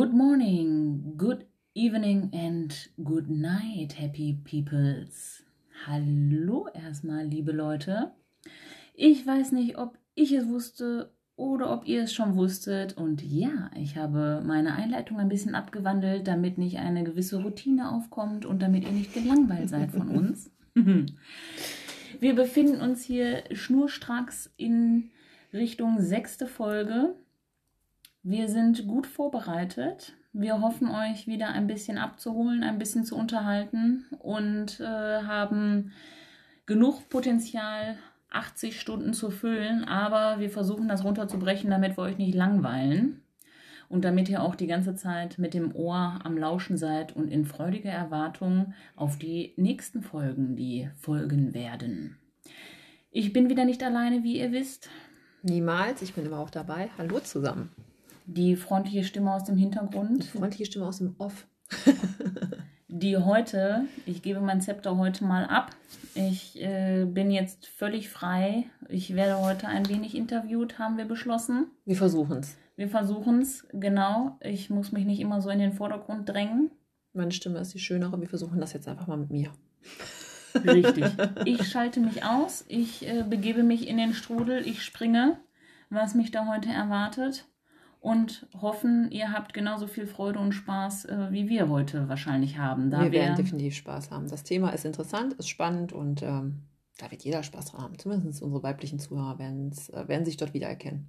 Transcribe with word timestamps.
Good 0.00 0.14
morning, 0.14 1.12
good 1.18 1.44
evening 1.74 2.30
and 2.32 2.74
good 3.04 3.28
night, 3.28 3.92
happy 3.98 4.32
peoples. 4.32 5.42
Hallo 5.86 6.68
erstmal, 6.72 7.26
liebe 7.26 7.52
Leute. 7.52 8.10
Ich 8.94 9.26
weiß 9.26 9.52
nicht, 9.52 9.76
ob 9.76 9.98
ich 10.14 10.32
es 10.32 10.48
wusste 10.48 11.12
oder 11.36 11.70
ob 11.70 11.86
ihr 11.86 12.04
es 12.04 12.14
schon 12.14 12.34
wusstet. 12.34 12.96
Und 12.96 13.22
ja, 13.22 13.70
ich 13.76 13.98
habe 13.98 14.42
meine 14.42 14.74
Einleitung 14.74 15.18
ein 15.18 15.28
bisschen 15.28 15.54
abgewandelt, 15.54 16.26
damit 16.26 16.56
nicht 16.56 16.78
eine 16.78 17.04
gewisse 17.04 17.42
Routine 17.42 17.92
aufkommt 17.92 18.46
und 18.46 18.62
damit 18.62 18.84
ihr 18.84 18.92
nicht 18.92 19.12
gelangweilt 19.12 19.68
seid 19.68 19.90
von 19.90 20.08
uns. 20.16 20.50
Wir 22.20 22.34
befinden 22.34 22.80
uns 22.80 23.02
hier 23.04 23.44
schnurstracks 23.52 24.50
in 24.56 25.10
Richtung 25.52 26.00
sechste 26.00 26.46
Folge. 26.46 27.16
Wir 28.22 28.48
sind 28.48 28.86
gut 28.86 29.06
vorbereitet. 29.06 30.14
Wir 30.32 30.60
hoffen, 30.60 30.88
euch 30.90 31.26
wieder 31.26 31.48
ein 31.48 31.66
bisschen 31.66 31.96
abzuholen, 31.96 32.62
ein 32.62 32.78
bisschen 32.78 33.04
zu 33.04 33.16
unterhalten 33.16 34.04
und 34.18 34.78
äh, 34.78 34.84
haben 34.84 35.92
genug 36.66 37.08
Potenzial, 37.08 37.96
80 38.30 38.78
Stunden 38.78 39.14
zu 39.14 39.30
füllen. 39.30 39.84
Aber 39.84 40.38
wir 40.38 40.50
versuchen 40.50 40.86
das 40.86 41.02
runterzubrechen, 41.02 41.70
damit 41.70 41.96
wir 41.96 42.02
euch 42.02 42.18
nicht 42.18 42.34
langweilen 42.34 43.22
und 43.88 44.04
damit 44.04 44.28
ihr 44.28 44.42
auch 44.42 44.54
die 44.54 44.68
ganze 44.68 44.94
Zeit 44.94 45.38
mit 45.38 45.54
dem 45.54 45.74
Ohr 45.74 46.20
am 46.22 46.36
Lauschen 46.36 46.76
seid 46.76 47.16
und 47.16 47.28
in 47.28 47.46
freudiger 47.46 47.90
Erwartung 47.90 48.74
auf 48.96 49.18
die 49.18 49.54
nächsten 49.56 50.02
Folgen, 50.02 50.56
die 50.56 50.90
folgen 51.00 51.54
werden. 51.54 52.18
Ich 53.10 53.32
bin 53.32 53.48
wieder 53.48 53.64
nicht 53.64 53.82
alleine, 53.82 54.22
wie 54.22 54.38
ihr 54.38 54.52
wisst. 54.52 54.90
Niemals, 55.42 56.02
ich 56.02 56.14
bin 56.14 56.26
immer 56.26 56.38
auch 56.38 56.50
dabei. 56.50 56.90
Hallo 56.98 57.18
zusammen. 57.18 57.70
Die 58.32 58.54
freundliche 58.54 59.02
Stimme 59.02 59.34
aus 59.34 59.42
dem 59.42 59.56
Hintergrund. 59.56 60.22
Die 60.22 60.38
freundliche 60.38 60.66
Stimme 60.66 60.86
aus 60.86 60.98
dem 60.98 61.16
Off. 61.18 61.48
die 62.88 63.16
heute, 63.16 63.86
ich 64.06 64.22
gebe 64.22 64.40
mein 64.40 64.60
Zepter 64.60 64.96
heute 64.96 65.24
mal 65.24 65.46
ab. 65.46 65.74
Ich 66.14 66.62
äh, 66.62 67.06
bin 67.06 67.32
jetzt 67.32 67.66
völlig 67.66 68.08
frei. 68.08 68.66
Ich 68.88 69.16
werde 69.16 69.40
heute 69.40 69.66
ein 69.66 69.88
wenig 69.88 70.14
interviewt, 70.14 70.78
haben 70.78 70.96
wir 70.96 71.06
beschlossen. 71.06 71.72
Wir 71.84 71.96
versuchen 71.96 72.38
es. 72.38 72.56
Wir 72.76 72.88
versuchen 72.88 73.40
es, 73.40 73.66
genau. 73.72 74.38
Ich 74.42 74.70
muss 74.70 74.92
mich 74.92 75.06
nicht 75.06 75.18
immer 75.18 75.40
so 75.40 75.50
in 75.50 75.58
den 75.58 75.72
Vordergrund 75.72 76.28
drängen. 76.28 76.70
Meine 77.12 77.32
Stimme 77.32 77.58
ist 77.58 77.74
die 77.74 77.80
schönere. 77.80 78.20
Wir 78.20 78.28
versuchen 78.28 78.60
das 78.60 78.72
jetzt 78.72 78.86
einfach 78.86 79.08
mal 79.08 79.18
mit 79.18 79.30
mir. 79.30 79.50
Richtig. 80.54 81.04
Ich 81.46 81.68
schalte 81.68 81.98
mich 81.98 82.24
aus. 82.24 82.64
Ich 82.68 83.08
äh, 83.08 83.24
begebe 83.28 83.64
mich 83.64 83.88
in 83.88 83.96
den 83.96 84.14
Strudel. 84.14 84.64
Ich 84.64 84.84
springe, 84.84 85.40
was 85.88 86.14
mich 86.14 86.30
da 86.30 86.46
heute 86.46 86.68
erwartet 86.68 87.44
und 88.00 88.46
hoffen, 88.60 89.10
ihr 89.10 89.32
habt 89.32 89.52
genauso 89.52 89.86
viel 89.86 90.06
Freude 90.06 90.38
und 90.38 90.52
Spaß, 90.52 91.04
äh, 91.04 91.28
wie 91.30 91.48
wir 91.48 91.68
heute 91.68 92.08
wahrscheinlich 92.08 92.58
haben. 92.58 92.90
Da 92.90 93.02
wir 93.02 93.12
werden 93.12 93.36
definitiv 93.36 93.74
Spaß 93.74 94.10
haben. 94.10 94.28
Das 94.28 94.42
Thema 94.42 94.70
ist 94.70 94.84
interessant, 94.84 95.34
ist 95.34 95.48
spannend 95.48 95.92
und 95.92 96.22
ähm, 96.22 96.62
da 96.98 97.10
wird 97.10 97.22
jeder 97.22 97.42
Spaß 97.42 97.72
dran 97.72 97.82
haben. 97.82 97.98
Zumindest 97.98 98.42
unsere 98.42 98.62
weiblichen 98.62 98.98
Zuhörer 98.98 99.38
äh, 99.38 100.08
werden 100.08 100.24
sich 100.24 100.36
dort 100.36 100.54
wiedererkennen. 100.54 101.08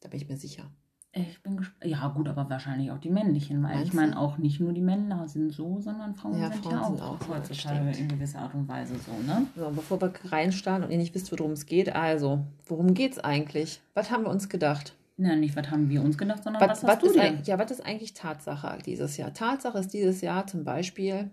Da 0.00 0.08
bin 0.08 0.20
ich 0.20 0.28
mir 0.28 0.36
sicher. 0.36 0.70
Ich 1.12 1.42
bin 1.42 1.56
gespannt. 1.56 1.90
Ja, 1.90 2.06
gut, 2.08 2.28
aber 2.28 2.48
wahrscheinlich 2.50 2.90
auch 2.92 2.98
die 2.98 3.10
männlichen, 3.10 3.62
weil 3.62 3.74
Meinst 3.74 3.88
ich 3.88 3.94
meine, 3.94 4.16
auch 4.18 4.38
nicht 4.38 4.60
nur 4.60 4.72
die 4.72 4.82
Männer 4.82 5.26
sind 5.26 5.52
so, 5.52 5.80
sondern 5.80 6.14
Frauen 6.14 6.38
ja, 6.38 6.52
sind 6.52 6.62
Frauen 6.62 6.74
ja 6.74 6.82
auch, 6.82 6.88
sind 6.88 7.02
auch 7.02 7.28
heutzutage 7.28 7.90
in 7.98 8.08
gewisser 8.08 8.40
Art 8.40 8.54
und 8.54 8.68
Weise 8.68 8.94
so, 8.98 9.12
ne? 9.26 9.46
So, 9.56 9.70
bevor 9.70 10.00
wir 10.00 10.12
reinstarten 10.26 10.84
und 10.84 10.90
ihr 10.90 10.98
nicht 10.98 11.14
wisst, 11.14 11.32
worum 11.32 11.52
es 11.52 11.66
geht, 11.66 11.96
also, 11.96 12.44
worum 12.66 12.94
geht 12.94 13.12
es 13.12 13.18
eigentlich? 13.18 13.80
Was 13.94 14.10
haben 14.10 14.24
wir 14.24 14.30
uns 14.30 14.48
gedacht? 14.48 14.97
Na, 15.20 15.34
nicht, 15.34 15.56
was 15.56 15.70
haben 15.70 15.90
wir 15.90 16.00
uns 16.00 16.16
gedacht, 16.16 16.44
sondern 16.44 16.62
was, 16.62 16.82
was 16.82 16.90
hast 16.90 17.02
was 17.02 17.12
du 17.12 17.18
denn? 17.18 17.42
Ja, 17.42 17.58
was 17.58 17.72
ist 17.72 17.84
eigentlich 17.84 18.14
Tatsache 18.14 18.78
dieses 18.86 19.16
Jahr? 19.16 19.34
Tatsache 19.34 19.78
ist 19.78 19.92
dieses 19.92 20.20
Jahr 20.20 20.46
zum 20.46 20.64
Beispiel, 20.64 21.30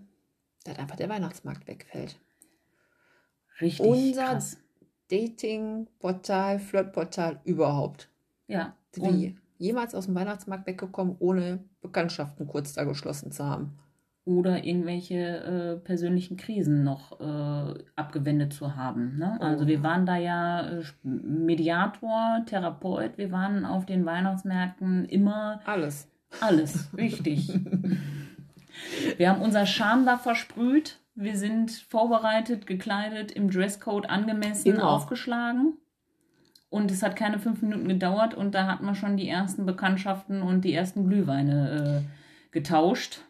dass 0.64 0.78
einfach 0.78 0.96
der 0.96 1.08
Weihnachtsmarkt 1.08 1.68
wegfällt. 1.68 2.18
Richtig 3.60 3.86
Unser 3.86 4.24
krass. 4.24 4.58
Dating-Portal, 5.08 6.58
Flirt-Portal 6.58 7.40
überhaupt. 7.44 8.10
Ja. 8.48 8.76
Wie? 8.94 9.36
Jemals 9.58 9.94
aus 9.94 10.06
dem 10.06 10.16
Weihnachtsmarkt 10.16 10.66
weggekommen, 10.66 11.16
ohne 11.20 11.64
Bekanntschaften 11.80 12.46
kurz 12.46 12.72
da 12.72 12.84
geschlossen 12.84 13.30
zu 13.30 13.44
haben 13.44 13.78
oder 14.26 14.64
irgendwelche 14.64 15.14
äh, 15.14 15.76
persönlichen 15.76 16.36
Krisen 16.36 16.82
noch 16.82 17.20
äh, 17.20 17.84
abgewendet 17.94 18.52
zu 18.52 18.74
haben. 18.74 19.16
Ne? 19.18 19.40
Also 19.40 19.64
oh. 19.64 19.68
wir 19.68 19.84
waren 19.84 20.04
da 20.04 20.16
ja 20.16 20.68
äh, 20.68 20.82
Mediator, 21.04 22.42
Therapeut, 22.44 23.18
wir 23.18 23.30
waren 23.30 23.64
auf 23.64 23.86
den 23.86 24.04
Weihnachtsmärkten 24.04 25.04
immer 25.04 25.60
alles. 25.64 26.10
Alles, 26.40 26.90
richtig. 26.96 27.48
wir 29.16 29.30
haben 29.30 29.42
unser 29.42 29.64
Charme 29.64 30.04
da 30.04 30.18
versprüht. 30.18 30.98
Wir 31.14 31.36
sind 31.36 31.70
vorbereitet, 31.70 32.66
gekleidet, 32.66 33.30
im 33.30 33.48
Dresscode 33.48 34.10
angemessen 34.10 34.74
immer. 34.74 34.90
aufgeschlagen. 34.90 35.74
Und 36.68 36.90
es 36.90 37.04
hat 37.04 37.14
keine 37.14 37.38
fünf 37.38 37.62
Minuten 37.62 37.86
gedauert 37.86 38.34
und 38.34 38.56
da 38.56 38.66
hat 38.66 38.82
man 38.82 38.96
schon 38.96 39.16
die 39.16 39.28
ersten 39.28 39.66
Bekanntschaften 39.66 40.42
und 40.42 40.64
die 40.64 40.74
ersten 40.74 41.06
Glühweine 41.06 42.02
äh, 42.02 42.52
getauscht. 42.52 43.20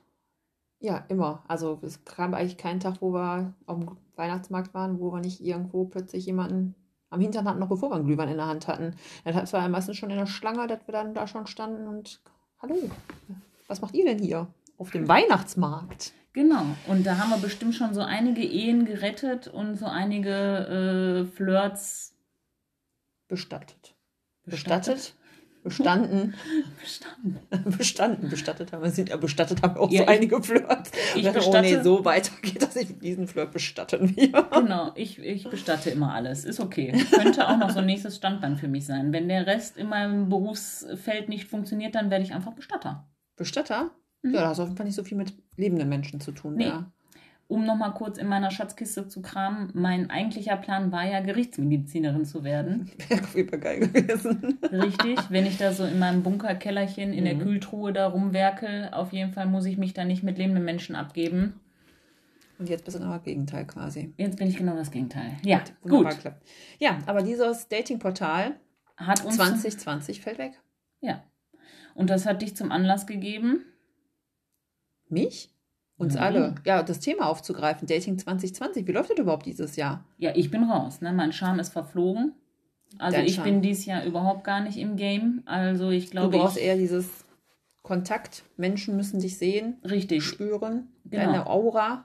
Ja, 0.78 1.04
immer. 1.08 1.42
Also 1.48 1.78
es 1.82 2.04
kam 2.04 2.34
eigentlich 2.34 2.58
keinen 2.58 2.80
Tag, 2.80 2.96
wo 3.00 3.12
wir 3.12 3.54
auf 3.66 3.78
dem 3.78 3.96
Weihnachtsmarkt 4.16 4.74
waren, 4.74 5.00
wo 5.00 5.12
wir 5.12 5.20
nicht 5.20 5.40
irgendwo 5.40 5.84
plötzlich 5.84 6.26
jemanden 6.26 6.74
am 7.10 7.20
Hintern 7.20 7.48
hatten, 7.48 7.60
noch 7.60 7.68
bevor 7.68 7.90
wir 7.90 7.96
einen 7.96 8.06
Glühwein 8.06 8.28
in 8.28 8.36
der 8.36 8.46
Hand 8.46 8.68
hatten. 8.68 8.94
Das 9.24 9.52
war 9.52 9.62
ja 9.62 9.68
meistens 9.68 9.96
schon 9.96 10.10
in 10.10 10.18
der 10.18 10.26
Schlange, 10.26 10.66
dass 10.66 10.86
wir 10.86 10.92
dann 10.92 11.14
da 11.14 11.26
schon 11.26 11.46
standen 11.46 11.86
und 11.86 12.20
hallo, 12.60 12.74
was 13.68 13.80
macht 13.80 13.94
ihr 13.94 14.04
denn 14.04 14.18
hier 14.18 14.48
auf 14.76 14.90
dem 14.90 15.08
Weihnachtsmarkt? 15.08 16.12
Genau, 16.32 16.66
und 16.86 17.06
da 17.06 17.16
haben 17.16 17.30
wir 17.30 17.38
bestimmt 17.38 17.74
schon 17.74 17.94
so 17.94 18.02
einige 18.02 18.42
Ehen 18.42 18.84
gerettet 18.84 19.48
und 19.48 19.76
so 19.76 19.86
einige 19.86 21.24
äh, 21.24 21.24
Flirts 21.24 22.14
bestattet. 23.26 23.94
Bestattet? 24.44 24.96
bestattet? 24.96 25.14
Bestanden. 25.66 26.34
bestanden. 26.80 27.76
bestanden. 27.76 28.30
Bestattet 28.30 28.72
haben 28.72 28.82
wir 28.82 28.90
sind 28.90 29.08
ja 29.08 29.16
bestattet 29.16 29.62
haben 29.62 29.74
wir 29.74 29.80
auch 29.80 29.90
ja, 29.90 29.98
so 29.98 30.04
ich, 30.04 30.08
einige 30.08 30.42
Flirts. 30.42 30.92
Ich 31.14 31.24
dachte, 31.24 31.38
bestatte, 31.38 31.58
oh 31.58 31.60
nee, 31.60 31.82
so 31.82 32.04
weiter 32.04 32.32
geht 32.40 32.62
das 32.62 32.76
nicht. 32.76 33.02
Diesen 33.02 33.26
Flirt 33.26 33.52
bestatten 33.52 34.16
wir. 34.16 34.26
Genau, 34.56 34.92
ich, 34.94 35.18
ich 35.18 35.48
bestatte 35.48 35.90
immer 35.90 36.14
alles. 36.14 36.44
Ist 36.44 36.60
okay. 36.60 36.92
Könnte 37.10 37.48
auch 37.48 37.58
noch 37.58 37.70
so 37.70 37.80
ein 37.80 37.86
nächstes 37.86 38.16
Standbein 38.16 38.56
für 38.56 38.68
mich 38.68 38.86
sein. 38.86 39.12
Wenn 39.12 39.28
der 39.28 39.46
Rest 39.46 39.76
in 39.76 39.88
meinem 39.88 40.28
Berufsfeld 40.28 41.28
nicht 41.28 41.48
funktioniert, 41.48 41.94
dann 41.94 42.10
werde 42.10 42.24
ich 42.24 42.32
einfach 42.32 42.52
Bestatter. 42.52 43.08
Bestatter? 43.36 43.90
Mhm. 44.22 44.34
Ja, 44.34 44.48
das 44.48 44.58
hat 44.58 44.62
auf 44.62 44.68
jeden 44.68 44.76
Fall 44.76 44.86
nicht 44.86 44.96
so 44.96 45.04
viel 45.04 45.18
mit 45.18 45.34
lebenden 45.56 45.88
Menschen 45.88 46.20
zu 46.20 46.32
tun. 46.32 46.54
Nee. 46.54 46.66
Ja 46.66 46.92
um 47.48 47.64
nochmal 47.64 47.94
kurz 47.94 48.18
in 48.18 48.26
meiner 48.26 48.50
Schatzkiste 48.50 49.06
zu 49.06 49.22
kramen, 49.22 49.70
mein 49.72 50.10
eigentlicher 50.10 50.56
Plan 50.56 50.90
war 50.90 51.06
ja, 51.06 51.20
Gerichtsmedizinerin 51.20 52.24
zu 52.24 52.42
werden. 52.42 52.90
Wäre 53.08 53.22
auf 53.22 53.36
jeden 53.36 53.48
Fall 53.48 53.60
geil 53.60 53.80
gewesen. 53.80 54.58
Richtig, 54.72 55.18
wenn 55.30 55.46
ich 55.46 55.56
da 55.56 55.72
so 55.72 55.84
in 55.84 55.98
meinem 55.98 56.22
Bunkerkellerchen 56.22 57.12
in 57.12 57.20
mhm. 57.20 57.24
der 57.24 57.38
Kühltruhe 57.38 57.92
da 57.92 58.08
rumwerkel, 58.08 58.90
auf 58.92 59.12
jeden 59.12 59.32
Fall 59.32 59.46
muss 59.46 59.64
ich 59.66 59.78
mich 59.78 59.94
da 59.94 60.04
nicht 60.04 60.22
mit 60.22 60.38
lebenden 60.38 60.64
Menschen 60.64 60.96
abgeben. 60.96 61.60
Und 62.58 62.68
jetzt 62.68 62.84
bist 62.84 62.96
du 62.96 63.00
genau 63.00 63.14
das 63.14 63.22
Gegenteil 63.22 63.66
quasi. 63.66 64.14
Jetzt 64.16 64.38
bin 64.38 64.48
ich 64.48 64.56
genau 64.56 64.74
das 64.74 64.90
Gegenteil. 64.90 65.36
Ja, 65.44 65.62
gut. 65.82 66.08
gut. 66.08 66.32
Ja, 66.78 66.98
aber 67.06 67.22
dieses 67.22 67.68
Datingportal 67.68 68.56
hat 68.96 69.24
uns 69.24 69.36
2020 69.36 70.22
fällt 70.22 70.38
weg. 70.38 70.52
Ja. 71.00 71.22
Und 71.94 72.10
das 72.10 72.26
hat 72.26 72.42
dich 72.42 72.56
zum 72.56 72.72
Anlass 72.72 73.06
gegeben. 73.06 73.64
Mich? 75.08 75.54
Uns 75.98 76.14
mhm. 76.14 76.20
alle. 76.20 76.54
Ja, 76.64 76.82
das 76.82 77.00
Thema 77.00 77.28
aufzugreifen. 77.28 77.86
Dating 77.86 78.18
2020. 78.18 78.86
Wie 78.86 78.92
läuft 78.92 79.10
das 79.10 79.18
überhaupt 79.18 79.46
dieses 79.46 79.76
Jahr? 79.76 80.04
Ja, 80.18 80.32
ich 80.34 80.50
bin 80.50 80.64
raus. 80.64 81.00
Ne? 81.00 81.12
Mein 81.12 81.32
Charme 81.32 81.60
ist 81.60 81.72
verflogen. 81.72 82.32
Also 82.98 83.16
Dein 83.16 83.26
ich 83.26 83.36
Charme. 83.36 83.50
bin 83.50 83.62
dieses 83.62 83.86
Jahr 83.86 84.04
überhaupt 84.04 84.44
gar 84.44 84.60
nicht 84.60 84.76
im 84.76 84.96
Game. 84.96 85.42
Also 85.46 85.90
ich 85.90 86.10
glaube. 86.10 86.32
Du 86.32 86.38
brauchst 86.38 86.58
eher 86.58 86.76
dieses 86.76 87.24
Kontakt. 87.82 88.44
Menschen 88.56 88.96
müssen 88.96 89.20
dich 89.20 89.38
sehen. 89.38 89.78
Richtig. 89.84 90.24
Spüren. 90.24 90.88
Genau. 91.04 91.24
Deine 91.24 91.46
Aura. 91.46 92.04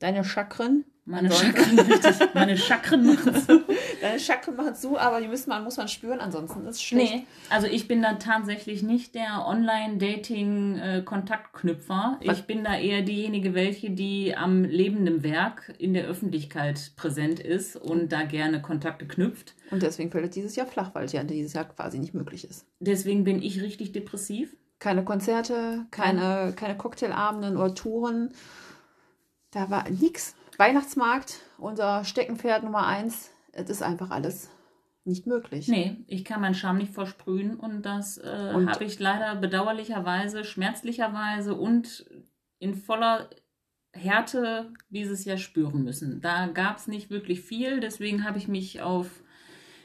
Deine 0.00 0.24
Chakren. 0.24 0.84
Meine 1.06 1.30
Chakren, 1.30 1.78
richtig. 1.78 2.16
Meine 2.32 2.56
Chakren 2.56 3.04
machen 3.04 3.34
zu. 3.34 3.62
Deine 4.00 4.18
Chakren 4.18 4.56
machen 4.56 4.74
zu, 4.74 4.98
aber 4.98 5.20
die 5.20 5.28
müssen 5.28 5.50
man, 5.50 5.62
muss 5.62 5.76
man 5.76 5.88
spüren, 5.88 6.18
ansonsten 6.18 6.66
ist 6.66 6.76
es 6.76 6.82
schlecht. 6.82 7.12
Nee, 7.12 7.26
also 7.50 7.66
ich 7.66 7.86
bin 7.86 8.00
da 8.00 8.14
tatsächlich 8.14 8.82
nicht 8.82 9.14
der 9.14 9.46
Online-Dating-Kontaktknüpfer. 9.46 12.20
Ich 12.22 12.44
bin 12.44 12.64
da 12.64 12.78
eher 12.78 13.02
diejenige, 13.02 13.52
welche, 13.52 13.90
die 13.90 14.34
am 14.34 14.64
lebenden 14.64 15.22
Werk 15.22 15.74
in 15.78 15.92
der 15.92 16.06
Öffentlichkeit 16.06 16.92
präsent 16.96 17.38
ist 17.38 17.76
und 17.76 18.10
da 18.10 18.22
gerne 18.22 18.62
Kontakte 18.62 19.06
knüpft. 19.06 19.52
Und 19.70 19.82
deswegen 19.82 20.10
fällt 20.10 20.24
es 20.24 20.30
dieses 20.30 20.56
Jahr 20.56 20.66
flach, 20.66 20.94
weil 20.94 21.04
es 21.04 21.12
ja 21.12 21.22
dieses 21.22 21.52
Jahr 21.52 21.64
quasi 21.64 21.98
nicht 21.98 22.14
möglich 22.14 22.48
ist. 22.48 22.64
Deswegen 22.80 23.24
bin 23.24 23.42
ich 23.42 23.60
richtig 23.60 23.92
depressiv. 23.92 24.56
Keine 24.78 25.04
Konzerte, 25.04 25.84
keine, 25.90 26.54
keine 26.56 26.78
Cocktailabenden 26.78 27.58
oder 27.58 27.74
Touren. 27.74 28.30
Da 29.50 29.68
war 29.70 29.90
nichts. 29.90 30.34
Weihnachtsmarkt, 30.58 31.40
unser 31.58 32.04
Steckenpferd 32.04 32.64
Nummer 32.64 32.86
eins. 32.86 33.30
Es 33.52 33.70
ist 33.70 33.82
einfach 33.82 34.10
alles 34.10 34.50
nicht 35.04 35.26
möglich. 35.26 35.68
Nee, 35.68 35.98
ich 36.06 36.24
kann 36.24 36.40
meinen 36.40 36.54
Charme 36.54 36.78
nicht 36.78 36.94
versprühen 36.94 37.56
und 37.56 37.82
das 37.82 38.18
äh, 38.18 38.52
habe 38.66 38.84
ich 38.84 38.98
leider 38.98 39.36
bedauerlicherweise, 39.36 40.44
schmerzlicherweise 40.44 41.54
und 41.54 42.06
in 42.58 42.74
voller 42.74 43.28
Härte 43.92 44.72
dieses 44.88 45.24
Jahr 45.24 45.36
spüren 45.36 45.84
müssen. 45.84 46.20
Da 46.20 46.46
gab 46.46 46.78
es 46.78 46.88
nicht 46.88 47.10
wirklich 47.10 47.42
viel, 47.42 47.80
deswegen 47.80 48.24
habe 48.24 48.38
ich 48.38 48.48
mich 48.48 48.80
auf 48.80 49.22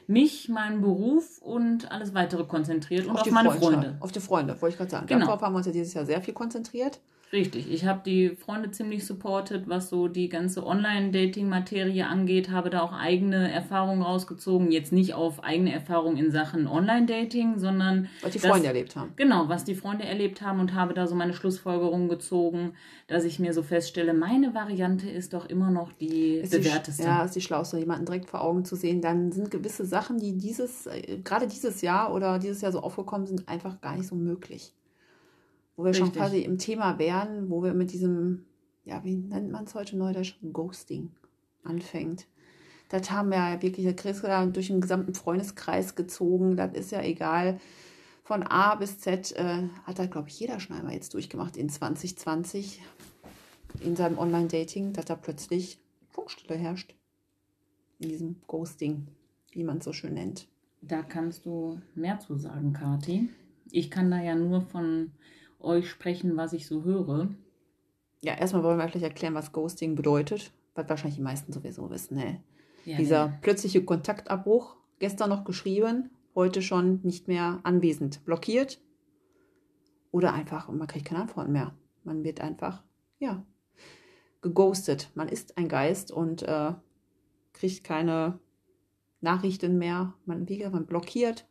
mich, 0.08 0.50
meinen 0.50 0.82
Beruf 0.82 1.40
und 1.40 1.92
alles 1.92 2.16
weitere 2.16 2.44
konzentriert 2.46 3.06
und 3.06 3.16
auf, 3.16 3.24
die 3.24 3.32
meine 3.32 3.52
Freunde. 3.52 3.98
Auf 4.00 4.12
die 4.12 4.20
Freunde, 4.20 4.60
wollte 4.60 4.74
ich 4.74 4.78
gerade 4.78 4.90
sagen. 4.90 5.08
Genau. 5.08 5.28
Darauf 5.28 5.42
haben 5.42 5.54
wir 5.54 5.58
uns 5.58 5.68
ja 5.68 5.72
dieses 5.72 5.94
Jahr 5.94 6.06
sehr 6.06 6.22
viel 6.22 6.34
konzentriert. 6.34 7.00
Richtig, 7.32 7.72
ich 7.72 7.86
habe 7.86 8.02
die 8.04 8.30
Freunde 8.30 8.72
ziemlich 8.72 9.06
supportet, 9.06 9.70
was 9.70 9.90
so 9.90 10.08
die 10.08 10.30
ganze 10.30 10.66
Online-Dating-Materie 10.66 12.08
angeht, 12.08 12.50
habe 12.50 12.72
da 12.72 12.82
auch 12.82 12.92
eigene 12.92 13.52
Erfahrungen 13.52 14.02
rausgezogen. 14.02 14.72
Jetzt 14.72 14.92
nicht 14.92 15.14
auf 15.14 15.44
eigene 15.44 15.72
Erfahrungen 15.72 16.18
in 16.18 16.32
Sachen 16.32 16.66
Online-Dating, 16.68 17.60
sondern 17.60 18.10
Was 18.22 18.32
die 18.32 18.40
Freunde 18.40 18.68
erlebt 18.68 18.96
haben. 18.96 19.14
Genau, 19.16 19.48
was 19.48 19.64
die 19.64 19.76
Freunde 19.76 20.06
erlebt 20.06 20.42
haben 20.42 20.60
und 20.60 20.74
habe 20.74 20.96
da 20.96 21.06
so 21.06 21.14
meine 21.14 21.34
Schlussfolgerung 21.34 22.10
gezogen, 22.10 22.74
dass 23.06 23.24
ich 23.26 23.38
mir 23.38 23.54
so 23.54 23.62
feststelle, 23.62 24.16
meine 24.16 24.56
Variante 24.56 25.08
ist 25.08 25.34
doch 25.34 25.46
immer 25.46 25.70
noch 25.70 25.92
die 25.94 26.36
Ist 26.36 26.54
die, 26.54 26.58
bewährteste. 26.58 27.04
ja, 27.04 27.24
ist 27.24 27.36
die 27.36 27.42
schlauste, 27.42 27.78
jemanden 27.78 28.06
direkt 28.06 28.28
vor 28.30 28.42
Augen 28.42 28.66
zu 28.66 28.76
sehen. 28.76 29.02
Dann 29.02 29.32
sind 29.32 29.52
gewisse 29.52 29.86
Sachen, 29.86 30.18
die 30.18 30.36
dieses, 30.36 30.88
äh, 30.88 31.20
gerade 31.24 31.48
dieses 31.48 31.82
Jahr 31.82 32.12
oder 32.12 32.40
dieses 32.40 32.62
Jahr 32.62 32.72
so 32.72 32.80
aufgekommen 32.80 33.28
sind, 33.28 33.48
einfach 33.48 33.80
gar 33.82 33.96
nicht 33.96 34.08
so 34.08 34.16
möglich. 34.16 34.74
Wo 35.80 35.86
wir 35.86 35.94
schon 35.94 36.08
Richtig. 36.08 36.22
quasi 36.22 36.42
im 36.42 36.58
Thema 36.58 37.00
wären, 37.00 37.50
wo 37.50 37.64
wir 37.64 37.74
mit 37.74 37.94
diesem, 37.94 38.46
ja, 38.84 39.02
wie 39.06 39.16
nennt 39.16 39.50
man 39.50 39.64
es 39.64 39.76
heute 39.76 39.96
neudeutsch? 39.96 40.38
Ghosting 40.52 41.10
anfängt. 41.64 42.28
Das 42.90 43.10
haben 43.12 43.30
wir 43.30 43.38
ja 43.38 43.62
wirklich, 43.62 43.86
der 43.86 43.96
Chris 43.96 44.22
durch 44.52 44.68
den 44.68 44.82
gesamten 44.82 45.14
Freundeskreis 45.14 45.96
gezogen. 45.96 46.58
Das 46.58 46.74
ist 46.74 46.92
ja 46.92 47.02
egal. 47.02 47.62
Von 48.26 48.44
A 48.44 48.76
bis 48.76 49.00
Z 49.00 49.32
äh, 49.38 49.70
hat 49.86 50.00
da, 50.00 50.06
glaube 50.06 50.28
ich, 50.28 50.38
jeder 50.38 50.60
schon 50.60 50.76
einmal 50.76 50.96
jetzt 50.96 51.14
durchgemacht 51.14 51.56
in 51.56 51.70
2020 51.70 52.82
in 53.80 53.96
seinem 53.96 54.18
Online-Dating, 54.18 54.92
dass 54.92 55.06
da 55.06 55.16
plötzlich 55.16 55.80
Funkstille 56.10 56.60
herrscht. 56.60 56.94
In 58.00 58.10
diesem 58.10 58.36
Ghosting, 58.48 59.08
wie 59.54 59.64
man 59.64 59.78
es 59.78 59.86
so 59.86 59.94
schön 59.94 60.16
nennt. 60.16 60.50
Da 60.82 61.04
kannst 61.04 61.46
du 61.46 61.80
mehr 61.96 62.20
zu 62.20 62.36
sagen, 62.36 62.74
Kati. 62.74 63.30
Ich 63.72 63.90
kann 63.90 64.12
da 64.12 64.22
ja 64.22 64.36
nur 64.36 64.60
von 64.60 65.12
euch 65.60 65.90
sprechen, 65.90 66.38
was 66.38 66.54
ich 66.54 66.68
so 66.68 66.84
höre. 66.84 67.30
Ja, 68.22 68.34
erstmal 68.34 68.64
wollen 68.64 68.78
wir 68.78 68.88
gleich 68.88 69.04
erklären, 69.04 69.34
was 69.34 69.52
Ghosting 69.52 69.96
bedeutet, 69.96 70.52
was 70.76 70.90
wahrscheinlich 70.90 71.16
die 71.16 71.22
meisten 71.24 71.54
sowieso 71.54 71.90
wissen. 71.90 72.18
Ne? 72.18 72.44
Ja, 72.86 72.98
Dieser 72.98 73.26
ja. 73.26 73.38
plötzliche 73.42 73.84
Kontaktabbruch, 73.84 74.76
gestern 75.00 75.30
noch 75.30 75.46
geschrieben, 75.46 76.10
heute 76.36 76.62
schon 76.62 77.00
nicht 77.04 77.28
mehr 77.28 77.60
anwesend, 77.64 78.24
blockiert 78.26 78.80
oder 80.12 80.34
einfach, 80.34 80.70
man 80.70 80.88
kriegt 80.88 81.06
keine 81.06 81.22
Antworten 81.22 81.52
mehr. 81.52 81.74
Man 82.04 82.24
wird 82.24 82.42
einfach, 82.42 82.84
ja, 83.20 83.44
geghostet. 84.42 85.12
Man 85.16 85.28
ist 85.28 85.58
ein 85.58 85.68
Geist 85.68 86.12
und 86.12 86.44
äh, 86.44 86.74
kriegt 87.54 87.84
keine 87.84 88.40
Nachrichten 89.22 89.78
mehr. 89.78 90.14
Man, 90.26 90.48
wie 90.48 90.58
gesagt, 90.58 90.74
man 90.74 90.86
blockiert 90.86 91.46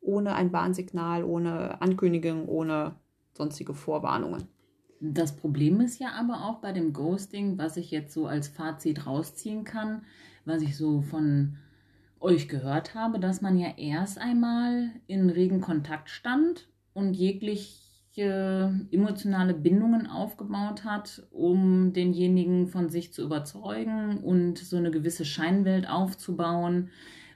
ohne 0.00 0.34
ein 0.34 0.52
Warnsignal, 0.52 1.24
ohne 1.24 1.80
Ankündigung, 1.82 2.48
ohne 2.48 2.96
sonstige 3.32 3.74
Vorwarnungen. 3.74 4.48
Das 5.00 5.34
Problem 5.34 5.80
ist 5.80 5.98
ja 5.98 6.12
aber 6.12 6.44
auch 6.44 6.60
bei 6.60 6.72
dem 6.72 6.92
Ghosting, 6.92 7.56
was 7.56 7.78
ich 7.78 7.90
jetzt 7.90 8.12
so 8.12 8.26
als 8.26 8.48
Fazit 8.48 9.06
rausziehen 9.06 9.64
kann, 9.64 10.02
was 10.44 10.60
ich 10.60 10.76
so 10.76 11.00
von 11.00 11.56
euch 12.20 12.48
gehört 12.48 12.94
habe, 12.94 13.18
dass 13.18 13.40
man 13.40 13.56
ja 13.58 13.68
erst 13.78 14.18
einmal 14.18 14.90
in 15.06 15.30
regen 15.30 15.62
Kontakt 15.62 16.10
stand 16.10 16.68
und 16.92 17.14
jegliche 17.14 17.80
emotionale 18.90 19.54
Bindungen 19.54 20.06
aufgebaut 20.06 20.84
hat, 20.84 21.26
um 21.30 21.94
denjenigen 21.94 22.66
von 22.66 22.90
sich 22.90 23.14
zu 23.14 23.22
überzeugen 23.22 24.18
und 24.18 24.58
so 24.58 24.76
eine 24.76 24.90
gewisse 24.90 25.24
Scheinwelt 25.24 25.88
aufzubauen, 25.88 26.90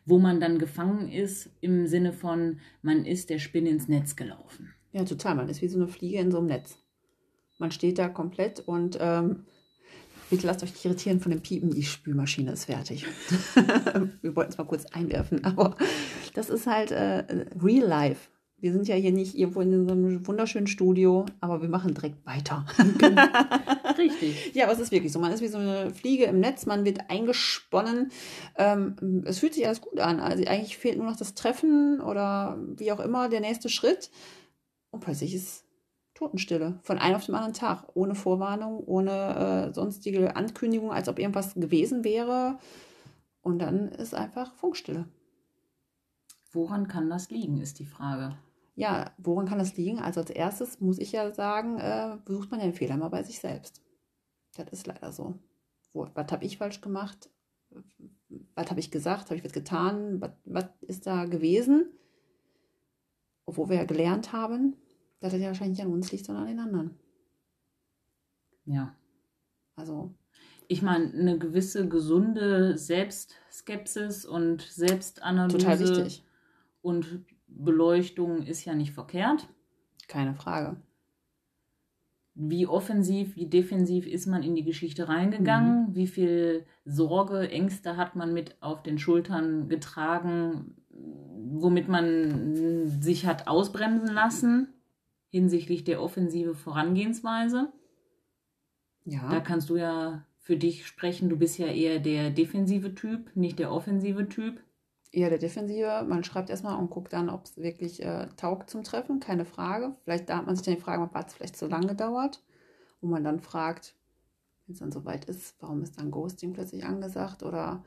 wo 0.04 0.18
man 0.18 0.38
dann 0.38 0.58
gefangen 0.58 1.10
ist 1.10 1.50
im 1.62 1.86
Sinne 1.86 2.12
von, 2.12 2.60
man 2.82 3.06
ist 3.06 3.30
der 3.30 3.38
Spinne 3.38 3.70
ins 3.70 3.88
Netz 3.88 4.16
gelaufen. 4.16 4.73
Ja, 4.94 5.04
total. 5.04 5.34
Man 5.34 5.48
ist 5.48 5.60
wie 5.60 5.66
so 5.66 5.76
eine 5.76 5.88
Fliege 5.88 6.18
in 6.18 6.30
so 6.30 6.38
einem 6.38 6.46
Netz. 6.46 6.78
Man 7.58 7.72
steht 7.72 7.98
da 7.98 8.08
komplett 8.08 8.60
und 8.60 8.96
ähm, 9.00 9.44
bitte 10.30 10.46
lasst 10.46 10.62
euch 10.62 10.70
nicht 10.70 10.84
irritieren 10.84 11.18
von 11.18 11.32
dem 11.32 11.40
Piepen. 11.40 11.72
Die 11.72 11.82
Spülmaschine 11.82 12.52
ist 12.52 12.66
fertig. 12.66 13.04
Wir 14.22 14.36
wollten 14.36 14.52
es 14.52 14.58
mal 14.58 14.64
kurz 14.64 14.86
einwerfen, 14.86 15.44
aber 15.44 15.76
das 16.34 16.48
ist 16.48 16.68
halt 16.68 16.92
äh, 16.92 17.24
real 17.60 17.86
life. 17.86 18.28
Wir 18.60 18.72
sind 18.72 18.86
ja 18.86 18.94
hier 18.94 19.10
nicht 19.10 19.36
irgendwo 19.36 19.60
in 19.62 19.86
so 19.86 19.92
einem 19.92 20.26
wunderschönen 20.26 20.68
Studio, 20.68 21.26
aber 21.40 21.60
wir 21.60 21.68
machen 21.68 21.92
direkt 21.92 22.24
weiter. 22.24 22.64
Richtig. 23.98 24.52
Ja, 24.54 24.64
aber 24.64 24.72
es 24.72 24.78
ist 24.78 24.92
wirklich 24.92 25.12
so. 25.12 25.18
Man 25.18 25.32
ist 25.32 25.42
wie 25.42 25.48
so 25.48 25.58
eine 25.58 25.90
Fliege 25.90 26.24
im 26.24 26.40
Netz, 26.40 26.64
man 26.64 26.84
wird 26.84 27.10
eingesponnen. 27.10 28.10
Ähm, 28.56 29.24
es 29.26 29.40
fühlt 29.40 29.54
sich 29.54 29.66
alles 29.66 29.82
gut 29.82 30.00
an. 30.00 30.20
Also 30.20 30.44
eigentlich 30.46 30.78
fehlt 30.78 30.96
nur 30.96 31.06
noch 31.06 31.16
das 31.16 31.34
Treffen 31.34 32.00
oder 32.00 32.56
wie 32.76 32.92
auch 32.92 33.00
immer 33.00 33.28
der 33.28 33.40
nächste 33.40 33.68
Schritt. 33.68 34.10
Und 34.94 35.00
plötzlich 35.00 35.34
ist 35.34 35.64
Totenstille. 36.14 36.78
Von 36.84 36.98
einem 36.98 37.16
auf 37.16 37.26
den 37.26 37.34
anderen 37.34 37.52
Tag. 37.52 37.88
Ohne 37.94 38.14
Vorwarnung, 38.14 38.78
ohne 38.78 39.70
äh, 39.70 39.74
sonstige 39.74 40.36
Ankündigung, 40.36 40.92
als 40.92 41.08
ob 41.08 41.18
irgendwas 41.18 41.54
gewesen 41.54 42.04
wäre. 42.04 42.60
Und 43.42 43.58
dann 43.58 43.88
ist 43.88 44.14
einfach 44.14 44.54
Funkstille. 44.54 45.08
Woran 46.52 46.86
kann 46.86 47.10
das 47.10 47.30
liegen, 47.30 47.60
ist 47.60 47.80
die 47.80 47.86
Frage. 47.86 48.38
Ja, 48.76 49.10
woran 49.18 49.46
kann 49.46 49.58
das 49.58 49.76
liegen? 49.76 49.98
Also 49.98 50.20
als 50.20 50.30
erstes 50.30 50.80
muss 50.80 50.98
ich 50.98 51.10
ja 51.10 51.34
sagen, 51.34 51.78
äh, 51.78 52.16
sucht 52.28 52.52
man 52.52 52.60
den 52.60 52.72
Fehler 52.72 52.96
mal 52.96 53.08
bei 53.08 53.24
sich 53.24 53.40
selbst. 53.40 53.82
Das 54.56 54.68
ist 54.68 54.86
leider 54.86 55.10
so. 55.10 55.34
Wo, 55.92 56.06
was 56.14 56.30
habe 56.30 56.44
ich 56.44 56.58
falsch 56.58 56.80
gemacht? 56.80 57.28
Was 58.54 58.70
habe 58.70 58.78
ich 58.78 58.92
gesagt? 58.92 59.24
Habe 59.24 59.36
ich 59.36 59.44
was 59.44 59.52
getan? 59.52 60.20
Was, 60.20 60.30
was 60.44 60.66
ist 60.82 61.08
da 61.08 61.24
gewesen? 61.24 61.86
Obwohl 63.44 63.70
wir 63.70 63.76
ja 63.78 63.84
gelernt 63.84 64.32
haben, 64.32 64.76
dass 65.20 65.32
das 65.32 65.40
ja 65.40 65.48
wahrscheinlich 65.48 65.78
nicht 65.78 65.86
an 65.86 65.92
uns 65.92 66.12
liegt, 66.12 66.26
sondern 66.26 66.44
an 66.44 66.50
den 66.50 66.60
anderen. 66.60 66.90
Ja. 68.66 68.94
Also, 69.76 70.14
Ich 70.68 70.82
meine, 70.82 71.12
eine 71.12 71.38
gewisse 71.38 71.88
gesunde 71.88 72.78
Selbstskepsis 72.78 74.24
und 74.24 74.62
Selbstanalyse 74.62 75.58
total 75.58 75.80
wichtig. 75.80 76.24
und 76.80 77.24
Beleuchtung 77.46 78.42
ist 78.42 78.64
ja 78.64 78.74
nicht 78.74 78.92
verkehrt. 78.92 79.46
Keine 80.08 80.34
Frage. 80.34 80.76
Wie 82.36 82.66
offensiv, 82.66 83.36
wie 83.36 83.46
defensiv 83.46 84.06
ist 84.06 84.26
man 84.26 84.42
in 84.42 84.56
die 84.56 84.64
Geschichte 84.64 85.08
reingegangen? 85.08 85.94
Wie 85.94 86.08
viel 86.08 86.66
Sorge, 86.84 87.48
Ängste 87.48 87.96
hat 87.96 88.16
man 88.16 88.32
mit 88.32 88.60
auf 88.60 88.82
den 88.82 88.98
Schultern 88.98 89.68
getragen, 89.68 90.74
womit 90.90 91.88
man 91.88 92.86
sich 93.00 93.26
hat 93.26 93.46
ausbremsen 93.46 94.12
lassen 94.12 94.73
hinsichtlich 95.34 95.82
der 95.82 96.00
offensive 96.00 96.54
Vorangehensweise? 96.54 97.72
Ja. 99.04 99.28
Da 99.28 99.40
kannst 99.40 99.68
du 99.68 99.76
ja 99.76 100.24
für 100.38 100.56
dich 100.56 100.86
sprechen. 100.86 101.28
Du 101.28 101.36
bist 101.36 101.58
ja 101.58 101.66
eher 101.66 101.98
der 101.98 102.30
defensive 102.30 102.94
Typ, 102.94 103.34
nicht 103.34 103.58
der 103.58 103.72
offensive 103.72 104.28
Typ. 104.28 104.62
Eher 105.10 105.30
der 105.30 105.40
Defensive. 105.40 106.04
Man 106.06 106.22
schreibt 106.22 106.50
erstmal 106.50 106.78
und 106.78 106.88
guckt 106.88 107.12
dann, 107.12 107.28
ob 107.28 107.46
es 107.46 107.56
wirklich 107.56 108.00
äh, 108.00 108.28
taugt 108.36 108.70
zum 108.70 108.84
Treffen. 108.84 109.18
Keine 109.18 109.44
Frage. 109.44 109.96
Vielleicht 110.04 110.28
da 110.28 110.36
hat 110.36 110.46
man 110.46 110.54
sich 110.54 110.64
dann 110.64 110.76
die 110.76 110.80
Frage, 110.80 111.02
hat 111.12 111.28
es 111.28 111.34
vielleicht 111.34 111.56
zu 111.56 111.66
lange 111.66 111.88
gedauert? 111.88 112.40
Wo 113.00 113.08
man 113.08 113.24
dann 113.24 113.40
fragt, 113.40 113.96
wenn 114.66 114.74
es 114.74 114.78
dann 114.78 114.92
soweit 114.92 115.24
ist, 115.24 115.56
warum 115.58 115.82
ist 115.82 115.98
dann 115.98 116.12
Ghosting 116.12 116.52
plötzlich 116.52 116.84
angesagt? 116.84 117.42
Oder 117.42 117.82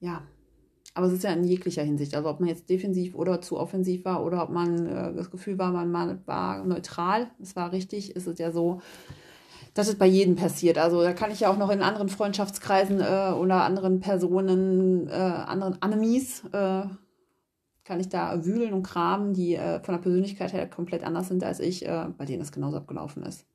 ja. 0.00 0.26
Aber 0.94 1.06
es 1.06 1.12
ist 1.12 1.24
ja 1.24 1.32
in 1.32 1.44
jeglicher 1.44 1.82
Hinsicht. 1.82 2.14
Also 2.14 2.28
ob 2.28 2.40
man 2.40 2.48
jetzt 2.48 2.68
defensiv 2.68 3.14
oder 3.14 3.40
zu 3.40 3.58
offensiv 3.58 4.04
war 4.04 4.24
oder 4.24 4.42
ob 4.42 4.50
man 4.50 4.86
äh, 4.86 5.14
das 5.14 5.30
Gefühl 5.30 5.58
war, 5.58 5.72
man, 5.72 6.26
war 6.26 6.64
neutral. 6.64 7.30
Es 7.40 7.54
war 7.54 7.72
richtig, 7.72 8.16
ist 8.16 8.26
es 8.26 8.38
ja 8.38 8.50
so, 8.50 8.80
dass 9.74 9.88
es 9.88 9.96
bei 9.96 10.06
jedem 10.06 10.36
passiert. 10.36 10.78
Also 10.78 11.02
da 11.02 11.12
kann 11.12 11.30
ich 11.30 11.40
ja 11.40 11.50
auch 11.50 11.56
noch 11.56 11.70
in 11.70 11.82
anderen 11.82 12.08
Freundschaftskreisen 12.08 13.00
äh, 13.00 13.32
oder 13.32 13.62
anderen 13.62 14.00
Personen, 14.00 15.06
äh, 15.08 15.12
anderen 15.12 15.80
Anemies, 15.80 16.44
äh, 16.52 16.82
kann 17.84 17.98
ich 17.98 18.08
da 18.08 18.44
wühlen 18.44 18.72
und 18.72 18.82
kramen, 18.82 19.32
die 19.32 19.54
äh, 19.54 19.80
von 19.80 19.94
der 19.94 20.02
Persönlichkeit 20.02 20.52
her 20.52 20.68
komplett 20.68 21.02
anders 21.02 21.28
sind 21.28 21.42
als 21.42 21.60
ich, 21.60 21.86
äh, 21.86 22.06
bei 22.16 22.24
denen 22.24 22.40
das 22.40 22.52
genauso 22.52 22.76
abgelaufen 22.76 23.22
ist. 23.22 23.46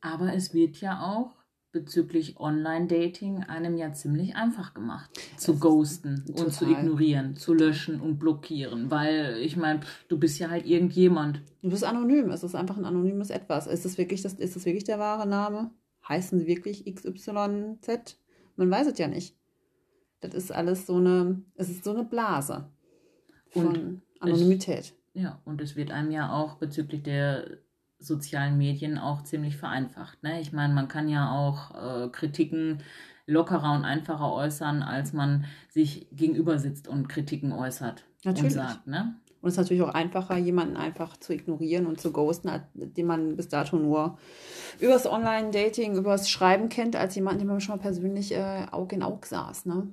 Aber 0.00 0.32
es 0.32 0.54
wird 0.54 0.76
ja 0.76 1.00
auch 1.02 1.37
bezüglich 1.70 2.38
Online-Dating 2.38 3.44
einem 3.44 3.76
ja 3.76 3.92
ziemlich 3.92 4.34
einfach 4.34 4.74
gemacht, 4.74 5.10
zu 5.36 5.52
ist 5.52 5.60
ghosten 5.60 6.24
und 6.34 6.52
zu 6.52 6.66
ignorieren, 6.66 7.36
zu 7.36 7.52
löschen 7.52 8.00
und 8.00 8.18
blockieren. 8.18 8.90
Weil 8.90 9.36
ich 9.38 9.56
meine, 9.56 9.80
du 10.08 10.18
bist 10.18 10.38
ja 10.38 10.50
halt 10.50 10.66
irgendjemand. 10.66 11.42
Du 11.62 11.70
bist 11.70 11.84
anonym, 11.84 12.30
es 12.30 12.42
ist 12.42 12.54
einfach 12.54 12.78
ein 12.78 12.84
anonymes 12.84 13.30
Etwas. 13.30 13.66
Ist 13.66 13.84
es 13.84 13.98
wirklich, 13.98 14.22
das, 14.22 14.34
ist 14.34 14.56
es 14.56 14.64
wirklich 14.64 14.84
der 14.84 14.98
wahre 14.98 15.28
Name? 15.28 15.70
Heißen 16.08 16.38
sie 16.38 16.46
wirklich 16.46 16.84
XYZ? 16.86 18.18
Man 18.56 18.70
weiß 18.70 18.86
es 18.86 18.98
ja 18.98 19.08
nicht. 19.08 19.36
Das 20.20 20.34
ist 20.34 20.50
alles 20.50 20.86
so 20.86 20.96
eine, 20.96 21.42
es 21.54 21.68
ist 21.68 21.84
so 21.84 21.90
eine 21.90 22.04
Blase. 22.04 22.70
von 23.50 24.02
Anonymität. 24.20 24.78
Es, 24.78 24.94
ja, 25.12 25.40
und 25.44 25.60
es 25.60 25.76
wird 25.76 25.90
einem 25.90 26.10
ja 26.10 26.32
auch 26.32 26.56
bezüglich 26.56 27.02
der 27.02 27.58
sozialen 27.98 28.58
Medien 28.58 28.98
auch 28.98 29.22
ziemlich 29.22 29.56
vereinfacht. 29.56 30.22
Ne? 30.22 30.40
Ich 30.40 30.52
meine, 30.52 30.74
man 30.74 30.88
kann 30.88 31.08
ja 31.08 31.32
auch 31.32 31.74
äh, 31.74 32.08
Kritiken 32.08 32.78
lockerer 33.26 33.74
und 33.74 33.84
einfacher 33.84 34.32
äußern, 34.32 34.82
als 34.82 35.12
man 35.12 35.44
sich 35.68 36.08
gegenüber 36.12 36.58
sitzt 36.58 36.88
und 36.88 37.08
Kritiken 37.08 37.52
äußert 37.52 38.04
Natürlich. 38.24 38.56
und 38.56 38.62
sagt. 38.62 38.86
Ne? 38.86 39.16
Und 39.40 39.48
es 39.48 39.54
ist 39.54 39.58
natürlich 39.58 39.82
auch 39.82 39.94
einfacher, 39.94 40.36
jemanden 40.36 40.76
einfach 40.76 41.16
zu 41.16 41.32
ignorieren 41.32 41.86
und 41.86 42.00
zu 42.00 42.10
ghosten, 42.10 42.50
den 42.74 43.06
man 43.06 43.36
bis 43.36 43.48
dato 43.48 43.76
nur 43.76 44.18
übers 44.80 45.06
Online-Dating, 45.06 45.96
übers 45.96 46.28
Schreiben 46.28 46.68
kennt, 46.68 46.96
als 46.96 47.14
jemanden, 47.14 47.40
den 47.40 47.48
man 47.48 47.60
schon 47.60 47.76
mal 47.76 47.82
persönlich 47.82 48.32
äh, 48.32 48.66
Aug 48.72 48.92
in 48.92 49.02
Aug 49.02 49.26
saß, 49.26 49.66
ne? 49.66 49.88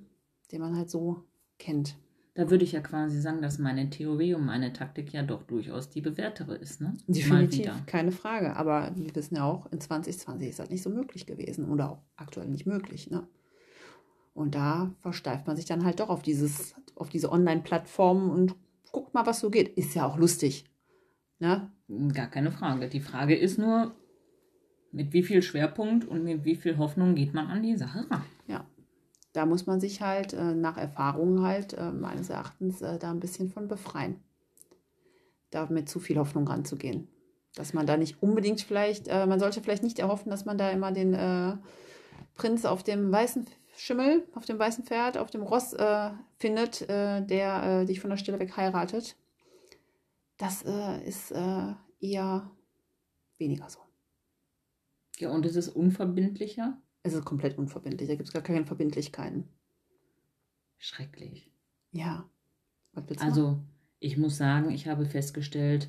Den 0.51 0.62
man 0.62 0.75
halt 0.77 0.89
so 0.89 1.24
kennt. 1.59 1.95
Da 2.35 2.49
würde 2.49 2.65
ich 2.65 2.73
ja 2.73 2.81
quasi 2.81 3.19
sagen, 3.21 3.41
dass 3.41 3.59
meine 3.59 3.89
Theorie 3.89 4.33
und 4.33 4.45
meine 4.45 4.73
Taktik 4.73 5.13
ja 5.13 5.23
doch 5.23 5.43
durchaus 5.43 5.89
die 5.89 6.01
bewährtere 6.01 6.55
ist, 6.55 6.81
ne? 6.81 6.97
Definitiv, 7.07 7.71
keine 7.85 8.11
Frage. 8.11 8.57
Aber 8.57 8.91
wir 8.95 9.15
wissen 9.15 9.37
ja 9.37 9.45
auch, 9.45 9.71
in 9.71 9.79
2020 9.79 10.49
ist 10.49 10.59
das 10.59 10.69
nicht 10.69 10.83
so 10.83 10.89
möglich 10.89 11.25
gewesen 11.25 11.69
oder 11.69 11.91
auch 11.91 12.01
aktuell 12.17 12.49
nicht 12.49 12.65
möglich, 12.65 13.09
ne? 13.09 13.25
Und 14.33 14.53
da 14.53 14.93
versteift 14.99 15.47
man 15.47 15.55
sich 15.55 15.65
dann 15.65 15.85
halt 15.85 16.01
doch 16.01 16.09
auf 16.09 16.21
dieses, 16.21 16.75
auf 16.95 17.07
diese 17.07 17.31
Online-Plattformen 17.31 18.29
und 18.29 18.55
guckt 18.91 19.13
mal, 19.13 19.25
was 19.25 19.39
so 19.39 19.49
geht. 19.49 19.69
Ist 19.77 19.95
ja 19.95 20.05
auch 20.05 20.17
lustig. 20.17 20.65
Ne? 21.39 21.71
Gar 22.13 22.27
keine 22.27 22.51
Frage. 22.51 22.89
Die 22.89 22.99
Frage 22.99 23.35
ist 23.35 23.57
nur, 23.57 23.95
mit 24.91 25.13
wie 25.13 25.23
viel 25.23 25.41
Schwerpunkt 25.41 26.05
und 26.05 26.25
mit 26.25 26.43
wie 26.43 26.55
viel 26.55 26.77
Hoffnung 26.77 27.15
geht 27.15 27.33
man 27.33 27.47
an 27.47 27.63
die 27.63 27.77
Sache 27.77 28.05
ran? 28.11 28.23
Ja. 28.47 28.65
Da 29.35 29.45
muss 29.45 29.65
man 29.65 29.81
sich 29.81 30.01
halt 30.01 30.31
äh, 30.31 30.53
nach 30.53 30.77
Erfahrungen 30.77 31.41
halt 31.41 31.73
äh, 31.73 31.91
meines 31.91 32.29
Erachtens 32.29 32.81
äh, 32.81 32.97
da 32.97 33.11
ein 33.11 33.19
bisschen 33.19 33.49
von 33.49 33.67
befreien. 33.67 34.23
Da 35.49 35.65
mit 35.65 35.89
zu 35.89 35.99
viel 35.99 36.17
Hoffnung 36.17 36.47
ranzugehen. 36.47 37.09
Dass 37.53 37.73
man 37.73 37.85
da 37.85 37.97
nicht 37.97 38.23
unbedingt 38.23 38.61
vielleicht, 38.61 39.09
äh, 39.09 39.25
man 39.25 39.41
sollte 39.41 39.61
vielleicht 39.61 39.83
nicht 39.83 39.99
erhoffen, 39.99 40.29
dass 40.29 40.45
man 40.45 40.57
da 40.57 40.69
immer 40.69 40.93
den 40.93 41.13
äh, 41.13 41.57
Prinz 42.35 42.63
auf 42.63 42.81
dem 42.83 43.11
weißen 43.11 43.45
Schimmel 43.75 44.25
auf 44.35 44.45
dem 44.45 44.57
weißen 44.57 44.85
Pferd, 44.85 45.17
auf 45.17 45.31
dem 45.31 45.41
Ross 45.41 45.73
äh, 45.73 46.11
findet, 46.37 46.87
der 46.87 47.83
dich 47.83 47.99
von 47.99 48.09
der 48.09 48.15
Stelle 48.15 48.39
weg 48.39 48.55
heiratet. 48.55 49.17
Das 50.37 50.61
ist 51.05 51.33
eher 51.99 52.51
weniger 53.37 53.69
so. 53.69 53.79
Ja, 55.17 55.29
und 55.31 55.45
es 55.45 55.57
ist 55.57 55.67
unverbindlicher? 55.67 56.77
Es 57.05 57.13
ist 57.13 57.24
komplett 57.24 57.59
unverbindlich. 57.59 58.09
Da 58.09 58.15
gibt 58.15 58.27
es 58.27 58.33
gar 58.33 58.41
keine 58.41 58.65
Verbindlichkeiten. 58.65 59.47
Schrecklich. 60.79 61.51
Ja. 61.91 62.27
also, 63.19 63.47
machen? 63.50 63.69
ich 64.00 64.17
muss 64.17 64.38
sagen, 64.38 64.71
ich 64.71 64.88
habe 64.88 65.05
festgestellt, 65.05 65.88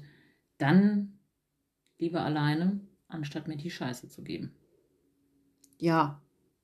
dann 0.58 1.18
lieber 1.96 2.20
alleine, 2.20 2.80
anstatt 3.08 3.48
mir 3.48 3.56
die 3.56 3.70
Scheiße 3.70 4.10
zu 4.10 4.22
geben. 4.22 4.54
Ja. 5.78 6.20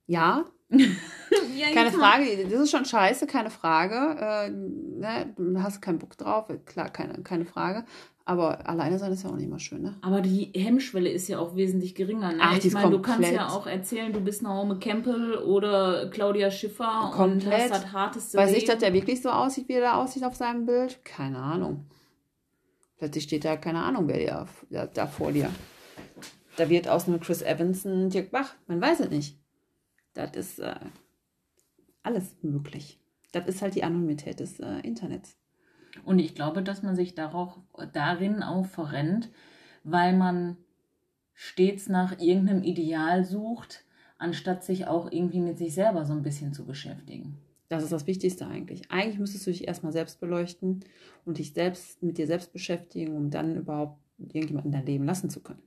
Ja, 0.07 0.45
ja, 0.69 1.73
keine 1.73 1.93
Frage, 1.93 2.45
das 2.45 2.61
ist 2.61 2.71
schon 2.71 2.85
scheiße, 2.85 3.27
keine 3.27 3.49
Frage. 3.49 4.19
Äh, 4.21 4.51
ne, 4.51 5.35
du 5.35 5.63
hast 5.63 5.81
keinen 5.81 5.99
Bock 5.99 6.19
drauf, 6.19 6.51
klar, 6.67 6.91
keine, 6.91 7.23
keine 7.23 7.47
Frage. 7.47 7.87
Aber 8.25 8.69
alleine 8.69 8.99
sein 8.99 9.13
ist 9.13 9.25
ja 9.25 9.31
auch 9.31 9.37
nicht 9.37 9.51
mal 9.51 9.59
schön, 9.59 9.83
ne? 9.83 9.97
Aber 10.01 10.21
die 10.21 10.53
Hemmschwelle 10.55 11.11
ist 11.11 11.29
ja 11.29 11.41
auch 11.41 11.57
wesentlich 11.57 11.95
geringer. 11.95 12.33
Ne? 12.33 12.39
Ach, 12.41 12.57
ich 12.57 12.73
meine, 12.73 12.91
du 12.91 13.03
kannst 13.03 13.31
ja 13.31 13.49
auch 13.49 13.67
erzählen, 13.67 14.13
du 14.13 14.21
bist 14.21 14.43
Naomi 14.43 14.79
Campbell 14.79 15.39
oder 15.39 16.09
Claudia 16.11 16.51
Schiffer 16.51 17.11
komplett. 17.13 17.47
und 17.47 17.53
hast 17.53 17.71
das 17.71 17.93
harteste 17.93 18.39
Weiß 18.39 18.53
ich, 18.53 18.65
dass 18.65 18.79
der 18.79 18.93
wirklich 18.93 19.21
so 19.21 19.31
aussieht, 19.31 19.69
wie 19.69 19.75
er 19.75 19.81
da 19.81 19.95
aussieht 19.95 20.25
auf 20.25 20.37
seinem 20.37 20.67
Bild? 20.67 21.05
Keine 21.05 21.39
Ahnung. 21.39 21.87
Plötzlich 22.99 23.25
steht 23.25 23.45
da, 23.45 23.57
keine 23.57 23.83
Ahnung, 23.83 24.07
wer 24.07 24.47
da, 24.71 24.87
da 24.87 25.07
vor 25.09 25.33
dir. 25.33 25.51
Da 26.57 26.69
wird 26.69 26.87
aus 26.87 27.09
einem 27.09 27.19
Chris 27.19 27.43
Evans 27.43 27.85
ein 27.85 28.11
Dirk 28.11 28.31
Bach. 28.31 28.55
Man 28.69 28.81
weiß 28.81 29.01
es 29.01 29.11
nicht. 29.11 29.37
Das 30.15 30.37
ist 30.37 30.61
äh, 30.61 30.77
alles 32.05 32.37
möglich. 32.43 33.01
Das 33.33 33.49
ist 33.49 33.63
halt 33.63 33.75
die 33.75 33.83
Anonymität 33.83 34.39
des 34.39 34.61
äh, 34.61 34.81
Internets. 34.85 35.37
Und 36.05 36.19
ich 36.19 36.35
glaube, 36.35 36.63
dass 36.63 36.83
man 36.83 36.97
sich 36.97 37.15
darauf, 37.15 37.59
darin 37.93 38.43
auch 38.43 38.67
verrennt, 38.67 39.31
weil 39.85 40.17
man 40.17 40.57
stets 41.35 41.89
nach 41.89 42.19
irgendeinem 42.19 42.63
Ideal 42.63 43.25
sucht, 43.25 43.85
anstatt 44.19 44.65
sich 44.65 44.87
auch 44.87 45.11
irgendwie 45.11 45.41
mit 45.41 45.59
sich 45.59 45.75
selber 45.75 46.05
so 46.05 46.13
ein 46.13 46.23
bisschen 46.23 46.53
zu 46.53 46.65
beschäftigen. 46.65 47.39
Das 47.69 47.83
ist 47.83 47.93
das 47.93 48.07
Wichtigste 48.07 48.47
eigentlich. 48.47 48.91
Eigentlich 48.91 49.19
müsstest 49.19 49.47
du 49.47 49.51
dich 49.51 49.67
erstmal 49.67 49.93
selbst 49.93 50.21
beleuchten 50.21 50.85
und 51.25 51.39
dich 51.39 51.55
selbst 51.55 52.03
mit 52.03 52.19
dir 52.19 52.27
selbst 52.27 52.53
beschäftigen, 52.53 53.17
um 53.17 53.31
dann 53.31 53.57
überhaupt 53.57 53.99
irgendjemanden 54.19 54.73
in 54.73 54.79
dein 54.79 54.87
Leben 54.87 55.05
lassen 55.05 55.31
zu 55.31 55.41
können. 55.41 55.63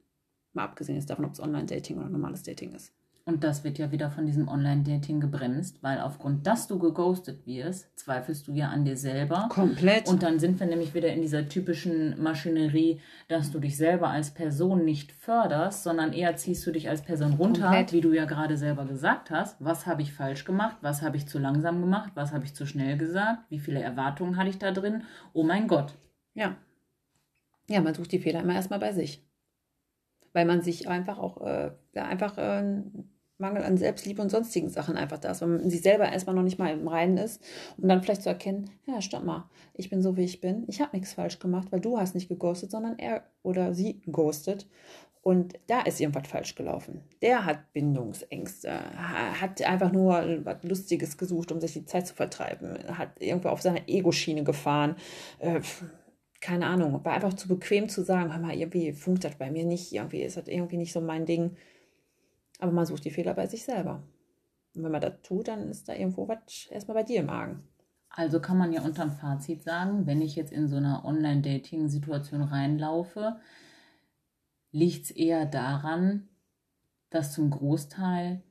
Mal 0.53 0.65
abgesehen 0.65 0.96
jetzt 0.96 1.10
davon, 1.10 1.25
ob 1.25 1.34
es 1.34 1.39
Online-Dating 1.39 1.98
oder 1.98 2.10
normales 2.10 2.44
Dating 2.44 2.74
ist. 2.74 2.94
Und 3.27 3.44
das 3.44 3.63
wird 3.63 3.79
ja 3.79 3.91
wieder 3.91 4.12
von 4.12 4.27
diesem 4.27 4.48
Online-Dating 4.48 5.20
gebremst, 5.20 5.82
weil 5.82 6.00
aufgrund, 6.00 6.46
dass 6.46 6.67
du 6.67 6.77
geghostet 6.77 7.48
wirst, 7.48 7.98
zweifelst 7.98 8.48
du 8.48 8.51
ja 8.51 8.70
an 8.70 8.86
dir 8.86 8.98
selber. 8.98 9.48
Komplett. 9.50 10.08
Und 10.08 10.22
dann 10.22 10.38
sind 10.38 10.60
wir 10.60 10.67
nämlich 10.67 10.94
wieder 10.94 11.12
in 11.12 11.24
dieser 11.24 11.50
typischen 11.50 12.22
Maschinerie, 12.22 13.01
dass 13.27 13.51
du 13.51 13.58
dich 13.58 13.77
selber 13.77 14.10
als 14.10 14.29
Person 14.29 14.86
nicht 14.86 15.12
förderst, 15.12 15.82
sondern 15.82 16.13
eher 16.13 16.36
ziehst 16.36 16.67
du 16.67 16.72
dich 16.72 16.88
als 16.88 17.01
Person 17.01 17.34
runter, 17.34 17.63
Komplett. 17.63 17.94
wie 17.94 18.01
du 18.01 18.13
ja 18.13 18.25
gerade 18.25 18.58
selber 18.58 18.86
gesagt 18.86 19.32
hast. 19.32 19.58
Was 19.60 19.88
habe 19.88 20.03
ich 20.03 20.13
falsch 20.13 20.46
gemacht? 20.46 20.77
Was 20.82 21.01
habe 21.01 21.17
ich 21.17 21.27
zu 21.27 21.39
langsam 21.39 21.82
gemacht? 21.82 22.12
Was 22.13 22.32
habe 22.32 22.46
ich 22.46 22.53
zu 22.53 22.67
schnell 22.67 22.96
gesagt? 22.96 23.50
Wie 23.50 23.60
viele 23.60 23.82
Erwartungen 23.82 24.38
hatte 24.38 24.50
ich 24.51 24.60
da 24.60 24.70
drin? 24.70 25.01
Oh 25.34 25.41
mein 25.41 25.67
Gott. 25.67 25.96
Ja. 26.36 26.58
Ja, 27.67 27.82
man 27.82 27.96
sucht 27.96 28.12
die 28.12 28.20
Fehler 28.20 28.41
immer 28.41 28.53
erstmal 28.53 28.79
bei 28.79 28.91
sich. 28.91 29.27
Weil 30.32 30.46
man 30.46 30.62
sich 30.62 30.88
einfach 30.88 31.17
auch 31.17 31.41
äh, 31.41 31.72
einfach 31.96 32.38
äh, 32.38 32.84
Mangel 33.38 33.63
an 33.63 33.77
Selbstliebe 33.77 34.22
und 34.22 34.30
sonstigen 34.30 34.70
Sachen 34.70 34.96
einfach 34.96 35.18
da 35.18 35.32
ist, 35.32 35.42
wenn 35.42 35.58
man 35.58 35.70
sich 35.70 35.82
selber 35.82 36.12
erstmal 36.12 36.36
noch 36.36 36.44
nicht 36.44 36.58
mal 36.58 36.72
im 36.72 36.88
Reinen 36.88 37.18
ist 37.18 37.44
und 37.77 37.88
dann 37.89 38.01
vielleicht 38.01 38.24
zu 38.24 38.30
erkennen, 38.30 38.70
ja, 38.86 39.01
stopp 39.01 39.25
mal, 39.25 39.50
ich 39.74 39.89
bin 39.89 40.01
so, 40.01 40.15
wie 40.15 40.24
ich 40.24 40.39
bin, 40.39 40.63
ich 40.68 40.80
habe 40.80 40.96
nichts 40.96 41.13
falsch 41.13 41.39
gemacht, 41.39 41.68
weil 41.72 41.82
du 41.82 41.98
hast 41.98 42.15
nicht 42.15 42.30
geghostet, 42.30 42.72
sondern 42.72 42.98
er 42.98 43.24
oder 43.44 43.74
sie 43.74 44.01
ghostet 44.10 44.68
und 45.22 45.56
da 45.68 45.82
ist 45.82 46.00
irgendwas 46.00 46.27
falsch 46.27 46.56
gelaufen. 46.56 47.01
Der 47.22 47.46
hat 47.46 47.74
Bindungsängste, 47.74 48.72
hat 48.72 49.62
einfach 49.63 49.92
nur 49.92 50.46
was 50.46 50.63
Lustiges 50.63 51.18
gesucht, 51.18 51.51
um 51.51 51.60
sich 51.60 51.74
die 51.74 51.86
Zeit 51.86 52.08
zu 52.08 52.13
vertreiben, 52.13 52.77
hat 52.98 53.20
irgendwo 53.20 53.50
auf 53.50 53.62
seiner 53.62 53.88
Ego-Schiene 53.88 54.44
gefahren, 54.44 54.96
äh, 55.39 55.62
keine 56.39 56.68
Ahnung, 56.68 57.04
war 57.04 57.13
einfach 57.13 57.34
zu 57.34 57.48
bequem 57.48 57.89
zu 57.89 58.04
sagen, 58.04 58.32
hör 58.32 58.39
mal, 58.39 58.56
irgendwie 58.56 58.94
funkt 58.94 59.24
das 59.24 59.36
bei 59.36 59.50
mir 59.50 59.65
nicht, 59.65 59.92
irgendwie 59.92 60.22
ist 60.22 60.38
das 60.38 60.48
irgendwie 60.48 60.77
nicht 60.77 60.94
so 60.94 61.01
mein 61.01 61.25
Ding 61.25 61.58
aber 62.60 62.72
man 62.72 62.86
sucht 62.86 63.06
die 63.06 63.12
Fehler 63.12 63.34
bei 63.34 63.48
sich 63.48 63.64
selber. 63.64 64.04
Und 64.76 64.84
wenn 64.84 64.92
man 64.92 65.02
das 65.02 65.22
tut, 65.24 65.48
dann 65.48 65.70
ist 65.70 65.88
da 65.88 65.94
irgendwo 65.94 66.28
was 66.28 66.68
erstmal 66.70 66.96
bei 66.96 67.04
dir 67.04 67.22
im 67.22 67.30
Argen. 67.30 67.64
Also 68.10 68.40
kann 68.40 68.58
man 68.58 68.72
ja 68.72 68.82
unterm 68.82 69.12
Fazit 69.12 69.64
sagen, 69.64 70.06
wenn 70.06 70.22
ich 70.22 70.36
jetzt 70.36 70.54
in 70.54 70.70
so 70.70 70.78
einer 70.78 71.04
Online-Dating-Situation 71.04 72.44
reinlaufe, 72.44 73.36
liegt 74.72 75.06
es 75.06 75.12
eher 75.12 75.46
daran, 75.46 76.30
dass 77.10 77.34
zum 77.34 77.50
Großteil 77.50 78.42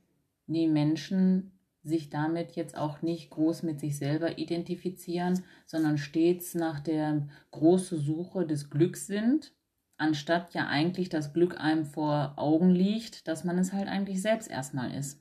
die 0.47 0.67
Menschen 0.67 1.51
sich 1.83 2.09
damit 2.09 2.51
jetzt 2.51 2.77
auch 2.77 3.01
nicht 3.01 3.29
groß 3.31 3.63
mit 3.63 3.79
sich 3.79 3.97
selber 3.97 4.37
identifizieren, 4.37 5.43
sondern 5.65 5.97
stets 5.97 6.55
nach 6.55 6.79
der 6.79 7.27
großen 7.51 7.99
Suche 7.99 8.45
des 8.45 8.69
Glücks 8.69 9.07
sind 9.07 9.54
anstatt 9.97 10.53
ja 10.53 10.67
eigentlich 10.67 11.09
das 11.09 11.33
Glück 11.33 11.59
einem 11.59 11.85
vor 11.85 12.33
Augen 12.37 12.69
liegt, 12.69 13.27
dass 13.27 13.43
man 13.43 13.57
es 13.57 13.73
halt 13.73 13.87
eigentlich 13.87 14.21
selbst 14.21 14.49
erstmal 14.49 14.93
ist. 14.93 15.19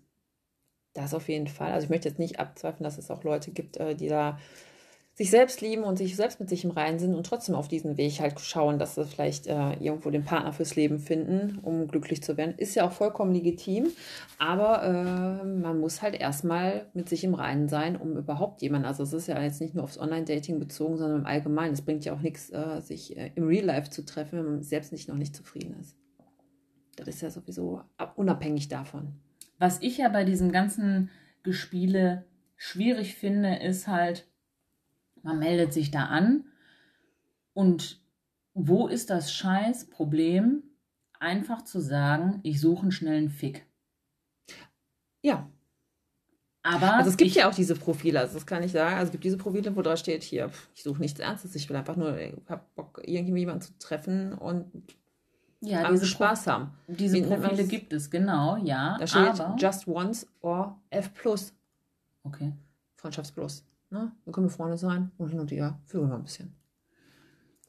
Das 0.94 1.14
auf 1.14 1.28
jeden 1.28 1.48
Fall. 1.48 1.72
Also 1.72 1.84
ich 1.84 1.90
möchte 1.90 2.08
jetzt 2.08 2.18
nicht 2.18 2.38
abzweifeln, 2.38 2.84
dass 2.84 2.98
es 2.98 3.10
auch 3.10 3.24
Leute 3.24 3.50
gibt, 3.50 3.76
äh, 3.76 3.94
die 3.94 4.08
da 4.08 4.38
sich 5.14 5.30
selbst 5.30 5.60
lieben 5.60 5.84
und 5.84 5.96
sich 5.96 6.16
selbst 6.16 6.40
mit 6.40 6.48
sich 6.48 6.64
im 6.64 6.72
Reinen 6.72 6.98
sind 6.98 7.14
und 7.14 7.24
trotzdem 7.24 7.54
auf 7.54 7.68
diesen 7.68 7.96
Weg 7.96 8.18
halt 8.20 8.40
schauen, 8.40 8.80
dass 8.80 8.96
sie 8.96 9.04
vielleicht 9.04 9.46
äh, 9.46 9.74
irgendwo 9.74 10.10
den 10.10 10.24
Partner 10.24 10.52
fürs 10.52 10.74
Leben 10.74 10.98
finden, 10.98 11.60
um 11.62 11.86
glücklich 11.86 12.20
zu 12.22 12.36
werden. 12.36 12.54
Ist 12.56 12.74
ja 12.74 12.84
auch 12.84 12.92
vollkommen 12.92 13.32
legitim, 13.32 13.86
aber 14.38 14.82
äh, 14.82 15.44
man 15.44 15.78
muss 15.78 16.02
halt 16.02 16.16
erstmal 16.16 16.86
mit 16.94 17.08
sich 17.08 17.22
im 17.22 17.34
Reinen 17.34 17.68
sein, 17.68 17.96
um 17.96 18.16
überhaupt 18.16 18.60
jemanden, 18.60 18.88
also 18.88 19.04
es 19.04 19.12
ist 19.12 19.28
ja 19.28 19.40
jetzt 19.40 19.60
nicht 19.60 19.76
nur 19.76 19.84
aufs 19.84 19.98
Online-Dating 19.98 20.58
bezogen, 20.58 20.96
sondern 20.96 21.20
im 21.20 21.26
Allgemeinen. 21.26 21.74
Es 21.74 21.82
bringt 21.82 22.04
ja 22.04 22.12
auch 22.12 22.20
nichts, 22.20 22.50
äh, 22.50 22.80
sich 22.80 23.16
äh, 23.16 23.30
im 23.36 23.46
Real 23.46 23.66
Life 23.66 23.90
zu 23.90 24.04
treffen, 24.04 24.40
wenn 24.40 24.46
man 24.46 24.62
selbst 24.64 24.90
nicht 24.90 25.08
noch 25.08 25.16
nicht 25.16 25.36
zufrieden 25.36 25.76
ist. 25.80 25.96
Das 26.96 27.06
ist 27.06 27.22
ja 27.22 27.30
sowieso 27.30 27.82
unabhängig 28.16 28.68
davon. 28.68 29.12
Was 29.58 29.80
ich 29.80 29.98
ja 29.98 30.08
bei 30.08 30.24
diesem 30.24 30.50
ganzen 30.50 31.10
Gespiele 31.44 32.24
schwierig 32.56 33.14
finde, 33.14 33.56
ist 33.56 33.86
halt, 33.86 34.26
man 35.24 35.38
meldet 35.38 35.72
sich 35.72 35.90
da 35.90 36.04
an 36.04 36.44
und 37.54 38.00
wo 38.52 38.86
ist 38.86 39.10
das 39.10 39.32
Scheißproblem, 39.32 40.62
einfach 41.18 41.62
zu 41.62 41.80
sagen, 41.80 42.40
ich 42.42 42.60
suche 42.60 42.82
einen 42.82 42.92
schnellen 42.92 43.30
Fick? 43.30 43.66
Ja. 45.22 45.48
Aber 46.62 46.94
Also 46.94 47.10
es 47.10 47.16
gibt 47.16 47.30
ich, 47.30 47.36
ja 47.36 47.48
auch 47.48 47.54
diese 47.54 47.74
Profile, 47.74 48.20
also 48.20 48.34
das 48.34 48.46
kann 48.46 48.62
ich 48.62 48.72
sagen. 48.72 48.94
Also 48.94 49.06
es 49.06 49.12
gibt 49.12 49.24
diese 49.24 49.36
Profile, 49.36 49.74
wo 49.74 49.82
da 49.82 49.96
steht 49.96 50.22
hier, 50.22 50.50
ich 50.74 50.82
suche 50.82 51.00
nichts 51.00 51.20
Ernstes, 51.20 51.54
ich 51.54 51.68
will 51.68 51.76
einfach 51.76 51.96
nur, 51.96 52.16
ich 52.18 52.34
hab 52.48 52.74
Bock, 52.74 53.02
irgendjemanden 53.04 53.62
zu 53.62 53.76
treffen 53.78 54.32
und 54.32 54.70
ja, 55.60 55.90
diese, 55.90 56.06
Spaß 56.06 56.46
haben. 56.46 56.72
Pro 56.86 56.94
diese 56.94 57.16
Wie 57.16 57.22
Profile 57.22 57.66
gibt 57.66 57.92
es, 57.92 58.10
genau, 58.10 58.56
ja. 58.56 58.96
Da 58.98 59.06
steht 59.06 59.40
aber, 59.40 59.56
Just 59.58 59.86
Once 59.86 60.26
or 60.40 60.80
F 60.90 61.12
Plus, 61.14 61.54
okay. 62.22 62.52
Freundschaftsplus. 62.96 63.64
Ne? 63.90 64.12
Da 64.24 64.32
können 64.32 64.46
wir 64.46 64.50
Freunde 64.50 64.76
sein 64.78 65.10
und 65.18 65.30
hin 65.30 65.40
und 65.40 65.50
her 65.50 65.80
führen 65.86 66.08
wir 66.10 66.16
ein 66.16 66.22
bisschen. 66.22 66.54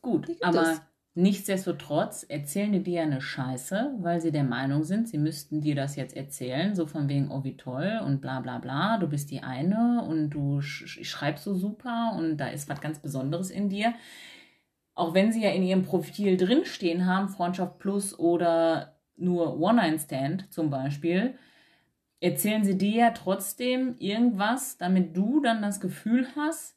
Gut, 0.02 0.28
aber 0.42 0.62
es. 0.72 0.82
nichtsdestotrotz 1.16 2.24
erzählen 2.24 2.72
die 2.72 2.84
dir 2.84 3.02
eine 3.02 3.22
Scheiße, 3.22 3.96
weil 4.00 4.22
sie 4.22 4.32
der 4.32 4.44
Meinung 4.44 4.84
sind, 4.84 5.08
sie 5.10 5.18
müssten 5.18 5.62
dir 5.62 5.76
das 5.76 5.96
jetzt 5.96 6.16
erzählen, 6.16 6.76
so 6.76 6.86
von 6.86 7.10
wegen, 7.10 7.32
oh 7.32 7.44
wie 7.44 7.58
toll 7.58 8.02
und 8.06 8.22
bla 8.22 8.40
bla 8.42 8.60
bla, 8.60 8.98
du 8.98 9.08
bist 9.08 9.32
die 9.32 9.42
eine 9.42 10.04
und 10.08 10.30
du 10.30 10.62
sch 10.62 10.84
sch- 10.86 11.04
schreibst 11.06 11.44
so 11.44 11.56
super 11.56 12.14
und 12.18 12.38
da 12.38 12.48
ist 12.50 12.70
was 12.70 12.82
ganz 12.82 13.00
Besonderes 13.00 13.50
in 13.50 13.70
dir. 13.70 13.94
Auch 14.94 15.14
wenn 15.14 15.32
sie 15.32 15.44
ja 15.44 15.50
in 15.52 15.64
ihrem 15.64 15.84
Profil 15.84 16.38
drinstehen 16.38 17.06
haben, 17.06 17.30
Freundschaft 17.30 17.80
Plus 17.80 18.18
oder 18.18 18.96
nur 19.18 19.60
One-Night-Stand 19.60 20.54
zum 20.54 20.70
Beispiel, 20.70 21.36
erzählen 22.26 22.64
sie 22.64 22.78
dir 22.78 22.96
ja 22.96 23.12
trotzdem 23.12 23.96
irgendwas, 24.00 24.78
damit 24.78 25.16
du 25.16 25.42
dann 25.42 25.62
das 25.62 25.80
Gefühl 25.80 26.28
hast, 26.36 26.76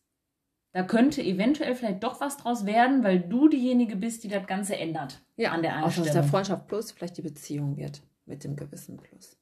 da 0.72 0.82
könnte 0.82 1.22
eventuell 1.22 1.74
vielleicht 1.74 2.04
doch 2.04 2.20
was 2.20 2.36
draus 2.36 2.66
werden, 2.66 3.02
weil 3.02 3.20
du 3.20 3.48
diejenige 3.48 3.96
bist, 3.96 4.22
die 4.22 4.28
das 4.28 4.46
Ganze 4.46 4.76
ändert 4.76 5.22
an 5.38 5.62
der 5.62 5.82
Auch 5.82 5.86
aus 5.86 5.94
der 5.94 6.04
Einstellung. 6.04 6.28
Freundschaft 6.28 6.66
Plus 6.66 6.92
vielleicht 6.92 7.16
die 7.16 7.22
Beziehung 7.22 7.76
wird 7.76 8.02
mit 8.26 8.44
dem 8.44 8.54
gewissen 8.54 8.98
Plus. 8.98 9.38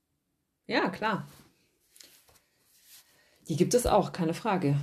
Ja, 0.68 0.88
klar. 0.88 1.26
Die 3.48 3.56
gibt 3.56 3.75
es 3.75 3.86
auch, 3.86 4.12
keine 4.12 4.34
Frage. 4.34 4.76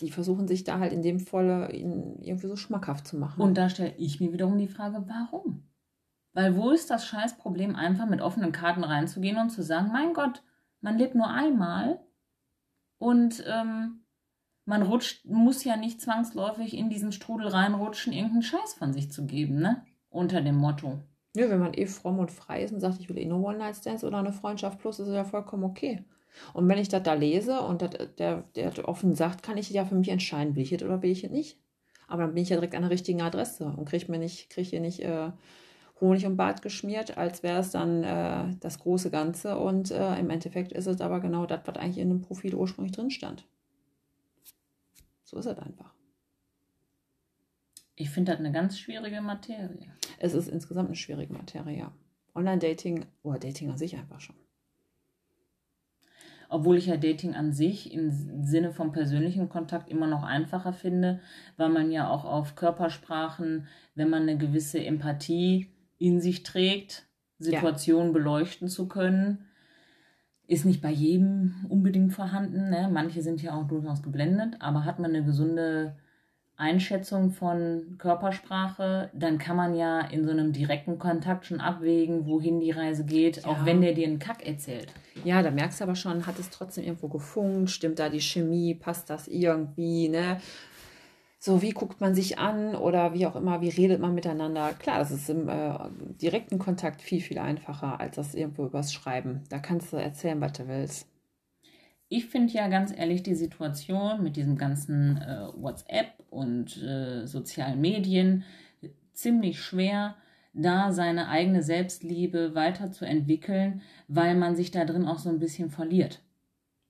Die 0.00 0.10
versuchen 0.10 0.48
sich 0.48 0.64
da 0.64 0.78
halt 0.78 0.94
in 0.94 1.02
dem 1.02 1.20
Falle 1.20 1.70
irgendwie 1.70 2.46
so 2.46 2.56
schmackhaft 2.56 3.06
zu 3.06 3.18
machen. 3.18 3.42
Und 3.42 3.54
da 3.54 3.68
stelle 3.68 3.94
ich 3.98 4.20
mir 4.20 4.32
wiederum 4.32 4.56
die 4.56 4.68
Frage, 4.68 5.04
warum? 5.06 5.64
Weil 6.32 6.56
wo 6.56 6.70
ist 6.70 6.90
das 6.90 7.06
Scheißproblem, 7.06 7.74
einfach 7.74 8.06
mit 8.06 8.20
offenen 8.20 8.52
Karten 8.52 8.84
reinzugehen 8.84 9.38
und 9.38 9.50
zu 9.50 9.62
sagen, 9.62 9.90
mein 9.92 10.14
Gott, 10.14 10.42
man 10.80 10.96
lebt 10.96 11.14
nur 11.14 11.28
einmal 11.28 12.00
und 12.98 13.44
ähm, 13.46 14.04
man 14.64 14.82
rutscht, 14.82 15.24
muss 15.26 15.64
ja 15.64 15.76
nicht 15.76 16.00
zwangsläufig 16.00 16.76
in 16.76 16.90
diesen 16.90 17.12
Strudel 17.12 17.48
reinrutschen, 17.48 18.12
irgendeinen 18.12 18.42
Scheiß 18.42 18.74
von 18.74 18.92
sich 18.92 19.10
zu 19.10 19.26
geben, 19.26 19.58
ne? 19.58 19.84
Unter 20.08 20.40
dem 20.40 20.56
Motto. 20.56 21.00
Ja, 21.34 21.48
wenn 21.48 21.60
man 21.60 21.74
eh 21.74 21.86
fromm 21.86 22.18
und 22.18 22.30
frei 22.30 22.62
ist 22.62 22.72
und 22.72 22.80
sagt, 22.80 23.00
ich 23.00 23.08
will 23.08 23.18
eh 23.18 23.26
nur 23.26 23.44
One-Night-Stands 23.44 24.04
oder 24.04 24.18
eine 24.18 24.32
Freundschaft 24.32 24.80
plus, 24.80 24.98
ist 24.98 25.08
es 25.08 25.14
ja 25.14 25.24
vollkommen 25.24 25.64
okay. 25.64 26.04
Und 26.52 26.68
wenn 26.68 26.78
ich 26.78 26.88
das 26.88 27.02
da 27.02 27.14
lese 27.14 27.60
und 27.60 27.82
das, 27.82 27.90
der, 28.18 28.42
der 28.54 28.88
offen 28.88 29.14
sagt, 29.14 29.42
kann 29.42 29.56
ich 29.56 29.70
ja 29.70 29.84
für 29.84 29.94
mich 29.94 30.08
entscheiden, 30.08 30.54
will 30.54 30.62
ich 30.62 30.72
es 30.72 30.82
oder 30.82 31.02
will 31.02 31.10
ich 31.10 31.24
es 31.24 31.30
nicht. 31.30 31.58
Aber 32.08 32.22
dann 32.22 32.34
bin 32.34 32.42
ich 32.42 32.48
ja 32.48 32.56
direkt 32.56 32.74
an 32.74 32.82
der 32.82 32.90
richtigen 32.90 33.22
Adresse 33.22 33.66
und 33.76 33.88
kriege 33.88 34.10
mir 34.10 34.18
nicht, 34.18 34.50
krieg 34.50 34.66
hier 34.66 34.80
nicht 34.80 35.00
äh, 35.00 35.30
Honig 36.00 36.26
um 36.26 36.36
Bart 36.36 36.62
geschmiert, 36.62 37.18
als 37.18 37.42
wäre 37.42 37.60
es 37.60 37.70
dann 37.70 38.02
äh, 38.04 38.56
das 38.60 38.78
große 38.78 39.10
Ganze. 39.10 39.58
Und 39.58 39.90
äh, 39.90 40.18
im 40.18 40.30
Endeffekt 40.30 40.72
ist 40.72 40.86
es 40.86 41.00
aber 41.00 41.20
genau 41.20 41.46
das, 41.46 41.60
was 41.64 41.76
eigentlich 41.76 41.98
in 41.98 42.08
dem 42.08 42.22
Profil 42.22 42.54
ursprünglich 42.54 42.96
drin 42.96 43.10
stand. 43.10 43.46
So 45.24 45.38
ist 45.38 45.46
es 45.46 45.58
einfach. 45.58 45.94
Ich 47.94 48.10
finde 48.10 48.32
das 48.32 48.40
eine 48.40 48.50
ganz 48.50 48.78
schwierige 48.78 49.20
Materie. 49.20 49.92
Es 50.18 50.32
ist 50.32 50.48
insgesamt 50.48 50.88
eine 50.88 50.96
schwierige 50.96 51.32
Materie, 51.34 51.78
ja. 51.78 51.92
Online-Dating 52.34 53.04
oder 53.22 53.38
Dating 53.38 53.70
an 53.70 53.76
sich 53.76 53.96
einfach 53.96 54.20
schon. 54.20 54.36
Obwohl 56.48 56.78
ich 56.78 56.86
ja 56.86 56.96
Dating 56.96 57.34
an 57.34 57.52
sich 57.52 57.92
im 57.92 58.10
Sinne 58.44 58.72
vom 58.72 58.90
persönlichen 58.90 59.48
Kontakt 59.48 59.88
immer 59.88 60.06
noch 60.06 60.24
einfacher 60.24 60.72
finde, 60.72 61.20
weil 61.56 61.68
man 61.68 61.92
ja 61.92 62.08
auch 62.08 62.24
auf 62.24 62.56
Körpersprachen, 62.56 63.68
wenn 63.94 64.10
man 64.10 64.22
eine 64.22 64.38
gewisse 64.38 64.82
Empathie 64.82 65.68
in 66.00 66.20
sich 66.20 66.42
trägt, 66.42 67.06
Situationen 67.38 68.12
beleuchten 68.12 68.66
zu 68.68 68.88
können, 68.88 69.46
ist 70.48 70.64
nicht 70.64 70.82
bei 70.82 70.90
jedem 70.90 71.54
unbedingt 71.68 72.12
vorhanden. 72.12 72.70
Ne? 72.70 72.88
Manche 72.92 73.22
sind 73.22 73.40
ja 73.40 73.54
auch 73.54 73.68
durchaus 73.68 74.02
geblendet, 74.02 74.56
aber 74.58 74.84
hat 74.84 74.98
man 74.98 75.14
eine 75.14 75.24
gesunde 75.24 75.94
Einschätzung 76.56 77.30
von 77.30 77.94
Körpersprache, 77.98 79.10
dann 79.14 79.38
kann 79.38 79.56
man 79.56 79.74
ja 79.74 80.00
in 80.00 80.24
so 80.26 80.30
einem 80.30 80.52
direkten 80.52 80.98
Kontakt 80.98 81.46
schon 81.46 81.60
abwägen, 81.60 82.26
wohin 82.26 82.60
die 82.60 82.70
Reise 82.70 83.04
geht, 83.04 83.46
auch 83.46 83.58
Ja. 83.58 83.66
wenn 83.66 83.80
der 83.80 83.94
dir 83.94 84.06
einen 84.06 84.18
Kack 84.18 84.46
erzählt. 84.46 84.92
Ja, 85.24 85.42
da 85.42 85.50
merkst 85.50 85.80
du 85.80 85.84
aber 85.84 85.94
schon, 85.94 86.26
hat 86.26 86.38
es 86.38 86.50
trotzdem 86.50 86.84
irgendwo 86.84 87.08
gefunkt, 87.08 87.70
stimmt 87.70 87.98
da 87.98 88.10
die 88.10 88.20
Chemie, 88.20 88.74
passt 88.74 89.08
das 89.08 89.26
irgendwie, 89.26 90.08
ne? 90.10 90.38
So, 91.42 91.62
wie 91.62 91.70
guckt 91.70 92.02
man 92.02 92.14
sich 92.14 92.38
an 92.38 92.74
oder 92.74 93.14
wie 93.14 93.26
auch 93.26 93.34
immer, 93.34 93.62
wie 93.62 93.70
redet 93.70 93.98
man 93.98 94.14
miteinander? 94.14 94.74
Klar, 94.74 94.98
das 94.98 95.10
ist 95.10 95.30
im 95.30 95.48
äh, 95.48 95.72
direkten 96.20 96.58
Kontakt 96.58 97.00
viel, 97.00 97.22
viel 97.22 97.38
einfacher 97.38 97.98
als 97.98 98.16
das 98.16 98.34
irgendwo 98.34 98.66
übers 98.66 98.92
Schreiben. 98.92 99.42
Da 99.48 99.58
kannst 99.58 99.90
du 99.90 99.96
erzählen, 99.96 100.38
was 100.42 100.52
du 100.52 100.68
willst. 100.68 101.08
Ich 102.10 102.26
finde 102.26 102.52
ja 102.52 102.68
ganz 102.68 102.92
ehrlich 102.94 103.22
die 103.22 103.34
Situation 103.34 104.22
mit 104.22 104.36
diesem 104.36 104.58
ganzen 104.58 105.16
äh, 105.16 105.46
WhatsApp 105.56 106.12
und 106.28 106.76
äh, 106.82 107.26
sozialen 107.26 107.80
Medien 107.80 108.44
ziemlich 109.14 109.62
schwer, 109.62 110.16
da 110.52 110.92
seine 110.92 111.28
eigene 111.28 111.62
Selbstliebe 111.62 112.54
weiterzuentwickeln, 112.54 113.80
weil 114.08 114.34
man 114.34 114.56
sich 114.56 114.72
da 114.72 114.84
drin 114.84 115.06
auch 115.06 115.18
so 115.18 115.30
ein 115.30 115.38
bisschen 115.38 115.70
verliert. 115.70 116.20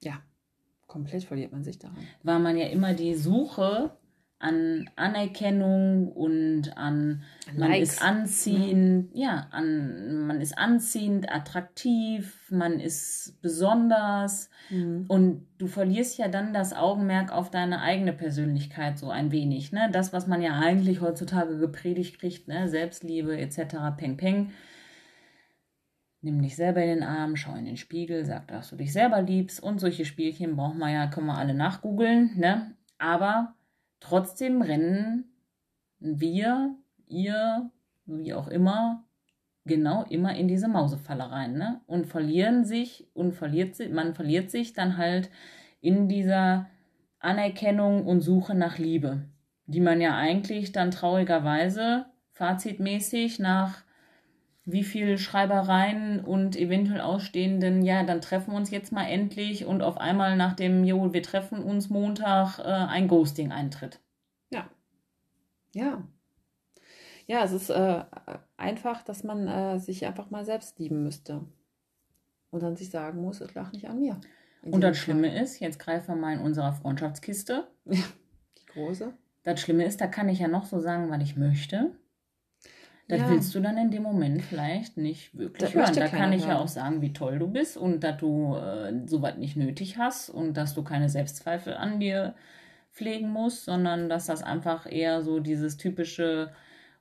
Ja, 0.03 0.21
komplett 0.89 1.23
verliert 1.23 1.53
man 1.53 1.63
sich 1.63 1.79
daran. 1.79 1.99
Weil 2.25 2.41
man 2.41 2.57
ja 2.57 2.67
immer 2.67 2.95
die 2.95 3.15
Suche 3.15 3.93
an 4.41 4.89
Anerkennung 4.97 6.11
und 6.11 6.77
an 6.77 7.23
man 7.55 7.71
Likes, 7.71 7.93
ist 7.93 8.03
anziehend, 8.03 9.11
ja, 9.15 9.47
an 9.51 10.27
man 10.27 10.41
ist 10.41 10.57
anziehend, 10.57 11.31
attraktiv, 11.31 12.51
man 12.51 12.81
ist 12.81 13.39
besonders 13.43 14.49
und 15.09 15.47
du 15.59 15.67
verlierst 15.67 16.17
ja 16.17 16.29
dann 16.29 16.55
das 16.55 16.73
Augenmerk 16.73 17.33
auf 17.33 17.51
deine 17.51 17.83
eigene 17.83 18.15
Persönlichkeit 18.15 18.99
so 18.99 19.11
ein 19.11 19.31
wenig, 19.31 19.73
ne? 19.73 19.91
Das, 19.93 20.13
was 20.15 20.27
man 20.27 20.41
ja 20.41 20.59
eigentlich 20.59 21.03
heutzutage 21.03 21.59
gepredigt 21.59 22.19
kriegt, 22.19 22.49
ne? 22.49 22.67
Selbstliebe 22.67 23.39
etc. 23.39 23.77
Peng 23.97 24.17
Peng. 24.17 24.53
Nimm 26.23 26.41
dich 26.41 26.57
selber 26.57 26.83
in 26.83 26.89
den 26.89 27.03
Arm, 27.03 27.37
schau 27.37 27.55
in 27.55 27.65
den 27.65 27.77
Spiegel, 27.77 28.25
sag, 28.25 28.49
dass 28.49 28.71
du 28.71 28.77
dich 28.77 28.93
selber 28.93 29.21
liebst 29.21 29.63
und 29.63 29.81
solche 29.81 30.05
Spielchen 30.05 30.57
brauchen 30.57 30.79
wir 30.79 30.91
ja, 30.91 31.09
können 31.09 31.27
wir 31.27 31.39
alle 31.39 31.55
nachgoogeln, 31.55 32.39
ne? 32.39 32.75
Aber 32.99 33.55
trotzdem 34.01 34.63
rennen 34.63 35.25
wir, 35.99 36.75
ihr, 37.07 37.71
wie 38.07 38.35
auch 38.35 38.49
immer, 38.49 39.05
genau 39.67 40.05
immer 40.05 40.35
in 40.35 40.49
diese 40.49 40.69
Mausefalle 40.69 41.31
rein, 41.31 41.55
ne? 41.55 41.81
Und 41.87 42.07
verlieren 42.07 42.65
sich 42.65 43.09
und 43.15 43.33
verliert 43.33 43.77
sich, 43.77 43.91
man 43.91 44.15
verliert 44.15 44.51
sich 44.51 44.73
dann 44.73 44.97
halt 44.97 45.31
in 45.81 46.09
dieser 46.09 46.67
Anerkennung 47.19 48.07
und 48.07 48.23
Suche 48.23 48.55
nach 48.55 48.79
Liebe, 48.79 49.23
die 49.67 49.81
man 49.81 50.01
ja 50.01 50.17
eigentlich 50.17 50.73
dann 50.73 50.91
traurigerweise 50.91 52.07
fazitmäßig 52.33 53.39
nach 53.39 53.85
wie 54.73 54.85
viel 54.85 55.19
Schreibereien 55.19 56.25
und 56.25 56.57
eventuell 56.57 57.01
ausstehenden, 57.01 57.83
ja, 57.83 58.03
dann 58.05 58.21
treffen 58.21 58.53
wir 58.53 58.57
uns 58.57 58.71
jetzt 58.71 58.93
mal 58.93 59.05
endlich 59.05 59.65
und 59.65 59.83
auf 59.83 59.99
einmal 59.99 60.37
nach 60.37 60.55
dem, 60.55 60.85
jo, 60.85 61.13
wir 61.13 61.23
treffen 61.23 61.63
uns 61.63 61.91
Montag, 61.91 62.59
äh, 62.59 62.63
ein 62.63 63.09
Ghosting 63.09 63.53
eintritt. 63.53 64.01
Ja. 64.51 64.69
Ja. 65.75 66.03
Ja, 67.27 67.45
es 67.45 67.53
ist 67.53 67.71
äh, 67.71 68.05
einfach, 68.57 69.03
dass 69.03 69.23
man 69.23 69.47
äh, 69.47 69.79
sich 69.79 70.05
einfach 70.05 70.31
mal 70.31 70.45
selbst 70.45 70.79
lieben 70.79 71.05
müsste. 71.05 71.43
Und 72.51 72.63
dann 72.63 72.77
sich 72.77 72.91
sagen 72.91 73.21
muss, 73.21 73.41
es 73.41 73.55
lag 73.55 73.71
nicht 73.73 73.89
an 73.89 74.01
mir. 74.01 74.21
Und 74.63 74.83
das 74.83 74.99
Schlimme 74.99 75.41
ist, 75.41 75.61
jetzt 75.61 75.79
greifen 75.79 76.09
wir 76.09 76.17
mal 76.17 76.35
in 76.35 76.41
unserer 76.41 76.73
Freundschaftskiste. 76.73 77.69
Fall. 77.87 77.97
Die 78.59 78.67
große. 78.67 79.15
Das 79.43 79.61
Schlimme 79.61 79.85
ist, 79.85 80.01
da 80.01 80.07
kann 80.07 80.29
ich 80.29 80.41
ja 80.41 80.49
noch 80.49 80.67
so 80.67 80.81
sagen, 80.81 81.09
was 81.11 81.23
ich 81.23 81.37
möchte. 81.37 81.93
Das 83.11 83.21
Ja. 83.21 83.31
willst 83.31 83.53
du 83.55 83.61
dann 83.61 83.77
in 83.77 83.91
dem 83.91 84.03
Moment 84.05 84.41
vielleicht 84.43 84.97
nicht 84.97 85.37
wirklich 85.37 85.61
Das 85.61 85.75
hören. 85.75 85.95
Da 85.95 86.07
kann 86.09 86.33
ich 86.33 86.43
ja 86.43 86.49
hören. 86.51 86.57
auch 86.59 86.69
sagen, 86.69 87.03
wie 87.03 87.13
toll 87.13 87.39
du 87.41 87.49
bist 87.49 87.77
und 87.77 88.05
dass 88.05 88.19
du 88.19 88.55
äh, 88.57 88.93
sowas 89.07 89.37
nicht 89.37 89.57
nötig 89.57 89.99
hast 89.99 90.31
und 90.31 90.55
dass 90.57 90.75
du 90.75 90.85
keine 90.85 91.09
Selbstzweifel 91.09 91.75
an 91.75 91.99
dir 91.99 92.35
pflegen 92.93 93.29
musst, 93.31 93.65
sondern 93.65 94.09
dass 94.09 94.27
das 94.27 94.43
einfach 94.43 94.87
eher 94.91 95.23
so 95.23 95.41
dieses 95.41 95.77
typische 95.77 96.53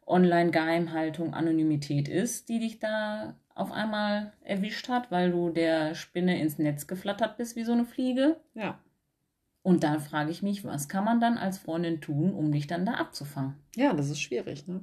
Online-Geheimhaltung, 0.07 1.33
Anonymität 1.33 2.07
ist, 2.07 2.49
die 2.49 2.59
dich 2.59 2.79
da 2.79 3.35
auf 3.55 3.71
einmal 3.71 4.31
erwischt 4.43 4.89
hat, 4.89 5.11
weil 5.11 5.31
du 5.31 5.49
der 5.49 5.95
Spinne 5.95 6.39
ins 6.41 6.57
Netz 6.57 6.87
geflattert 6.87 7.37
bist 7.37 7.55
wie 7.55 7.63
so 7.63 7.73
eine 7.73 7.85
Fliege. 7.85 8.37
Ja. 8.53 8.79
Und 9.61 9.83
da 9.83 9.99
frage 9.99 10.31
ich 10.31 10.41
mich, 10.41 10.63
was 10.63 10.87
kann 10.89 11.03
man 11.03 11.19
dann 11.19 11.37
als 11.37 11.57
Freundin 11.57 11.99
tun, 12.01 12.33
um 12.33 12.51
dich 12.51 12.67
dann 12.67 12.85
da 12.85 12.93
abzufangen? 12.93 13.55
Ja, 13.75 13.93
das 13.93 14.09
ist 14.09 14.21
schwierig, 14.21 14.67
ne? 14.67 14.81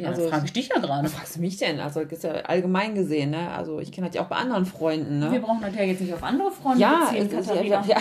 Ja, 0.00 0.08
Also, 0.08 0.28
frage 0.28 0.46
ich 0.46 0.52
dich 0.52 0.68
ja 0.68 0.78
gerade. 0.80 1.04
Was 1.04 1.12
fragst 1.14 1.36
du 1.36 1.40
mich 1.40 1.56
denn? 1.56 1.80
Also, 1.80 2.02
das 2.04 2.12
ist 2.12 2.24
ja 2.24 2.32
allgemein 2.32 2.94
gesehen, 2.94 3.30
ne? 3.30 3.50
Also, 3.50 3.80
ich 3.80 3.92
kenne 3.92 4.06
das 4.08 4.16
ja 4.16 4.22
auch 4.22 4.28
bei 4.28 4.36
anderen 4.36 4.66
Freunden, 4.66 5.20
Wir 5.20 5.30
ne? 5.30 5.40
brauchen 5.40 5.60
das 5.60 5.74
ja 5.74 5.82
jetzt 5.82 6.00
nicht 6.00 6.12
auf 6.14 6.22
andere 6.22 6.50
Freunde 6.50 6.80
Ja, 6.80 7.08
beziehen, 7.10 7.26
ist 7.26 7.32
ja, 7.32 7.54
Katharina. 7.54 7.84
ja, 7.86 7.96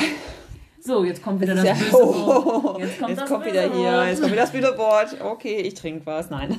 So, 0.82 1.04
jetzt 1.04 1.22
kommt 1.24 1.42
wieder 1.42 1.56
Das 1.56 1.66
ja, 1.66 1.74
böse 1.74 1.96
oh. 1.98 2.78
Jetzt 2.80 3.00
kommt, 3.00 3.18
das 3.18 3.30
wieder 3.30 3.68
böse 3.68 3.78
hier, 3.80 4.08
jetzt 4.08 4.22
kommt 4.22 4.34
wieder 4.34 4.72
das 4.72 4.78
Wort. 4.78 5.22
Okay, 5.22 5.58
ich 5.58 5.74
trinke 5.74 6.06
was. 6.06 6.30
Nein. 6.30 6.58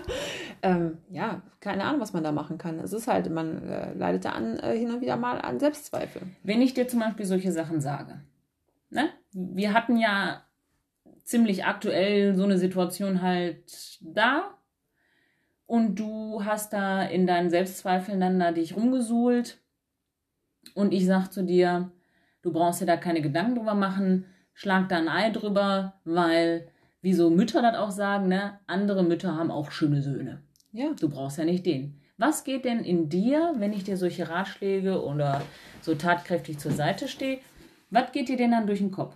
ähm, 0.62 0.98
ja, 1.10 1.42
keine 1.60 1.84
Ahnung, 1.84 2.00
was 2.00 2.12
man 2.12 2.24
da 2.24 2.32
machen 2.32 2.58
kann. 2.58 2.78
Es 2.78 2.92
ist 2.92 3.06
halt, 3.06 3.30
man 3.30 3.62
äh, 3.68 3.92
leidet 3.94 4.24
da 4.24 4.30
an, 4.30 4.58
äh, 4.58 4.76
hin 4.76 4.90
und 4.90 5.00
wieder 5.00 5.16
mal 5.16 5.38
an 5.40 5.58
Selbstzweifel. 5.60 6.22
Wenn 6.42 6.62
ich 6.62 6.74
dir 6.74 6.88
zum 6.88 7.00
Beispiel 7.00 7.26
solche 7.26 7.52
Sachen 7.52 7.80
sage, 7.80 8.20
ne? 8.90 9.10
Wir 9.32 9.72
hatten 9.74 9.96
ja 9.96 10.42
ziemlich 11.24 11.64
aktuell 11.64 12.34
so 12.34 12.42
eine 12.44 12.58
Situation 12.58 13.22
halt 13.22 13.98
da 14.00 14.54
und 15.70 16.00
du 16.00 16.44
hast 16.44 16.72
da 16.72 17.04
in 17.04 17.28
deinen 17.28 17.48
Selbstzweifeln 17.48 18.18
dann 18.18 18.40
da 18.40 18.50
dich 18.50 18.74
rumgesuhlt 18.74 19.60
und 20.74 20.92
ich 20.92 21.06
sag 21.06 21.28
zu 21.28 21.44
dir, 21.44 21.92
du 22.42 22.52
brauchst 22.52 22.80
dir 22.80 22.86
da 22.86 22.96
keine 22.96 23.22
Gedanken 23.22 23.54
drüber 23.54 23.74
machen, 23.74 24.24
schlag 24.52 24.88
da 24.88 24.96
ein 24.96 25.06
Ei 25.08 25.30
drüber, 25.30 25.94
weil, 26.04 26.66
wie 27.02 27.14
so 27.14 27.30
Mütter 27.30 27.62
das 27.62 27.76
auch 27.76 27.92
sagen, 27.92 28.26
ne? 28.26 28.58
Andere 28.66 29.04
Mütter 29.04 29.36
haben 29.36 29.52
auch 29.52 29.70
schöne 29.70 30.02
Söhne. 30.02 30.42
Ja. 30.72 30.92
Du 30.98 31.08
brauchst 31.08 31.38
ja 31.38 31.44
nicht 31.44 31.64
den. 31.64 32.00
Was 32.18 32.42
geht 32.42 32.64
denn 32.64 32.80
in 32.80 33.08
dir, 33.08 33.54
wenn 33.58 33.72
ich 33.72 33.84
dir 33.84 33.96
solche 33.96 34.28
Ratschläge 34.28 35.04
oder 35.04 35.40
so 35.82 35.94
tatkräftig 35.94 36.58
zur 36.58 36.72
Seite 36.72 37.06
stehe? 37.06 37.38
Was 37.90 38.10
geht 38.10 38.28
dir 38.28 38.36
denn 38.36 38.50
dann 38.50 38.66
durch 38.66 38.80
den 38.80 38.90
Kopf? 38.90 39.14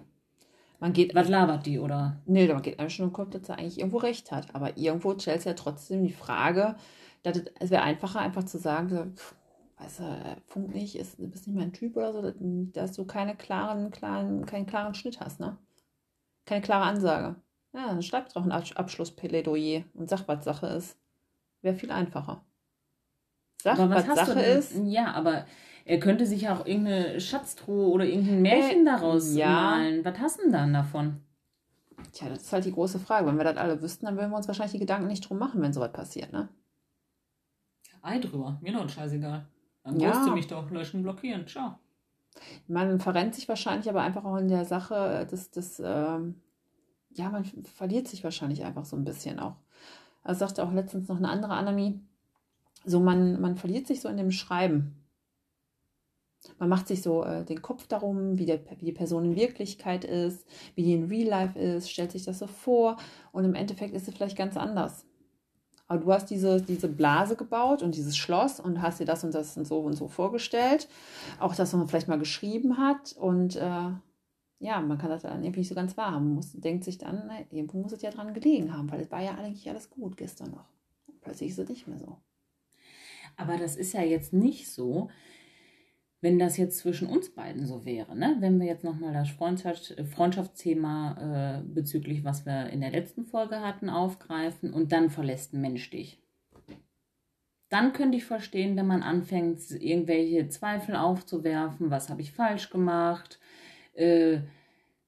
Man 0.84 0.92
geht, 0.92 1.14
Was 1.14 1.30
labert 1.30 1.64
die 1.64 1.78
oder? 1.78 2.20
nee, 2.26 2.46
man 2.46 2.60
geht 2.60 2.78
einem 2.78 2.90
schon 2.90 3.06
im 3.06 3.12
Kopf, 3.14 3.30
dass 3.30 3.48
er 3.48 3.56
eigentlich 3.58 3.78
irgendwo 3.78 3.96
recht 3.96 4.30
hat. 4.30 4.54
Aber 4.54 4.76
irgendwo 4.76 5.18
stellt 5.18 5.38
es 5.38 5.44
ja 5.44 5.54
trotzdem 5.54 6.04
die 6.04 6.12
Frage, 6.12 6.76
dass 7.22 7.38
es, 7.38 7.44
es 7.58 7.70
wäre 7.70 7.82
einfacher, 7.82 8.20
einfach 8.20 8.44
zu 8.44 8.58
sagen, 8.58 9.14
pff, 9.16 9.34
weißt 9.78 10.00
du, 10.00 10.02
äh, 10.02 10.36
Funk 10.46 10.74
nicht, 10.74 10.96
ist, 10.96 11.18
du 11.18 11.26
bist 11.26 11.46
nicht 11.46 11.56
mein 11.56 11.72
Typ 11.72 11.96
oder 11.96 12.12
so, 12.12 12.20
dass, 12.20 12.92
du 12.92 13.06
keine 13.06 13.34
klaren, 13.34 13.92
klaren, 13.92 14.44
keinen 14.44 14.66
klaren 14.66 14.94
Schnitt 14.94 15.20
hast, 15.20 15.40
ne? 15.40 15.56
Keine 16.44 16.60
klare 16.60 16.84
Ansage. 16.84 17.36
Ja, 17.72 17.86
dann 17.86 18.02
schreib 18.02 18.30
doch 18.34 18.44
ein 18.44 18.52
Absch- 18.52 18.76
Abschlussplädoyer 18.76 19.84
und 19.94 20.10
sag, 20.10 20.28
was 20.28 20.44
Sache 20.44 20.66
ist. 20.66 20.98
Wäre 21.62 21.76
viel 21.76 21.92
einfacher. 21.92 22.44
Sag, 23.62 23.78
was, 23.78 23.90
was 23.90 24.06
hast 24.06 24.16
Sache 24.18 24.34
du 24.34 24.40
denn? 24.44 24.58
ist. 24.58 24.74
Ja, 24.84 25.12
aber 25.14 25.46
er 25.84 26.00
könnte 26.00 26.26
sich 26.26 26.42
ja 26.42 26.56
auch 26.56 26.66
irgendeine 26.66 27.20
Schatztruhe 27.20 27.88
oder 27.88 28.04
irgendein 28.06 28.42
Märchen 28.42 28.82
Äh, 28.82 28.90
daraus 28.90 29.34
ja. 29.34 29.48
malen. 29.48 30.04
Was 30.04 30.18
hast 30.18 30.38
du 30.38 30.42
denn 30.44 30.52
dann 30.52 30.72
davon? 30.72 31.20
Tja, 32.12 32.28
das 32.28 32.42
ist 32.42 32.52
halt 32.52 32.64
die 32.64 32.72
große 32.72 32.98
Frage. 32.98 33.26
Wenn 33.26 33.36
wir 33.38 33.44
das 33.44 33.56
alle 33.56 33.80
wüssten, 33.82 34.06
dann 34.06 34.16
würden 34.16 34.30
wir 34.30 34.36
uns 34.36 34.48
wahrscheinlich 34.48 34.72
die 34.72 34.78
Gedanken 34.78 35.08
nicht 35.08 35.28
drum 35.28 35.38
machen, 35.38 35.60
wenn 35.62 35.72
sowas 35.72 35.92
passiert, 35.92 36.32
ne? 36.32 36.48
Ei 38.02 38.18
drüber. 38.18 38.58
Mir 38.60 38.72
doch 38.72 38.88
scheißegal. 38.88 39.46
Dann 39.82 39.98
Ja. 40.00 40.10
ghoste 40.12 40.32
mich 40.32 40.46
doch. 40.46 40.70
Löschen, 40.70 41.02
blockieren. 41.02 41.46
Ciao. 41.46 41.78
Man 42.66 42.98
verrennt 43.00 43.34
sich 43.34 43.48
wahrscheinlich 43.48 43.88
aber 43.88 44.02
einfach 44.02 44.24
auch 44.24 44.36
in 44.36 44.48
der 44.48 44.64
Sache, 44.64 45.26
dass 45.30 45.50
das, 45.50 45.80
ähm, 45.84 46.40
ja, 47.12 47.30
man 47.30 47.44
verliert 47.44 48.08
sich 48.08 48.24
wahrscheinlich 48.24 48.64
einfach 48.64 48.84
so 48.84 48.96
ein 48.96 49.04
bisschen 49.04 49.38
auch. 49.38 49.56
Also 50.22 50.40
sagte 50.40 50.64
auch 50.64 50.72
letztens 50.72 51.08
noch 51.08 51.16
eine 51.18 51.28
andere 51.28 51.54
Annemie, 51.54 52.00
so 52.84 53.00
man, 53.00 53.40
man 53.40 53.56
verliert 53.56 53.86
sich 53.86 54.00
so 54.00 54.08
in 54.08 54.16
dem 54.16 54.30
Schreiben. 54.32 54.96
Man 56.58 56.68
macht 56.68 56.88
sich 56.88 57.02
so 57.02 57.24
äh, 57.24 57.44
den 57.44 57.62
Kopf 57.62 57.86
darum, 57.86 58.38
wie, 58.38 58.46
der, 58.46 58.60
wie 58.78 58.84
die 58.84 58.92
Person 58.92 59.24
in 59.24 59.36
Wirklichkeit 59.36 60.04
ist, 60.04 60.46
wie 60.74 60.82
die 60.82 60.94
in 60.94 61.08
Real 61.08 61.28
Life 61.28 61.58
ist, 61.58 61.90
stellt 61.90 62.12
sich 62.12 62.24
das 62.24 62.38
so 62.38 62.46
vor 62.46 62.96
und 63.32 63.44
im 63.44 63.54
Endeffekt 63.54 63.94
ist 63.94 64.06
sie 64.06 64.12
vielleicht 64.12 64.36
ganz 64.36 64.56
anders. 64.56 65.06
Aber 65.86 66.00
du 66.00 66.12
hast 66.12 66.30
diese, 66.30 66.62
diese 66.62 66.88
Blase 66.88 67.36
gebaut 67.36 67.82
und 67.82 67.94
dieses 67.94 68.16
Schloss 68.16 68.58
und 68.58 68.80
hast 68.80 69.00
dir 69.00 69.04
das 69.04 69.22
und 69.22 69.34
das 69.34 69.56
und 69.56 69.66
so 69.66 69.80
und 69.80 69.94
so 69.94 70.08
vorgestellt. 70.08 70.88
Auch 71.38 71.54
das, 71.54 71.72
was 71.72 71.78
man 71.78 71.88
vielleicht 71.88 72.08
mal 72.08 72.18
geschrieben 72.18 72.78
hat. 72.78 73.14
Und 73.18 73.56
äh, 73.56 73.90
ja, 74.60 74.80
man 74.80 74.96
kann 74.96 75.10
das 75.10 75.22
dann 75.22 75.42
irgendwie 75.44 75.60
nicht 75.60 75.68
so 75.68 75.74
ganz 75.74 75.96
wahr 75.96 76.12
haben. 76.12 76.36
Man 76.36 76.44
denkt 76.54 76.84
sich 76.84 76.96
dann, 76.96 77.24
na, 77.26 77.40
irgendwo 77.50 77.78
muss 77.78 77.92
es 77.92 78.00
ja 78.00 78.10
dran 78.10 78.32
gelegen 78.32 78.74
haben, 78.74 78.90
weil 78.90 79.00
es 79.00 79.10
war 79.10 79.22
ja 79.22 79.32
eigentlich 79.34 79.68
alles 79.68 79.90
gut 79.90 80.16
gestern 80.16 80.52
noch. 80.52 80.64
Plötzlich 81.20 81.50
ist 81.50 81.58
es 81.58 81.68
nicht 81.68 81.86
mehr 81.86 81.98
so. 81.98 82.16
Aber 83.36 83.58
das 83.58 83.76
ist 83.76 83.92
ja 83.92 84.02
jetzt 84.02 84.32
nicht 84.32 84.70
so, 84.70 85.10
wenn 86.24 86.38
das 86.38 86.56
jetzt 86.56 86.78
zwischen 86.78 87.06
uns 87.06 87.28
beiden 87.28 87.66
so 87.66 87.84
wäre. 87.84 88.16
Ne? 88.16 88.36
Wenn 88.40 88.58
wir 88.58 88.66
jetzt 88.66 88.82
nochmal 88.82 89.12
das 89.12 89.28
Freundschaft, 89.28 89.94
Freundschaftsthema 90.10 91.60
äh, 91.60 91.68
bezüglich, 91.68 92.24
was 92.24 92.46
wir 92.46 92.70
in 92.70 92.80
der 92.80 92.92
letzten 92.92 93.26
Folge 93.26 93.60
hatten, 93.60 93.90
aufgreifen 93.90 94.72
und 94.72 94.90
dann 94.90 95.10
verlässt 95.10 95.52
ein 95.52 95.60
Mensch 95.60 95.90
dich. 95.90 96.18
Dann 97.68 97.92
könnte 97.92 98.16
ich 98.16 98.24
verstehen, 98.24 98.74
wenn 98.74 98.86
man 98.86 99.02
anfängt, 99.02 99.70
irgendwelche 99.70 100.48
Zweifel 100.48 100.96
aufzuwerfen. 100.96 101.90
Was 101.90 102.08
habe 102.08 102.22
ich 102.22 102.32
falsch 102.32 102.70
gemacht? 102.70 103.38
Äh, 103.92 104.38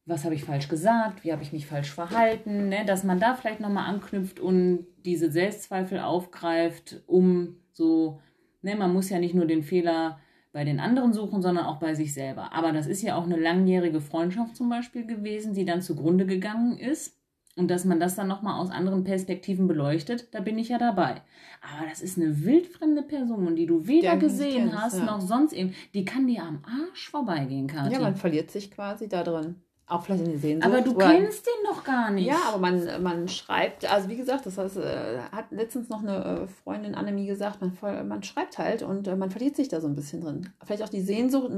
was 0.05 0.27
habe 0.27 0.35
ich 0.35 0.45
falsch 0.45 0.69
gesagt? 0.69 1.25
Wie 1.25 1.33
habe 1.33 1.43
ich 1.43 1.53
mich 1.55 1.67
falsch 1.67 1.93
verhalten? 1.93 2.69
Ne? 2.69 2.85
Dass 2.85 3.05
man 3.05 3.21
da 3.21 3.37
vielleicht 3.37 3.61
nochmal 3.61 3.89
anknüpft 3.89 4.39
und 4.39 4.87
diese 5.07 5.33
Selbstzweifel 5.33 5.99
aufgreift, 5.99 7.03
um 7.07 7.57
so, 7.73 8.21
ne, 8.61 8.77
man 8.77 8.93
muss 8.93 9.09
ja 9.09 9.19
nicht 9.19 9.35
nur 9.35 9.47
den 9.47 9.63
Fehler 9.63 10.21
bei 10.57 10.65
den 10.65 10.81
anderen 10.81 11.13
suchen, 11.13 11.43
sondern 11.43 11.67
auch 11.67 11.77
bei 11.77 11.95
sich 11.95 12.15
selber. 12.15 12.51
Aber 12.55 12.73
das 12.73 12.87
ist 12.87 13.03
ja 13.03 13.17
auch 13.17 13.25
eine 13.25 13.39
langjährige 13.39 14.01
Freundschaft 14.01 14.57
zum 14.57 14.71
Beispiel 14.71 15.05
gewesen, 15.07 15.53
die 15.53 15.67
dann 15.67 15.83
zugrunde 15.83 16.25
gegangen 16.25 16.79
ist. 16.79 17.15
Und 17.57 17.71
dass 17.71 17.85
man 17.85 18.01
das 18.01 18.15
dann 18.15 18.29
nochmal 18.29 18.59
aus 18.59 18.71
anderen 18.71 19.05
Perspektiven 19.05 19.69
beleuchtet, 19.69 20.35
da 20.35 20.41
bin 20.41 20.57
ich 20.57 20.71
ja 20.71 20.79
dabei. 20.79 21.21
Aber 21.61 21.87
das 21.91 22.01
ist 22.01 22.17
eine 22.17 22.43
wildfremde 22.43 23.03
Person, 23.03 23.55
die 23.55 23.67
du 23.67 23.87
weder 23.87 24.13
Der 24.13 24.17
gesehen 24.17 24.75
hast, 24.75 24.97
ja. 24.97 25.05
noch 25.05 25.21
sonst 25.21 25.53
eben. 25.53 25.75
Die 25.93 26.07
kann 26.07 26.27
dir 26.27 26.43
am 26.43 26.65
Arsch 26.65 27.11
vorbeigehen, 27.11 27.67
Kathi. 27.67 27.93
Ja, 27.93 28.01
man 28.01 28.17
verliert 28.17 28.51
sich 28.51 28.71
quasi 28.71 29.11
da 29.11 29.25
drin. 29.25 29.57
Auch 29.89 30.03
vielleicht 30.03 30.25
in 30.25 30.33
die 30.33 30.37
Sehnsucht. 30.39 30.67
Aber 30.73 30.83
du 30.83 30.95
kennst 30.97 31.47
den 31.47 31.53
doch 31.65 31.85
gar 31.85 32.11
nicht. 32.11 32.27
Ja, 32.27 32.39
aber 32.49 32.59
man, 32.59 33.03
man 33.05 33.29
schreibt, 33.29 33.89
also 33.91 34.09
wie 34.09 34.17
gesagt, 34.17 34.45
das 34.45 34.59
heißt, 34.59 34.79
äh, 34.79 35.19
hat 35.31 35.53
letztens 35.53 35.89
noch 35.89 36.03
eine 36.03 36.43
äh, 36.43 36.47
Freundin 36.49 36.95
Annemie 36.97 37.27
gesagt, 37.27 37.61
man, 37.61 38.09
man 38.09 38.23
schreibt 38.25 38.59
halt 38.59 38.83
und 38.83 39.07
äh, 39.07 39.15
man 39.15 39.31
verliert 39.31 39.55
sich 39.55 39.69
da 39.69 39.81
so 39.81 39.87
ein 39.87 39.95
bisschen 39.95 40.23
drin. 40.23 40.51
Vielleicht 40.65 40.83
auch 40.83 40.89
die 40.89 41.03
Sehnsucht 41.03 41.51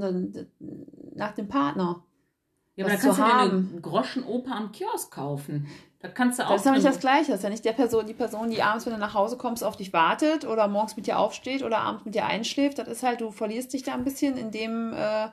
nach 1.15 1.33
dem 1.33 1.49
Partner. 1.49 2.03
Ja, 2.77 2.85
aber 2.85 2.95
da 2.95 3.01
kannst 3.01 3.19
du 3.19 3.23
dir 3.25 3.35
eine. 3.39 3.81
Groschenoper 3.81 4.55
am 4.55 4.73
Kiosk 4.73 5.11
kaufen. 5.13 5.67
Da 6.01 6.09
kannst 6.09 6.39
du 6.39 6.45
auch. 6.45 6.51
Das 6.51 6.61
ist 6.61 6.67
aber 6.69 6.77
nicht 6.77 6.85
eine- 6.87 6.95
das 6.95 7.01
Gleiche. 7.01 7.27
Das 7.33 7.39
ist 7.41 7.45
ja 7.45 7.51
nicht 7.51 7.65
der 7.65 7.73
Person, 7.73 8.07
die 8.07 8.15
Person, 8.15 8.51
die 8.51 8.63
abends, 8.63 8.87
wenn 8.87 8.93
du 8.93 8.99
nach 9.01 9.15
Hause 9.15 9.37
kommst, 9.37 9.65
auf 9.65 9.77
dich 9.77 9.93
wartet 9.93 10.47
oder 10.47 10.69
morgens 10.69 10.95
mit 10.97 11.07
dir 11.07 11.19
aufsteht 11.19 11.63
oder 11.65 11.79
abends 11.79 12.05
mit 12.05 12.15
dir 12.15 12.27
einschläft. 12.27 12.79
Das 12.79 12.87
ist 12.87 13.03
halt, 13.03 13.21
du 13.21 13.31
verlierst 13.33 13.73
dich 13.73 13.83
da 13.83 13.95
ein 13.95 14.05
bisschen, 14.05 14.37
in 14.37 14.53
dem 14.53 14.93
äh, 14.93 15.29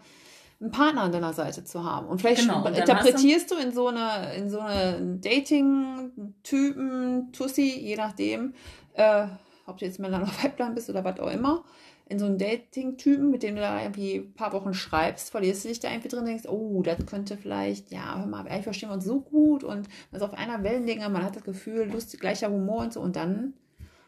einen 0.65 0.71
Partner 0.71 1.04
an 1.04 1.12
deiner 1.12 1.34
Seite 1.34 1.63
zu 1.63 1.84
haben. 1.84 2.08
Und 2.08 2.19
vielleicht 2.19 2.41
Genau, 2.41 2.65
und 2.65 2.75
interpretierst 2.75 3.51
du 3.51 3.56
in 3.56 3.71
so 3.71 3.88
eine, 3.88 4.34
in 4.36 4.49
so 4.49 4.60
eine 4.60 5.17
Dating-Typen, 5.21 7.32
Tussi, 7.32 7.80
je 7.80 7.95
nachdem, 7.95 8.54
äh, 8.93 9.28
ob 9.67 9.78
du 9.78 9.86
jetzt 9.86 9.99
Männer 9.99 10.17
oder 10.17 10.32
Weiblein 10.43 10.75
bist 10.75 10.89
oder 10.89 11.04
was 11.04 11.19
auch 11.19 11.32
immer, 11.32 11.63
in 12.08 12.19
so 12.19 12.25
einen 12.25 12.38
Dating-Typen, 12.38 13.32
mit 13.32 13.43
dem 13.43 13.56
du 13.56 13.62
da 13.62 13.82
irgendwie 13.82 14.17
ein 14.17 14.34
paar 14.34 14.54
Wochen 14.54 14.73
schreibst, 14.73 15.32
verlierst 15.32 15.63
du 15.63 15.69
dich 15.69 15.80
da 15.80 15.89
irgendwie 15.89 16.10
drin 16.10 16.19
und 16.19 16.28
denkst, 16.28 16.47
oh, 16.47 16.82
das 16.84 17.06
könnte 17.06 17.38
vielleicht, 17.38 17.91
ja, 17.91 18.19
hör 18.19 18.28
mal, 18.28 18.47
eigentlich 18.47 18.63
verstehen 18.63 18.89
wir 18.89 18.95
uns 18.95 19.06
so 19.06 19.21
gut 19.21 19.63
und 19.63 19.88
man 20.12 20.21
ist 20.21 20.21
auf 20.21 20.34
einer 20.34 20.63
Wellenlänge, 20.63 21.10
man 21.10 21.23
hat 21.23 21.36
das 21.36 21.43
Gefühl, 21.43 21.89
lustig, 21.91 22.19
gleicher 22.19 22.49
Humor 22.49 22.84
und 22.84 22.93
so 22.93 23.01
und 23.01 23.15
dann, 23.15 23.54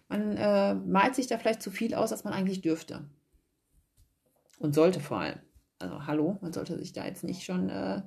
man 0.09 0.37
äh, 0.37 0.75
malt 0.75 1.15
sich 1.15 1.27
da 1.27 1.37
vielleicht 1.37 1.61
zu 1.61 1.71
viel 1.71 1.95
aus, 1.95 2.11
als 2.11 2.23
man 2.23 2.33
eigentlich 2.33 2.61
dürfte. 2.61 3.01
Und 4.59 4.73
sollte 4.73 4.99
vor 4.99 5.19
allem. 5.19 5.39
Also 5.79 6.05
hallo, 6.07 6.37
man 6.41 6.53
sollte 6.53 6.77
sich 6.77 6.93
da 6.93 7.05
jetzt 7.05 7.23
nicht 7.23 7.43
schon, 7.43 7.69
äh, 7.69 8.01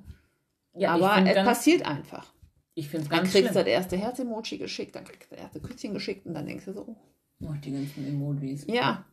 Ja, 0.75 0.91
aber 0.93 1.17
es 1.27 1.35
ganz- 1.35 1.47
passiert 1.47 1.85
einfach. 1.85 2.33
Ich 2.73 2.87
finde 2.89 3.03
es 3.03 3.09
Dann 3.09 3.19
ganz 3.19 3.31
kriegst 3.31 3.51
du 3.51 3.59
das 3.59 3.67
erste 3.67 3.97
Herz-Emoji 3.97 4.57
geschickt, 4.57 4.95
dann 4.95 5.03
kriegst 5.03 5.29
du 5.31 5.35
das 5.35 5.43
erste 5.43 5.59
Küsschen 5.59 5.93
geschickt 5.93 6.25
und 6.25 6.33
dann 6.33 6.45
denkst 6.45 6.65
du 6.65 6.73
so, 6.73 6.85
oh, 6.87 6.95
Oh, 7.43 7.53
die 7.63 7.71
ganzen 7.71 8.07
Emojis. 8.07 8.65
ja, 8.67 9.03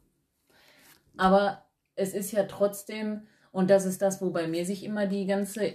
Aber 1.17 1.65
es 1.95 2.13
ist 2.15 2.31
ja 2.33 2.45
trotzdem, 2.45 3.23
und 3.53 3.71
das 3.71 3.85
ist 3.87 4.03
das, 4.03 4.21
wo 4.23 4.31
bei 4.31 4.47
mir 4.47 4.65
sich 4.67 4.85
immer 4.85 5.07
die 5.07 5.27
ganze, 5.27 5.75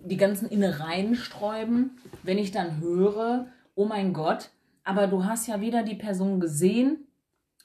die 0.00 0.16
ganzen 0.16 0.48
Innereien 0.48 1.14
sträuben, 1.16 1.98
wenn 2.22 2.38
ich 2.38 2.52
dann 2.52 2.80
höre, 2.80 3.46
oh 3.74 3.86
mein 3.86 4.12
Gott, 4.12 4.50
aber 4.84 5.06
du 5.06 5.24
hast 5.24 5.46
ja 5.48 5.60
weder 5.60 5.82
die 5.82 5.94
Person 5.96 6.40
gesehen, 6.40 7.06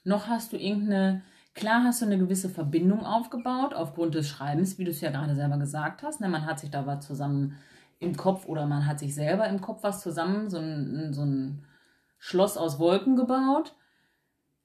noch 0.06 0.28
hast 0.28 0.54
du 0.54 0.58
irgendeine, 0.58 1.22
klar 1.54 1.84
hast 1.84 2.02
du 2.02 2.06
eine 2.06 2.18
gewisse 2.18 2.50
Verbindung 2.50 3.06
aufgebaut 3.06 3.74
aufgrund 3.74 4.16
des 4.16 4.28
Schreibens, 4.28 4.78
wie 4.78 4.86
du 4.86 4.92
es 4.92 5.02
ja 5.02 5.12
gerade 5.12 5.36
selber 5.36 5.58
gesagt 5.58 6.04
hast. 6.04 6.22
Ne? 6.22 6.30
Man 6.30 6.46
hat 6.46 6.60
sich 6.60 6.72
da 6.72 6.86
was 6.86 7.06
zusammen 7.06 7.58
im 8.00 8.16
Kopf 8.16 8.46
oder 8.46 8.66
man 8.66 8.86
hat 8.86 9.00
sich 9.00 9.14
selber 9.14 9.48
im 9.48 9.62
Kopf 9.62 9.84
was 9.84 10.02
zusammen, 10.02 10.50
so 10.50 10.58
ein, 10.58 11.14
so 11.14 11.24
ein 11.24 11.66
Schloss 12.18 12.58
aus 12.58 12.80
Wolken 12.80 13.16
gebaut. 13.16 13.76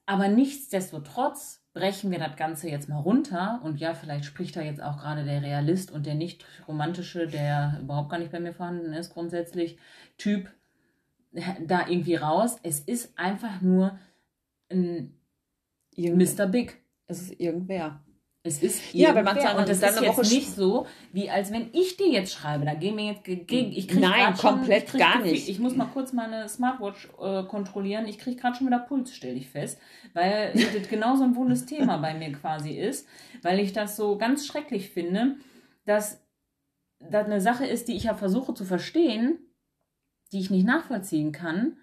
Aber 0.07 0.29
nichtsdestotrotz 0.29 1.65
brechen 1.73 2.11
wir 2.11 2.19
das 2.19 2.37
Ganze 2.37 2.69
jetzt 2.69 2.89
mal 2.89 3.01
runter. 3.01 3.61
Und 3.65 3.81
ja, 3.81 3.95
vielleicht 3.95 4.25
spricht 4.25 4.57
da 4.57 4.61
jetzt 4.61 4.83
auch 4.83 4.99
gerade 4.99 5.25
der 5.25 5.43
Realist 5.43 5.91
und 5.91 6.07
der 6.07 6.15
nicht 6.15 6.45
romantische, 6.69 7.27
der 7.27 7.79
überhaupt 7.83 8.11
gar 8.11 8.19
nicht 8.19 8.33
bei 8.33 8.41
mir 8.41 8.53
vorhanden 8.53 8.93
ist, 8.93 9.13
grundsätzlich 9.13 9.79
Typ 10.17 10.49
da 11.67 11.89
irgendwie 11.89 12.15
raus. 12.15 12.59
Es 12.63 12.81
ist 12.81 13.19
einfach 13.19 13.61
nur 13.61 13.99
ein 14.71 15.19
Irgend- 15.97 16.39
Mr. 16.39 16.47
Big. 16.47 16.81
Es 17.07 17.23
ist 17.23 17.41
irgendwer. 17.41 18.01
Es 18.47 18.63
ist 18.63 18.93
Ja, 18.93 19.09
irgendwer. 19.15 19.35
dann 19.35 19.57
und 19.57 19.69
das 19.69 19.81
dann 19.81 19.95
ist 19.95 20.03
jetzt 20.03 20.31
nicht 20.33 20.51
so, 20.55 20.87
wie 21.13 21.31
als 21.31 21.51
wenn 21.51 21.71
ich 21.73 21.97
dir 21.97 22.09
jetzt 22.09 22.33
schreibe. 22.35 22.67
Da 22.67 22.75
gehen 22.75 22.95
wir 22.99 23.05
jetzt 23.07 23.25
gegen. 23.25 23.73
Ich 23.73 23.89
krieg 23.89 24.01
Nein, 24.01 24.13
grad 24.33 24.39
schon, 24.39 24.51
komplett 24.57 24.85
ich 24.85 24.91
krieg 24.91 25.01
gar 25.01 25.21
nicht. 25.21 25.49
Ich 25.49 25.59
muss 25.59 25.75
mal 25.75 25.87
kurz 25.87 26.13
meine 26.13 26.47
Smartwatch 26.49 27.09
äh, 27.23 27.45
kontrollieren. 27.45 28.07
Ich 28.07 28.19
kriege 28.19 28.37
gerade 28.37 28.57
schon 28.57 28.67
wieder 28.67 28.81
Puls, 28.81 29.15
stelle 29.15 29.33
ich 29.35 29.49
fest, 29.49 29.79
weil 30.13 30.53
das 30.79 30.89
genau 30.89 31.17
so 31.17 31.25
ein 31.25 31.37
wundes 31.37 31.65
Thema 31.65 31.97
bei 31.99 32.13
mir 32.15 32.33
quasi 32.33 32.73
ist, 32.73 33.09
weil 33.43 33.61
ich 33.61 33.73
das 33.73 33.97
so 33.97 34.19
ganz 34.19 34.47
schrecklich 34.47 34.91
finde, 34.91 35.37
dass 35.87 36.23
das 37.01 37.25
eine 37.27 37.41
Sache 37.41 37.67
ist, 37.67 37.89
die 37.89 37.97
ich 37.97 38.05
ja 38.05 38.15
versuche 38.15 38.53
zu 38.55 38.65
verstehen, 38.67 39.39
die 40.33 40.39
ich 40.41 40.51
nicht 40.51 40.67
nachvollziehen 40.67 41.33
kann, 41.33 41.79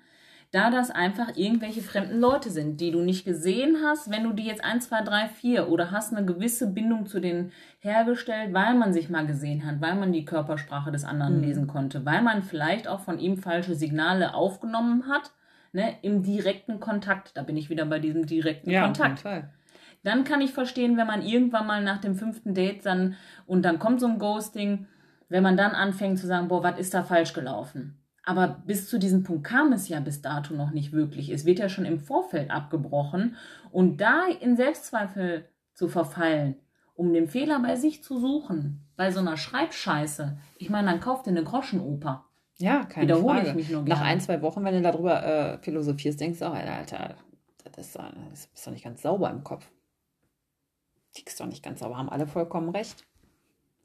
da 0.51 0.69
das 0.69 0.91
einfach 0.91 1.35
irgendwelche 1.37 1.81
fremden 1.81 2.19
Leute 2.19 2.49
sind, 2.49 2.81
die 2.81 2.91
du 2.91 2.99
nicht 3.01 3.23
gesehen 3.23 3.77
hast, 3.85 4.11
wenn 4.11 4.23
du 4.25 4.33
die 4.33 4.43
jetzt 4.45 4.63
1, 4.63 4.89
2, 4.89 5.01
3, 5.01 5.27
4 5.29 5.69
oder 5.69 5.91
hast 5.91 6.13
eine 6.13 6.25
gewisse 6.25 6.67
Bindung 6.67 7.05
zu 7.05 7.21
denen 7.21 7.51
hergestellt, 7.79 8.53
weil 8.53 8.73
man 8.75 8.91
sich 8.91 9.09
mal 9.09 9.25
gesehen 9.25 9.65
hat, 9.65 9.79
weil 9.79 9.95
man 9.95 10.11
die 10.11 10.25
Körpersprache 10.25 10.91
des 10.91 11.05
anderen 11.05 11.37
Mhm. 11.37 11.43
lesen 11.43 11.67
konnte, 11.67 12.05
weil 12.05 12.21
man 12.21 12.43
vielleicht 12.43 12.87
auch 12.87 12.99
von 12.99 13.17
ihm 13.17 13.37
falsche 13.37 13.75
Signale 13.75 14.33
aufgenommen 14.33 15.07
hat, 15.07 15.31
ne, 15.71 15.95
im 16.01 16.21
direkten 16.21 16.81
Kontakt. 16.81 17.37
Da 17.37 17.43
bin 17.43 17.55
ich 17.55 17.69
wieder 17.69 17.85
bei 17.85 17.99
diesem 17.99 18.25
direkten 18.25 18.71
Kontakt 18.77 19.21
Fall. 19.21 19.49
dann 20.03 20.25
kann 20.25 20.41
ich 20.41 20.51
verstehen, 20.51 20.97
wenn 20.97 21.07
man 21.07 21.21
irgendwann 21.21 21.65
mal 21.67 21.81
nach 21.81 21.99
dem 22.01 22.15
fünften 22.15 22.53
Date 22.53 22.85
dann 22.85 23.15
und 23.45 23.63
dann 23.63 23.79
kommt 23.79 24.01
so 24.01 24.07
ein 24.07 24.19
Ghosting, 24.19 24.87
wenn 25.29 25.43
man 25.43 25.55
dann 25.55 25.71
anfängt 25.71 26.19
zu 26.19 26.27
sagen, 26.27 26.49
boah, 26.49 26.61
was 26.61 26.77
ist 26.77 26.93
da 26.93 27.03
falsch 27.03 27.31
gelaufen? 27.33 27.95
Aber 28.23 28.47
bis 28.67 28.87
zu 28.87 28.99
diesem 28.99 29.23
Punkt 29.23 29.43
kam 29.45 29.73
es 29.73 29.87
ja 29.89 29.99
bis 29.99 30.21
dato 30.21 30.53
noch 30.53 30.71
nicht 30.71 30.91
wirklich. 30.91 31.29
Es 31.29 31.45
wird 31.45 31.59
ja 31.59 31.69
schon 31.69 31.85
im 31.85 31.99
Vorfeld 31.99 32.51
abgebrochen 32.51 33.35
und 33.71 33.97
da 33.99 34.25
in 34.27 34.55
Selbstzweifel 34.55 35.49
zu 35.73 35.87
verfallen, 35.87 36.55
um 36.93 37.13
den 37.13 37.27
Fehler 37.27 37.59
bei 37.61 37.75
sich 37.75 38.03
zu 38.03 38.19
suchen, 38.19 38.85
bei 38.95 39.09
so 39.11 39.19
einer 39.21 39.37
Schreibscheiße. 39.37 40.37
Ich 40.59 40.69
meine, 40.69 40.91
dann 40.91 40.99
kauft 40.99 41.25
ihr 41.25 41.31
eine 41.31 41.43
Groschenoper. 41.43 42.25
Ja, 42.59 42.83
keine 42.85 43.07
Wiederhole 43.07 43.35
Frage. 43.37 43.49
ich 43.49 43.55
mich 43.55 43.69
nur 43.71 43.81
Nach 43.81 43.87
gerne. 43.87 44.03
ein, 44.03 44.19
zwei 44.19 44.41
Wochen, 44.43 44.63
wenn 44.63 44.75
du 44.75 44.81
darüber 44.83 45.23
äh, 45.25 45.57
philosophierst, 45.63 46.19
denkst 46.21 46.39
du 46.39 46.45
auch, 46.45 46.53
Alter, 46.53 46.73
Alter, 46.99 47.15
das 47.63 47.87
ist, 47.87 47.95
doch- 47.95 48.11
das 48.29 48.45
ist 48.53 48.67
doch 48.67 48.71
nicht 48.71 48.83
ganz 48.83 49.01
sauber 49.01 49.31
im 49.31 49.43
Kopf. 49.43 49.67
Tickst 51.13 51.39
doch 51.39 51.47
nicht 51.47 51.63
ganz 51.63 51.79
sauber, 51.79 51.97
haben 51.97 52.09
alle 52.09 52.27
vollkommen 52.27 52.69
recht. 52.69 53.03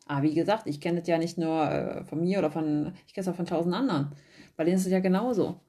Aber 0.07 0.23
wie 0.23 0.35
gesagt, 0.35 0.67
ich 0.67 0.81
kenne 0.81 1.01
das 1.01 1.09
ja 1.09 1.19
nicht 1.19 1.39
nur 1.39 1.71
äh, 1.71 2.05
von 2.05 2.21
mir 2.23 2.39
oder 2.39 2.51
von, 2.51 2.95
ich 3.07 3.15
kenne 3.15 3.23
es 3.23 3.29
auch 3.29 3.37
von 3.37 3.47
tausend 3.47 3.75
anderen. 3.75 4.15
Bei 4.57 4.65
denen 4.65 4.77
ist 4.77 4.87
es 4.87 4.93
ja 4.93 5.01
genauso. 5.01 5.61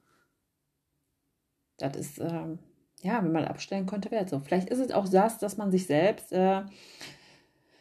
Das 1.78 1.96
ist, 1.96 2.18
ähm, 2.18 2.58
ja, 3.02 3.22
wenn 3.22 3.32
man 3.32 3.44
abstellen 3.44 3.86
könnte, 3.86 4.10
wäre 4.10 4.24
es 4.24 4.30
so. 4.30 4.40
Vielleicht 4.40 4.68
ist 4.70 4.80
es 4.80 4.90
auch 4.92 5.08
das, 5.08 5.38
dass 5.38 5.56
man 5.56 5.70
sich 5.70 5.86
selbst, 5.86 6.32
äh, 6.32 6.62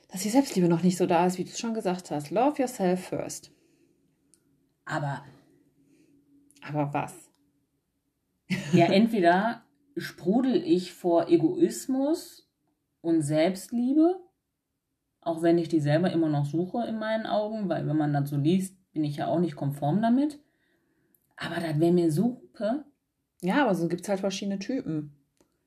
dass 0.09 0.21
die 0.21 0.29
Selbstliebe 0.29 0.67
noch 0.69 0.83
nicht 0.83 0.97
so 0.97 1.05
da 1.05 1.25
ist, 1.25 1.37
wie 1.37 1.43
du 1.45 1.51
schon 1.51 1.73
gesagt 1.73 2.11
hast. 2.11 2.31
Love 2.31 2.61
yourself 2.61 3.05
first. 3.07 3.51
Aber 4.85 5.23
Aber 6.63 6.93
was? 6.93 7.29
Ja, 8.73 8.85
entweder 8.87 9.63
sprudel 9.97 10.63
ich 10.63 10.93
vor 10.93 11.27
Egoismus 11.29 12.49
und 13.01 13.21
Selbstliebe, 13.21 14.19
auch 15.27 15.41
wenn 15.41 15.57
ich 15.57 15.69
die 15.69 15.79
selber 15.79 16.11
immer 16.11 16.29
noch 16.29 16.45
suche 16.45 16.85
in 16.87 16.97
meinen 16.99 17.25
Augen, 17.25 17.67
weil 17.69 17.85
wenn 17.87 17.97
man 17.97 18.13
das 18.13 18.29
so 18.29 18.37
liest, 18.37 18.75
bin 18.93 19.03
ich 19.03 19.17
ja 19.17 19.27
auch 19.27 19.39
nicht 19.39 19.55
konform 19.55 20.01
damit. 20.01 20.39
Aber 21.35 21.55
das 21.55 21.79
wäre 21.79 21.91
mir 21.91 22.11
so 22.11 22.23
hupe. 22.41 22.85
Ja, 23.41 23.63
aber 23.63 23.75
so 23.75 23.87
gibt 23.87 24.01
es 24.03 24.09
halt 24.09 24.19
verschiedene 24.19 24.57
Typen. 24.59 25.13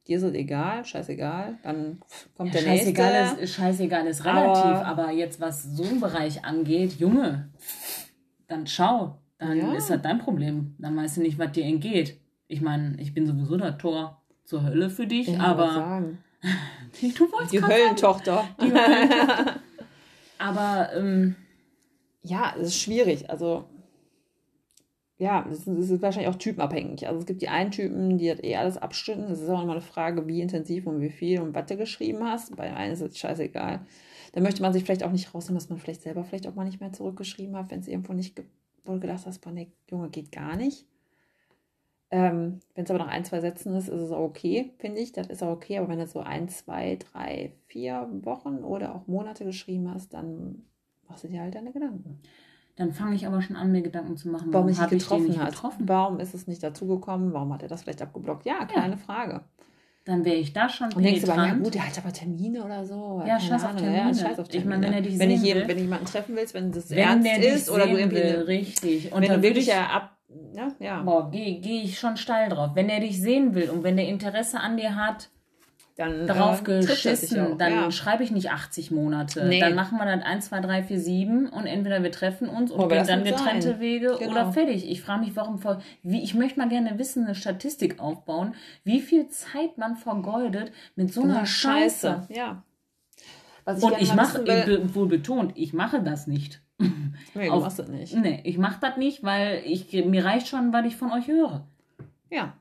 Dir 0.09 0.17
ist 0.17 0.23
es 0.25 0.35
egal, 0.35 0.85
scheißegal. 0.85 1.59
Dann 1.63 2.01
kommt 2.37 2.53
Ja, 2.55 2.61
der 2.61 2.71
nächste. 2.71 2.87
scheißegal, 2.97 3.39
ist, 3.39 3.55
scheißegal 3.55 4.07
ist 4.07 4.25
relativ, 4.25 4.65
Aber- 4.65 4.87
aber, 4.87 5.11
jetzt 5.13 5.41
was 5.41 5.63
so 5.63 5.85
einen 5.85 6.01
Bereich 6.01 6.45
angeht, 6.45 6.95
Junge, 6.99 7.51
dann 8.49 8.67
schau, 8.67 9.19
dann 9.39 9.57
Ja. 9.59 9.75
ist 9.75 9.91
das 9.91 10.03
dein 10.03 10.19
Problem. 10.19 10.75
Dann 10.79 10.97
weißt 10.97 11.19
du 11.19 11.21
nicht, 11.21 11.39
was 11.39 11.53
dir 11.53 11.65
entgeht. 11.65 12.19
Ich 12.49 12.61
meine, 12.61 12.97
ich 13.01 13.15
bin 13.15 13.27
sowieso 13.27 13.57
das 13.57 13.77
Tor 13.79 14.23
zur 14.45 14.65
Hölle 14.65 14.91
für 14.91 15.07
dich, 15.07 15.29
Ich 15.29 15.35
wollte 15.39 15.45
aber 15.45 16.03
sagen. 17.01 17.15
du 17.17 17.33
wolltest 17.33 17.53
Die 17.53 17.63
Höllentochter. 17.63 18.49
Die 18.61 18.73
Höllentochter. 18.73 19.61
Aber 20.39 20.91
ähm, 20.95 21.37
Ja, 22.23 22.55
es 22.59 22.69
ist 22.69 22.81
schwierig. 22.81 23.29
Also, 23.31 23.65
ja, 25.19 25.47
es 25.51 25.67
ist, 25.67 26.01
wahrscheinlich 26.01 26.31
auch 26.33 26.39
typenabhängig. 26.39 27.07
Also, 27.07 27.21
es 27.21 27.27
gibt 27.27 27.43
die 27.43 27.49
einen 27.51 27.71
Typen, 27.71 28.17
die 28.17 28.29
das 28.29 28.43
eh 28.43 28.57
alles 28.57 28.79
abstünden. 28.79 29.31
Es 29.31 29.41
ist 29.41 29.51
auch 29.51 29.63
immer 29.63 29.73
eine 29.73 29.83
Frage, 29.83 30.27
wie 30.27 30.41
intensiv 30.41 30.87
und 30.87 31.03
wie 31.03 31.11
viel 31.11 31.41
und 31.43 31.55
was 31.55 31.67
du 31.67 31.77
geschrieben 31.77 32.25
hast. 32.25 32.57
Bei 32.57 32.75
einem 32.75 32.95
ist 32.95 33.03
es 33.03 33.19
scheißegal. 33.19 33.81
Da 34.33 34.41
möchte 34.41 34.63
man 34.63 34.73
sich 34.73 34.85
vielleicht 34.85 35.03
auch 35.05 35.13
nicht 35.13 35.35
rausnehmen, 35.35 35.59
dass 35.59 35.69
man 35.69 35.79
vielleicht 35.79 36.03
selber 36.03 36.25
vielleicht 36.25 36.47
auch 36.47 36.55
mal 36.55 36.65
nicht 36.65 36.81
mehr 36.81 36.93
zurückgeschrieben 36.93 37.55
hat, 37.57 37.71
wenn 37.71 37.81
es 37.81 37.89
irgendwo 37.89 38.15
nicht, 38.15 38.37
ge- 38.37 38.47
wo 38.85 38.95
du 38.95 39.01
gedacht 39.01 39.27
hast, 39.27 39.41
boah, 39.41 39.51
nee, 39.53 39.73
Junge, 39.91 40.09
geht 40.09 40.33
gar 40.33 40.57
nicht. 40.57 40.87
Ähm, 42.13 42.59
wenn 42.75 42.85
es 42.85 42.91
aber 42.91 42.99
nach 42.99 43.09
ein, 43.09 43.25
zwei 43.25 43.41
Sätzen 43.41 43.75
ist, 43.77 43.89
ist 43.89 44.01
es 44.01 44.11
auch 44.11 44.25
okay, 44.25 44.73
finde 44.79 45.01
ich. 45.01 45.13
Das 45.13 45.29
ist 45.29 45.43
auch 45.43 45.53
okay. 45.53 45.79
Aber 45.79 45.89
wenn 45.89 45.99
du 45.99 46.07
so 46.07 46.21
ein, 46.21 46.49
zwei, 46.49 46.97
drei, 47.13 47.53
vier 47.67 48.09
Wochen 48.23 48.59
oder 48.65 48.95
auch 48.97 49.07
Monate 49.07 49.45
geschrieben 49.45 49.93
hast, 49.95 50.13
dann 50.13 50.63
machst 51.09 51.23
du 51.25 51.29
dir 51.29 51.41
halt 51.41 51.55
deine 51.55 51.71
Gedanken. 51.73 52.21
dann 52.77 52.93
fange 52.93 53.15
ich 53.15 53.27
aber 53.27 53.43
schon 53.43 53.57
an, 53.57 53.71
mir 53.73 53.83
Gedanken 53.83 54.17
zu 54.17 54.29
machen, 54.29 54.53
Warum 54.53 54.67
warum 54.67 54.69
ich 54.71 54.77
dich 54.79 54.85
ich 54.85 54.89
den 54.91 54.99
getroffen 54.99 55.27
nicht 55.29 55.39
hat. 55.41 55.51
getroffen. 55.53 55.89
Warum 55.89 56.19
ist 56.19 56.35
es 56.35 56.47
nicht 56.49 56.63
dazugekommen? 56.63 57.33
Warum 57.33 57.53
hat 57.53 57.63
er 57.63 57.69
das 57.69 57.83
vielleicht 57.83 58.03
abgeblockt? 58.03 58.45
Ja, 58.47 58.65
keine 58.65 58.97
Frage. 58.97 59.43
Dann 60.07 60.25
wäre 60.25 60.37
ich 60.37 60.53
da 60.55 60.69
schon 60.69 60.91
Und 60.95 61.03
denkst 61.05 61.23
du, 61.23 61.31
aber, 61.31 61.47
ja 61.47 61.55
gut, 61.55 61.75
der 61.75 61.87
hat 61.87 61.97
aber 61.99 62.11
Termine 62.13 62.65
oder 62.65 62.85
so. 62.87 63.23
Ja, 63.27 63.39
scheiß 63.39 63.65
auf. 63.67 63.77
Termine. 63.77 63.97
Ja, 63.99 64.15
scheiß 64.15 64.39
auf 64.41 64.47
Ich 64.47 64.53
Termine. 64.53 64.71
meine, 64.71 64.87
wenn 64.87 64.93
er 64.95 65.03
dich 65.03 65.19
wenn, 65.19 65.31
ich 65.31 65.37
sehen 65.41 65.47
jeden, 65.47 65.61
will- 65.61 65.69
wenn 65.69 65.77
du 65.77 65.83
jemanden 65.83 66.07
treffen 66.07 66.35
willst, 66.37 66.55
wenn 66.55 66.73
das 66.73 66.91
wenn 66.91 66.99
ernst 66.99 67.39
ist 67.39 67.71
oder 67.71 67.87
du 67.87 67.97
irgendwie... 67.99 68.17
will, 68.17 68.43
richtig. 68.47 69.13
Und 69.13 69.21
wenn 69.23 69.29
dann 69.29 69.43
du 69.43 69.47
wirklich 69.47 69.67
ich, 69.69 69.73
ja 69.75 69.87
ab... 69.89 70.17
Ja, 70.55 70.69
ja. 70.79 71.03
boah, 71.03 71.31
gehe 71.31 71.61
geh 71.61 71.83
ich 71.83 71.99
schon 71.99 72.17
steil 72.17 72.49
drauf. 72.49 72.71
Wenn 72.75 72.89
er 72.89 73.01
dich 73.01 73.21
sehen 73.21 73.55
will 73.55 73.71
und 73.71 73.83
wenn 73.83 73.97
der 73.97 74.09
Interesse 74.09 74.61
an 74.61 74.77
dir 74.77 74.97
hat, 74.97 75.29
dann 75.97 76.27
drauf 76.27 76.67
äh, 76.67 76.77
er 76.77 76.83
sich 76.83 76.91
geschissen, 77.03 77.59
dann 77.59 77.73
ja. 77.73 77.91
schreibe 77.91 78.23
ich 78.23 78.31
nicht 78.31 78.51
80 78.51 78.91
Monate. 78.91 79.47
Nee. 79.47 79.61
Dann 79.61 79.75
machen 79.75 79.99
wir 79.99 80.07
das 80.07 80.25
1, 80.25 80.47
2, 80.47 80.61
3, 80.61 80.83
4, 80.85 81.01
7 81.01 81.49
und 81.49 81.67
entweder 81.67 82.03
wir 82.03 82.11
treffen 82.11 82.49
uns 82.49 82.71
und 82.71 82.89
gehen 82.89 83.07
dann 83.07 83.25
getrennte 83.25 83.73
sein. 83.73 83.81
Wege 83.81 84.17
Genau. 84.19 84.31
oder 84.31 84.53
fertig. 84.53 84.89
Ich 84.91 85.03
frage 85.03 85.25
mich, 85.25 85.37
warum 85.37 85.59
vor, 85.59 85.83
wie, 86.03 86.23
ich 86.23 86.35
möchte 86.35 86.59
mal 86.59 86.69
gerne 86.69 86.99
wissen, 86.99 87.25
eine 87.25 87.35
Statistik 87.35 88.01
aufbauen, 88.01 88.55
wie 88.83 89.01
viel 89.01 89.29
Zeit 89.29 89.77
man 89.77 89.97
vergeudet 89.97 90.73
mit 90.97 91.13
so 91.13 91.23
einer 91.23 91.45
Scheiße. 91.45 92.29
Ja. 92.31 92.63
Was 93.65 93.83
Und 93.83 94.01
ich 94.01 94.15
mache, 94.15 94.47
will- 94.47 94.95
wohl 94.95 95.07
betont, 95.07 95.53
ich 95.57 95.75
mache 95.75 96.03
das 96.03 96.27
nicht. 96.27 96.63
Nee, 97.35 97.47
du 97.47 97.53
auf- 97.53 97.63
machst 97.63 97.79
das 97.79 97.89
nicht. 97.89 98.15
Nee, 98.17 98.41
ich 98.45 98.59
mache 98.59 98.79
das 98.81 98.97
nicht, 98.97 99.23
weil 99.23 99.63
ich, 99.65 99.93
mir 100.05 100.25
reicht 100.25 100.49
schon, 100.49 100.73
was 100.73 100.85
ich 100.87 100.97
von 100.97 101.13
euch 101.13 101.29
höre. 101.29 101.65
Ja. 102.31 102.55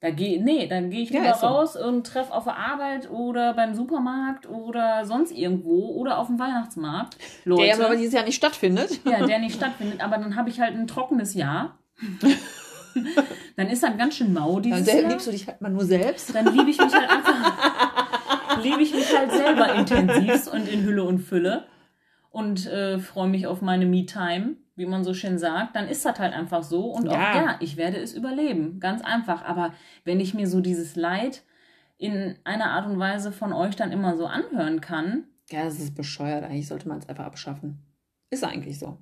Da 0.00 0.10
geh, 0.10 0.40
nee, 0.42 0.66
dann 0.66 0.90
gehe 0.90 1.02
ich 1.02 1.10
Ja, 1.10 1.20
lieber 1.22 1.34
so. 1.34 1.46
raus 1.46 1.76
und 1.76 2.04
treffe 2.04 2.32
auf 2.34 2.42
der 2.42 2.56
Arbeit 2.56 3.08
oder 3.08 3.54
beim 3.54 3.74
Supermarkt 3.76 4.48
oder 4.48 5.04
sonst 5.04 5.30
irgendwo 5.30 5.90
oder 5.94 6.18
auf 6.18 6.26
dem 6.26 6.40
Weihnachtsmarkt. 6.40 7.16
Leute, 7.44 7.62
Der 7.66 7.76
ja 7.78 7.84
aber 7.86 7.94
dieses 7.94 8.12
Jahr 8.14 8.24
nicht 8.24 8.34
stattfindet. 8.34 8.98
ja, 9.04 9.24
der 9.24 9.38
nicht 9.38 9.54
stattfindet, 9.58 10.02
aber 10.02 10.18
dann 10.18 10.34
habe 10.34 10.48
ich 10.50 10.60
halt 10.60 10.74
ein 10.74 10.88
trockenes 10.88 11.34
Jahr. 11.34 11.78
dann 13.56 13.68
ist 13.68 13.82
das 13.82 13.96
ganz 13.96 14.16
schön 14.16 14.32
mau 14.32 14.58
dieses 14.60 14.84
Dann 14.84 14.98
Jahr. 15.02 15.10
liebst 15.10 15.26
du 15.26 15.30
dich 15.30 15.46
halt 15.46 15.60
mal 15.60 15.70
nur 15.70 15.84
selbst. 15.84 16.34
Dann 16.34 16.46
liebe 16.52 16.70
ich 16.70 16.78
mich 16.78 16.92
halt 16.92 17.08
einfach, 17.08 18.62
liebe 18.62 18.82
ich 18.82 18.92
mich 18.94 19.16
halt 19.16 19.30
selber 19.30 19.72
intensivst 19.74 20.52
und 20.52 20.68
in 20.68 20.82
Hülle 20.84 21.04
und 21.04 21.20
Fülle 21.20 21.64
und 22.32 22.66
äh, 22.66 22.98
freue 22.98 23.28
mich 23.28 23.46
auf 23.46 23.62
meine 23.62 23.86
Me-Time, 23.86 24.56
wie 24.74 24.86
man 24.86 25.04
so 25.04 25.14
schön 25.14 25.38
sagt. 25.38 25.76
Dann 25.76 25.86
ist 25.86 26.04
das 26.04 26.18
halt 26.18 26.32
einfach 26.32 26.62
so 26.62 26.86
und 26.86 27.08
auch 27.08 27.12
Ja. 27.12 27.36
ja, 27.36 27.56
ich 27.60 27.76
werde 27.76 27.98
es 27.98 28.14
überleben, 28.14 28.80
ganz 28.80 29.02
einfach. 29.02 29.44
Aber 29.44 29.72
wenn 30.04 30.18
ich 30.18 30.34
mir 30.34 30.48
so 30.48 30.60
dieses 30.60 30.96
Leid 30.96 31.44
in 31.98 32.36
einer 32.44 32.70
Art 32.70 32.86
und 32.86 32.98
Weise 32.98 33.30
von 33.32 33.52
euch 33.52 33.76
dann 33.76 33.92
immer 33.92 34.16
so 34.16 34.26
anhören 34.26 34.80
kann, 34.80 35.24
Ja, 35.50 35.64
das 35.64 35.78
ist 35.78 35.94
bescheuert. 35.94 36.44
Eigentlich 36.44 36.66
sollte 36.68 36.88
man 36.88 36.98
es 36.98 37.08
einfach 37.08 37.26
abschaffen. 37.26 37.78
Ist 38.30 38.44
eigentlich 38.44 38.78
so. 38.78 38.98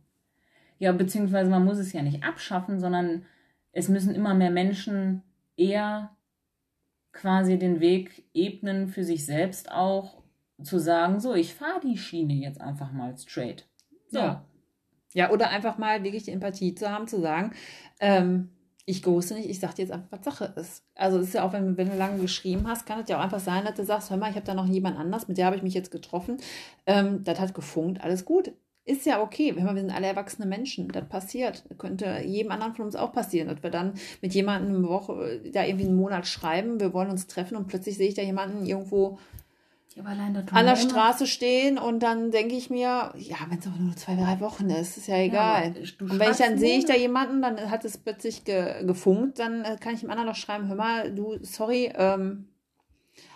ja, 0.78 0.90
beziehungsweise 0.92 1.50
man 1.50 1.64
muss 1.64 1.78
es 1.78 1.92
ja 1.92 2.02
nicht 2.02 2.24
abschaffen, 2.24 2.80
sondern 2.80 3.24
es 3.72 3.88
müssen 3.88 4.14
immer 4.14 4.34
mehr 4.34 4.50
Menschen 4.50 5.22
eher 5.56 6.10
quasi 7.12 7.58
den 7.58 7.78
Weg 7.80 8.24
ebnen 8.34 8.88
für 8.88 9.04
sich 9.04 9.24
selbst 9.24 9.70
auch 9.70 10.20
zu 10.62 10.78
sagen, 10.78 11.20
so, 11.20 11.34
ich 11.34 11.54
fahre 11.54 11.80
die 11.80 11.96
Schiene 11.96 12.34
jetzt 12.34 12.60
einfach 12.60 12.92
mal 12.92 13.16
straight. 13.16 13.66
So. 14.08 14.18
Ja. 14.18 14.44
Ja, 15.12 15.30
oder 15.30 15.50
einfach 15.50 15.76
mal 15.76 16.04
wirklich 16.04 16.24
die 16.24 16.30
Empathie 16.30 16.74
zu 16.74 16.88
haben, 16.88 17.08
zu 17.08 17.20
sagen, 17.20 17.52
ähm, 17.98 18.50
ich 18.86 19.02
ghoste 19.02 19.34
nicht, 19.34 19.48
ich 19.48 19.60
sag 19.60 19.74
dir 19.74 19.82
jetzt 19.82 19.92
einfach, 19.92 20.08
was 20.10 20.24
Sache 20.24 20.52
ist. 20.56 20.84
Also 20.94 21.18
es 21.18 21.28
ist 21.28 21.34
ja 21.34 21.44
auch, 21.44 21.52
wenn, 21.52 21.76
wenn 21.76 21.90
du 21.90 21.96
lange 21.96 22.20
geschrieben 22.20 22.66
hast, 22.68 22.86
kann 22.86 23.00
es 23.00 23.08
ja 23.08 23.18
auch 23.18 23.22
einfach 23.22 23.40
sein, 23.40 23.64
dass 23.64 23.74
du 23.74 23.84
sagst, 23.84 24.10
hör 24.10 24.16
mal, 24.16 24.30
ich 24.30 24.36
habe 24.36 24.46
da 24.46 24.54
noch 24.54 24.66
jemand 24.66 24.98
anders, 24.98 25.28
mit 25.28 25.38
der 25.38 25.46
habe 25.46 25.56
ich 25.56 25.62
mich 25.62 25.74
jetzt 25.74 25.90
getroffen. 25.90 26.38
Ähm, 26.86 27.22
das 27.24 27.38
hat 27.38 27.54
gefunkt, 27.54 28.02
alles 28.02 28.24
gut. 28.24 28.52
Ist 28.84 29.06
ja 29.06 29.22
okay, 29.22 29.54
wir 29.54 29.74
sind 29.74 29.94
alle 29.94 30.06
erwachsene 30.06 30.46
Menschen. 30.46 30.88
Das 30.88 31.06
passiert. 31.08 31.64
Das 31.68 31.78
könnte 31.78 32.20
jedem 32.24 32.50
anderen 32.50 32.74
von 32.74 32.86
uns 32.86 32.96
auch 32.96 33.12
passieren, 33.12 33.48
dass 33.48 33.62
wir 33.62 33.70
dann 33.70 33.92
mit 34.22 34.34
jemandem 34.34 34.76
eine 34.76 34.88
Woche, 34.88 35.40
da 35.52 35.64
irgendwie 35.64 35.86
einen 35.86 35.96
Monat 35.96 36.26
schreiben, 36.26 36.80
wir 36.80 36.92
wollen 36.92 37.10
uns 37.10 37.26
treffen 37.26 37.56
und 37.56 37.68
plötzlich 37.68 37.96
sehe 37.96 38.08
ich 38.08 38.14
da 38.14 38.22
jemanden 38.22 38.66
irgendwo 38.66 39.18
an 40.52 40.66
der 40.66 40.76
Straße 40.76 41.26
stehen 41.26 41.76
und 41.76 42.00
dann 42.00 42.30
denke 42.30 42.54
ich 42.54 42.70
mir, 42.70 43.12
ja, 43.16 43.36
wenn 43.48 43.58
es 43.58 43.66
auch 43.66 43.76
nur 43.76 43.96
zwei, 43.96 44.14
drei 44.14 44.38
Wochen 44.40 44.70
ist, 44.70 44.96
ist 44.96 45.08
ja 45.08 45.16
egal. 45.16 45.64
aber 45.64 45.80
du 45.80 46.04
und 46.04 46.18
wenn 46.18 46.30
ich 46.30 46.36
dann 46.36 46.58
sehe 46.58 46.78
ich 46.78 46.84
da 46.84 46.94
jemanden, 46.94 47.42
dann 47.42 47.70
hat 47.70 47.84
es 47.84 47.98
plötzlich 47.98 48.44
ge 48.44 48.84
gefunkt, 48.84 49.40
dann 49.40 49.64
äh, 49.64 49.76
kann 49.80 49.94
ich 49.94 50.00
dem 50.00 50.10
anderen 50.10 50.28
noch 50.28 50.36
schreiben, 50.36 50.68
hör 50.68 50.76
mal, 50.76 51.12
du, 51.12 51.38
sorry, 51.42 51.92
ähm, 51.96 52.48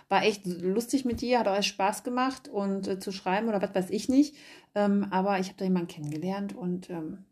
war 0.08 0.22
echt 0.22 0.46
lustig 0.46 1.04
mit 1.04 1.20
dir, 1.20 1.40
hat 1.40 1.48
euch 1.48 1.66
Spaß 1.66 2.04
gemacht 2.04 2.48
und 2.48 2.86
äh, 2.86 2.98
zu 3.00 3.10
schreiben 3.10 3.48
oder 3.48 3.60
was 3.60 3.74
weiß 3.74 3.90
ich 3.90 4.08
nicht. 4.08 4.36
Ähm, 4.74 5.08
aber 5.10 5.40
ich 5.40 5.48
habe 5.48 5.58
da 5.58 5.64
jemanden 5.64 5.88
kennengelernt 5.88 6.54
und 6.54 6.88
ähm, 6.88 7.24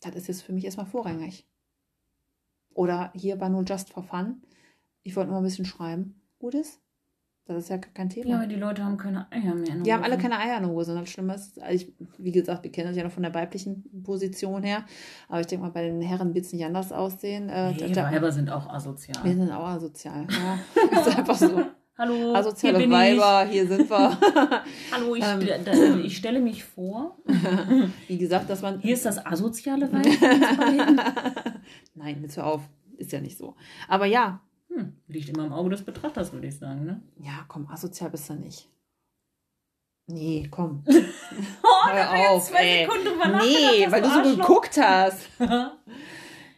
das 0.00 0.14
ist 0.14 0.28
jetzt 0.28 0.42
für 0.42 0.52
mich 0.52 0.64
erstmal 0.64 0.86
vorrangig. 0.86 1.46
Oder 2.74 3.12
hier 3.14 3.40
war 3.40 3.48
nur 3.48 3.64
just 3.64 3.90
for 3.90 4.02
fun. 4.02 4.42
Ich 5.02 5.16
wollte 5.16 5.30
nur 5.30 5.40
ein 5.40 5.44
bisschen 5.44 5.64
schreiben. 5.64 6.20
Gut 6.38 6.54
ist. 6.54 6.80
Das 7.54 7.64
ist 7.64 7.68
ja 7.70 7.78
kein 7.78 8.08
Thema. 8.08 8.28
Ja, 8.28 8.36
aber 8.36 8.46
die 8.46 8.54
Leute 8.54 8.84
haben 8.84 8.96
keine 8.96 9.26
Eier 9.32 9.54
mehr. 9.56 9.74
in 9.74 9.82
Die 9.82 9.92
haben 9.92 10.04
alle 10.04 10.16
keine 10.18 10.38
Eier 10.38 10.58
in 10.58 10.62
der 10.62 10.70
Hose. 10.72 10.92
Und 10.92 11.00
das 11.00 11.10
Schlimme 11.10 11.34
ist, 11.34 11.60
also 11.60 11.74
ich, 11.74 11.92
wie 12.18 12.30
gesagt, 12.30 12.62
wir 12.62 12.70
kennen 12.70 12.88
das 12.88 12.96
ja 12.96 13.02
noch 13.02 13.10
von 13.10 13.24
der 13.24 13.34
weiblichen 13.34 14.02
Position 14.04 14.62
her. 14.62 14.84
Aber 15.28 15.40
ich 15.40 15.48
denke 15.48 15.64
mal, 15.64 15.72
bei 15.72 15.82
den 15.82 16.00
Herren 16.00 16.32
wird 16.32 16.44
es 16.44 16.52
nicht 16.52 16.64
anders 16.64 16.92
aussehen. 16.92 17.48
Äh, 17.48 17.72
Nee, 17.72 17.92
da, 17.92 18.04
Weiber 18.10 18.30
sind 18.30 18.50
auch 18.50 18.68
asozial. 18.68 19.16
wir 19.24 19.34
sind 19.34 19.50
auch 19.50 19.66
asozial. 19.66 20.26
Ja, 20.30 21.00
ist 21.00 21.16
einfach 21.18 21.34
so. 21.36 21.60
Hallo, 21.98 22.34
Asoziale 22.34 22.78
hier 22.78 22.86
bin 22.86 22.96
Weiber, 22.96 23.44
hier 23.50 23.66
sind 23.66 23.90
wir. 23.90 24.16
Ich. 24.20 24.92
Hallo, 24.92 25.14
ich, 25.16 25.24
Ähm. 25.24 25.46
da, 25.64 25.72
da, 25.72 25.96
ich 25.96 26.16
stelle 26.16 26.40
mich 26.40 26.64
vor. 26.64 27.18
Wie 28.08 28.16
gesagt, 28.16 28.48
dass 28.48 28.62
man. 28.62 28.78
Hier 28.80 28.94
ist 28.94 29.04
das 29.04 29.24
asoziale 29.26 29.92
Weib. 29.92 30.06
Nein, 31.94 32.18
jetzt 32.22 32.36
hör 32.36 32.46
auf. 32.46 32.62
Ist 32.96 33.12
ja 33.12 33.20
nicht 33.20 33.36
so. 33.36 33.54
Aber 33.88 34.06
ja, 34.06 34.40
Hm, 34.72 34.96
liegt 35.08 35.28
immer 35.28 35.46
im 35.46 35.52
Auge 35.52 35.70
des 35.70 35.84
Betrachters, 35.84 36.32
würde 36.32 36.46
ich 36.46 36.58
sagen. 36.58 36.84
Ne? 36.84 37.02
ja, 37.16 37.44
komm, 37.48 37.66
asozial 37.68 38.10
bist 38.10 38.28
du 38.30 38.34
nicht. 38.34 38.68
Nee, 40.06 40.48
komm. 40.50 40.84
Oh, 41.62 41.88
Hör 41.92 42.30
auf, 42.32 42.52
ey. 42.54 42.86
drüber 42.86 43.38
Nee, 43.38 43.90
weil 43.90 44.02
du 44.02 44.08
so 44.08 44.36
geguckt 44.36 44.76
hast. 44.80 45.28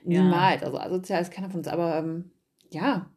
Ja. 0.05 0.21
Niemals. 0.21 0.65
Also 0.65 0.79
asozial 0.79 1.23
ist 1.23 1.31
keiner 1.31 1.49
von 1.49 1.59
uns. 1.59 1.69
Aber 1.69 1.97
ähm, 1.97 2.33
ja, 2.71 3.09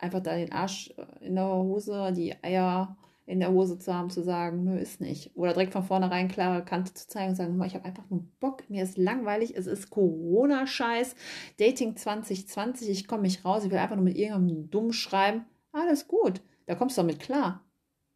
einfach 0.00 0.20
da 0.20 0.34
den 0.34 0.52
Arsch 0.52 0.88
in 1.20 1.34
der 1.34 1.46
Hose, 1.46 2.12
die 2.16 2.34
Eier 2.42 2.96
in 3.26 3.40
der 3.40 3.50
Hose 3.52 3.78
zu 3.78 3.94
haben, 3.94 4.10
zu 4.10 4.22
sagen, 4.22 4.64
nö, 4.64 4.76
ist 4.78 5.00
nicht. 5.00 5.36
Oder 5.36 5.52
direkt 5.52 5.72
von 5.72 5.84
vornherein 5.84 6.28
klare 6.28 6.64
Kante 6.64 6.92
zu 6.94 7.08
zeigen 7.08 7.30
und 7.30 7.36
sagen, 7.36 7.50
"Guck 7.50 7.58
mal, 7.58 7.66
ich 7.66 7.74
habe 7.74 7.84
einfach 7.86 8.08
nur 8.10 8.24
Bock, 8.40 8.68
mir 8.68 8.82
ist 8.84 8.98
langweilig, 8.98 9.56
es 9.56 9.66
ist 9.66 9.90
Corona-Scheiß, 9.90 11.14
Dating 11.58 11.96
2020, 11.96 12.88
ich 12.90 13.06
komme 13.08 13.22
nicht 13.22 13.44
raus, 13.44 13.64
ich 13.64 13.70
will 13.70 13.78
einfach 13.78 13.96
nur 13.96 14.04
mit 14.04 14.16
irgendeinem 14.16 14.70
dumm 14.70 14.92
schreiben. 14.92 15.44
Alles 15.72 16.06
gut, 16.08 16.42
da 16.66 16.74
kommst 16.74 16.96
du 16.98 17.02
damit 17.02 17.20
klar. 17.20 17.64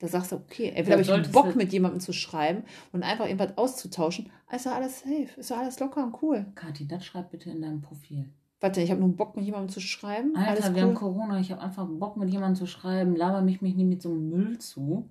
Da 0.00 0.06
sagst 0.08 0.30
du, 0.30 0.36
okay, 0.36 0.68
entweder 0.68 0.92
habe 0.92 1.02
ich 1.02 1.08
solltest 1.08 1.32
Bock, 1.32 1.56
mit 1.56 1.72
jemandem 1.72 2.00
zu 2.00 2.12
schreiben 2.12 2.62
und 2.92 3.02
einfach 3.02 3.26
irgendwas 3.26 3.58
auszutauschen. 3.58 4.30
Ist 4.52 4.66
doch 4.66 4.72
alles 4.72 5.00
safe, 5.00 5.28
ist 5.36 5.50
doch 5.50 5.58
alles 5.58 5.80
locker 5.80 6.04
und 6.04 6.22
cool. 6.22 6.46
Kathi, 6.54 6.86
das 6.86 7.04
schreib 7.04 7.30
bitte 7.30 7.50
in 7.50 7.62
deinem 7.62 7.80
Profil. 7.82 8.32
Warte, 8.60 8.80
ich 8.80 8.90
habe 8.90 9.00
nur 9.00 9.14
Bock, 9.16 9.36
mit 9.36 9.44
jemandem 9.44 9.68
zu 9.68 9.80
schreiben. 9.80 10.34
Alter, 10.36 10.50
alles 10.50 10.64
wir 10.74 10.82
cool. 10.82 10.88
haben 10.88 10.94
Corona, 10.94 11.38
ich 11.38 11.52
habe 11.52 11.62
einfach 11.62 11.86
Bock 11.88 12.16
mit 12.16 12.28
jemandem 12.30 12.56
zu 12.56 12.66
schreiben, 12.66 13.14
laber 13.14 13.40
mich, 13.40 13.60
mich 13.62 13.74
nie 13.76 13.84
mit 13.84 14.02
so 14.02 14.08
einem 14.10 14.28
Müll 14.30 14.58
zu. 14.58 15.08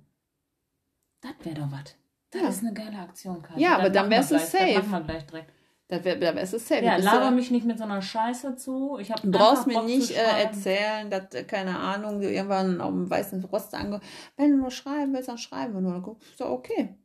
Das 1.21 1.31
wäre 1.43 1.55
doch 1.55 1.71
was. 1.71 1.95
Das 2.31 2.41
Ja. 2.41 2.49
ist 2.49 2.61
eine 2.63 2.73
geile 2.73 2.99
Aktion, 2.99 3.41
Kathi. 3.41 3.61
Ja, 3.61 3.71
Das 3.71 3.79
aber 3.79 3.89
dann 3.89 4.09
wärst 4.09 4.31
du 4.31 4.39
safe. 4.39 4.73
Das 4.75 4.85
machen 4.87 5.07
wir 5.07 5.13
gleich 5.13 5.25
direkt. 5.27 5.53
Das 5.89 6.03
wäre 6.03 6.19
wär, 6.19 6.35
es 6.35 6.51
safe. 6.51 6.83
Ja, 6.83 6.97
Du 6.97 7.03
laber 7.03 7.31
mich 7.31 7.49
nicht 7.49 7.65
mit 7.65 7.77
so 7.77 7.85
einer 7.85 8.01
Scheiße 8.01 8.57
zu. 8.57 8.97
Ich 8.99 9.09
hab 9.09 9.21
Du 9.21 9.31
brauchst 9.31 9.65
mir 9.67 9.75
Bock 9.75 9.85
nicht 9.85 10.11
äh, 10.11 10.43
erzählen, 10.43 11.09
dass, 11.09 11.33
äh, 11.33 11.45
keine 11.45 11.79
Ahnung, 11.79 12.19
du 12.19 12.29
irgendwann 12.29 12.81
auf 12.81 12.91
dem 12.91 13.09
weißen 13.09 13.45
Rost 13.45 13.73
ange... 13.73 14.01
Wenn 14.35 14.51
du 14.51 14.57
nur 14.57 14.71
schreiben 14.71 15.13
willst, 15.13 15.29
dann 15.29 15.37
schreiben 15.37 15.73
wir 15.73 15.79
nur. 15.79 15.93
Dann 15.93 16.03
guck- 16.03 16.21
Ist 16.21 16.41
doch 16.41 16.49
okay. 16.49 16.97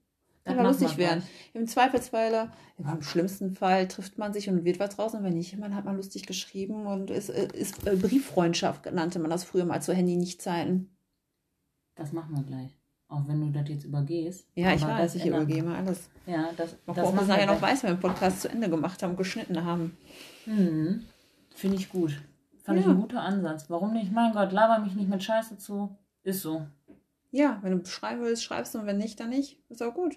Machen 0.44 0.64
lustig 0.64 0.96
werden. 0.98 1.22
Im 1.54 1.66
Zweifelsfall, 1.68 2.50
im 2.78 3.02
schlimmsten 3.02 3.54
Fall 3.54 3.86
trifft 3.86 4.18
man 4.18 4.32
sich 4.32 4.48
und 4.48 4.64
wird 4.64 4.80
was 4.80 4.98
raus. 4.98 5.14
Und 5.14 5.22
wenn 5.22 5.34
nicht, 5.34 5.56
man 5.58 5.74
hat 5.74 5.84
mal 5.84 5.94
lustig 5.94 6.26
geschrieben 6.26 6.86
und 6.86 7.10
ist, 7.10 7.28
äh, 7.30 7.46
ist 7.54 7.86
äh, 7.86 7.94
Brieffreundschaft, 7.96 8.90
nannte 8.92 9.18
man 9.20 9.30
das 9.30 9.44
früher 9.44 9.64
mal 9.64 9.80
zu 9.80 9.92
Handy-Nicht-Zeiten. 9.94 10.90
Das 11.94 12.12
machen 12.12 12.34
wir 12.34 12.42
gleich. 12.42 12.76
Auch 13.08 13.28
wenn 13.28 13.40
du 13.40 13.50
das 13.56 13.68
jetzt 13.68 13.84
übergehst. 13.84 14.48
Ja, 14.54 14.72
ich 14.72 14.82
weiß, 14.82 15.12
das 15.12 15.14
ich 15.16 15.26
ändert- 15.26 15.42
übergehe 15.42 15.62
mal 15.62 15.76
alles. 15.76 16.08
Ja, 16.26 16.48
das, 16.56 16.76
Mal 16.86 16.94
das 16.94 17.06
ob 17.06 17.14
machen 17.14 17.24
es 17.24 17.28
nachher 17.28 17.46
noch 17.46 17.60
weiß, 17.62 17.82
wenn 17.82 17.90
wir 17.90 17.96
den 17.96 18.00
Podcast 18.00 18.40
zu 18.40 18.48
Ende 18.48 18.70
gemacht 18.70 19.02
haben 19.02 19.16
geschnitten 19.16 19.64
haben. 19.64 19.96
Mhm. 20.46 21.04
Finde 21.54 21.76
ich 21.76 21.90
gut. 21.90 22.20
Fand 22.64 22.78
ich 22.80 22.86
Ja. 22.86 22.92
ein 22.92 23.00
guter 23.00 23.20
Ansatz. 23.20 23.68
Warum 23.68 23.92
nicht? 23.92 24.10
Mein 24.12 24.32
Gott, 24.32 24.50
laber 24.52 24.82
mich 24.82 24.94
nicht 24.94 25.10
mit 25.10 25.22
Scheiße 25.22 25.58
zu. 25.58 25.94
Ist 26.22 26.40
so. 26.42 26.66
Ja, 27.30 27.58
wenn 27.62 27.78
du 27.78 27.84
schreiben 27.84 28.22
willst, 28.22 28.42
schreibst 28.44 28.74
du 28.74 28.78
und 28.78 28.86
wenn 28.86 28.98
nicht, 28.98 29.20
dann 29.20 29.30
nicht. 29.30 29.60
Ist 29.68 29.82
auch 29.82 29.92
gut. 29.94 30.16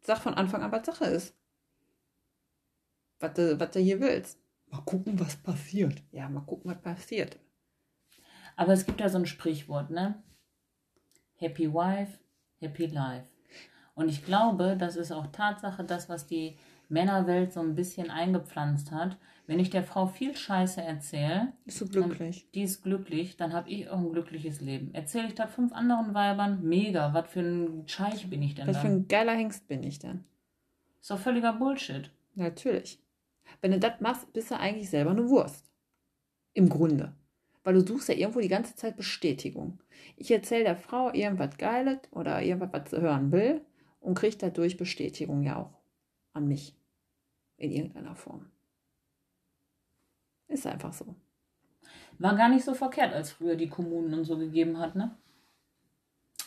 Sag 0.00 0.18
von 0.18 0.34
Anfang 0.34 0.62
an, 0.62 0.72
was 0.72 0.86
Sache 0.86 1.06
ist. 1.06 1.34
Was 3.20 3.34
du, 3.34 3.58
was 3.58 3.70
du 3.70 3.80
hier 3.80 4.00
willst. 4.00 4.38
Mal 4.70 4.82
gucken, 4.82 5.18
was 5.18 5.36
passiert. 5.36 6.02
Ja, 6.12 6.28
mal 6.28 6.40
gucken, 6.40 6.70
was 6.70 6.80
passiert. 6.80 7.38
Aber 8.56 8.72
es 8.72 8.86
gibt 8.86 9.00
ja 9.00 9.08
so 9.08 9.18
ein 9.18 9.26
Sprichwort, 9.26 9.90
ne? 9.90 10.22
Happy 11.36 11.72
Wife, 11.72 12.18
Happy 12.58 12.86
Life. 12.86 13.28
Und 13.94 14.08
ich 14.08 14.24
glaube, 14.24 14.76
das 14.76 14.96
ist 14.96 15.12
auch 15.12 15.26
Tatsache 15.28 15.84
das, 15.84 16.08
was 16.08 16.26
die 16.26 16.58
Männerwelt 16.88 17.52
so 17.52 17.60
ein 17.60 17.74
bisschen 17.74 18.10
eingepflanzt 18.10 18.92
hat. 18.92 19.16
Wenn 19.48 19.60
ich 19.60 19.70
der 19.70 19.82
Frau 19.82 20.06
viel 20.06 20.36
Scheiße 20.36 20.82
erzähle, 20.82 21.54
Bist 21.64 21.80
du 21.80 21.88
glücklich? 21.88 22.50
die 22.54 22.60
ist 22.64 22.82
glücklich, 22.82 23.38
dann 23.38 23.54
habe 23.54 23.70
ich 23.70 23.88
auch 23.88 23.96
ein 23.96 24.12
glückliches 24.12 24.60
Leben. 24.60 24.92
Erzähle 24.92 25.28
ich 25.28 25.34
das 25.34 25.50
fünf 25.50 25.72
anderen 25.72 26.12
Weibern, 26.12 26.62
mega, 26.62 27.14
was 27.14 27.30
für 27.30 27.40
ein 27.40 27.88
Scheich 27.88 28.28
bin 28.28 28.42
ich 28.42 28.54
denn 28.56 28.66
Was 28.66 28.76
für 28.76 28.88
dann? 28.88 28.96
ein 28.96 29.08
geiler 29.08 29.32
Hengst 29.32 29.66
bin 29.66 29.82
ich 29.82 29.98
denn? 29.98 30.24
Ist 31.00 31.10
doch 31.10 31.18
völliger 31.18 31.54
Bullshit. 31.54 32.10
Natürlich. 32.34 33.00
Wenn 33.62 33.70
du 33.70 33.78
das 33.78 33.98
machst, 34.02 34.30
bist 34.34 34.50
du 34.50 34.58
eigentlich 34.58 34.90
selber 34.90 35.12
eine 35.12 35.26
Wurst. 35.30 35.64
Im 36.52 36.68
Grunde. 36.68 37.14
Weil 37.64 37.72
du 37.72 37.86
suchst 37.86 38.10
ja 38.10 38.16
irgendwo 38.16 38.40
die 38.40 38.48
ganze 38.48 38.76
Zeit 38.76 38.98
Bestätigung. 38.98 39.80
Ich 40.16 40.30
erzähle 40.30 40.64
der 40.64 40.76
Frau 40.76 41.10
irgendwas 41.14 41.56
Geiles 41.56 42.00
oder 42.10 42.42
irgendwas, 42.42 42.68
was 42.74 42.90
sie 42.90 43.00
hören 43.00 43.32
will 43.32 43.62
und 44.00 44.14
kriege 44.14 44.36
dadurch 44.36 44.76
Bestätigung 44.76 45.42
ja 45.42 45.56
auch 45.56 45.78
an 46.34 46.46
mich. 46.46 46.76
In 47.56 47.72
irgendeiner 47.72 48.14
Form. 48.14 48.50
Ist 50.48 50.66
einfach 50.66 50.92
so. 50.92 51.14
War 52.18 52.34
gar 52.34 52.48
nicht 52.48 52.64
so 52.64 52.74
verkehrt, 52.74 53.14
als 53.14 53.30
früher 53.30 53.54
die 53.54 53.68
Kommunen 53.68 54.12
und 54.12 54.24
so 54.24 54.36
gegeben 54.36 54.78
hat, 54.78 54.96
ne? 54.96 55.16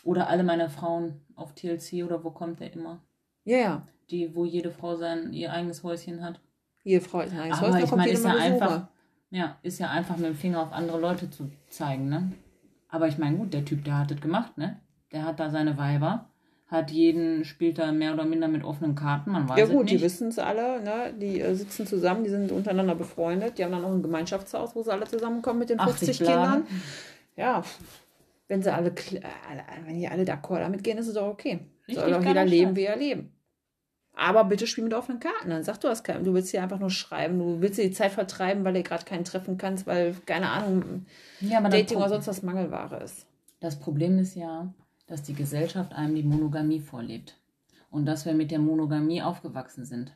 Oder 0.03 0.27
alle 0.27 0.43
meine 0.43 0.69
Frauen 0.69 1.21
auf 1.35 1.53
TLC 1.53 2.03
oder 2.03 2.23
wo 2.23 2.31
kommt 2.31 2.59
der 2.59 2.73
immer? 2.73 3.01
Ja, 3.43 3.57
ja. 3.57 3.87
Die, 4.09 4.35
wo 4.35 4.45
jede 4.45 4.71
Frau 4.71 4.95
sein 4.95 5.31
ihr 5.31 5.53
eigenes 5.53 5.83
Häuschen 5.83 6.23
hat. 6.23 6.41
Hier, 6.83 7.01
Frau 7.01 7.21
ist 7.21 7.33
heiß. 7.33 7.57
Aber 7.57 7.73
Heute 7.73 7.83
ich 7.83 7.89
kommt 7.89 8.01
meine, 8.01 8.11
ist 8.11 8.25
ja 8.25 8.35
einfach, 8.35 8.87
ja, 9.29 9.57
ist 9.61 9.79
ja 9.79 9.89
einfach 9.91 10.17
mit 10.17 10.25
dem 10.25 10.35
Finger 10.35 10.61
auf 10.61 10.73
andere 10.73 10.99
Leute 10.99 11.29
zu 11.29 11.51
zeigen, 11.69 12.09
ne? 12.09 12.31
Aber 12.89 13.07
ich 13.07 13.17
meine, 13.17 13.37
gut, 13.37 13.53
der 13.53 13.63
Typ, 13.63 13.85
der 13.85 13.99
hat 13.99 14.11
das 14.11 14.19
gemacht, 14.19 14.57
ne? 14.57 14.81
Der 15.11 15.23
hat 15.23 15.39
da 15.39 15.49
seine 15.49 15.77
Weiber, 15.77 16.30
hat 16.71 16.89
jeden, 16.89 17.43
spielt 17.45 17.77
da 17.77 17.91
mehr 17.91 18.13
oder 18.13 18.23
minder 18.25 18.47
mit 18.47 18.63
offenen 18.63 18.95
Karten, 18.95 19.31
man 19.31 19.47
weiß 19.49 19.59
Ja 19.59 19.65
gut, 19.65 19.89
die 19.89 19.95
nicht. 19.95 20.03
wissen 20.03 20.29
es 20.29 20.39
alle, 20.39 20.81
ne? 20.81 21.13
Die 21.19 21.41
äh, 21.41 21.53
sitzen 21.53 21.85
zusammen, 21.85 22.23
die 22.23 22.29
sind 22.29 22.51
untereinander 22.51 22.95
befreundet, 22.95 23.57
die 23.57 23.63
haben 23.65 23.71
dann 23.71 23.83
auch 23.83 23.91
ein 23.91 24.01
Gemeinschaftshaus, 24.01 24.73
wo 24.75 24.81
sie 24.81 24.91
alle 24.91 25.05
zusammenkommen 25.05 25.59
mit 25.59 25.69
den 25.69 25.79
80 25.79 26.07
50 26.07 26.25
Kindern. 26.27 26.63
Ja, 27.35 27.63
wenn 28.47 28.63
sie 28.63 28.73
alle, 28.73 28.93
alle 29.49 29.63
wenn 29.85 29.99
die 29.99 30.07
alle 30.07 30.23
d'accord 30.23 30.59
damit 30.59 30.83
gehen, 30.83 30.97
ist 30.97 31.07
es 31.07 31.13
doch 31.13 31.27
okay. 31.27 31.59
Richtig 31.87 32.03
Soll 32.03 32.13
doch 32.13 32.23
jeder 32.25 32.45
leben, 32.45 32.75
wie 32.75 32.83
er 32.85 32.95
leben. 32.97 33.33
Aber 34.13 34.43
bitte 34.43 34.67
spiel 34.67 34.83
mit 34.83 34.93
offenen 34.93 35.19
Karten. 35.21 35.49
Dann 35.49 35.63
sag 35.63 35.79
du 35.79 35.87
das 35.87 36.03
keinem. 36.03 36.25
Du 36.25 36.33
willst 36.33 36.51
hier 36.51 36.61
einfach 36.61 36.79
nur 36.79 36.89
schreiben. 36.89 37.39
Du 37.39 37.61
willst 37.61 37.79
dir 37.79 37.83
die 37.87 37.91
Zeit 37.93 38.11
vertreiben, 38.11 38.63
weil 38.65 38.73
du 38.73 38.83
gerade 38.83 39.05
keinen 39.05 39.23
treffen 39.23 39.57
kannst, 39.57 39.87
weil, 39.87 40.13
keine 40.25 40.49
Ahnung, 40.49 41.05
Ja, 41.39 41.61
Dating 41.61 41.97
oder 41.97 42.09
sonst 42.09 42.27
was 42.27 42.43
Mangelware 42.43 43.01
ist. 43.03 43.25
das 43.61 43.79
Problem 43.79 44.19
ist 44.19 44.35
ja, 44.35 44.73
dass 45.11 45.23
die 45.23 45.33
Gesellschaft 45.33 45.91
einem 45.91 46.15
die 46.15 46.23
Monogamie 46.23 46.79
vorlebt. 46.79 47.37
Und 47.89 48.05
dass 48.05 48.25
wir 48.25 48.33
mit 48.33 48.49
der 48.49 48.59
Monogamie 48.59 49.21
aufgewachsen 49.21 49.83
sind. 49.83 50.15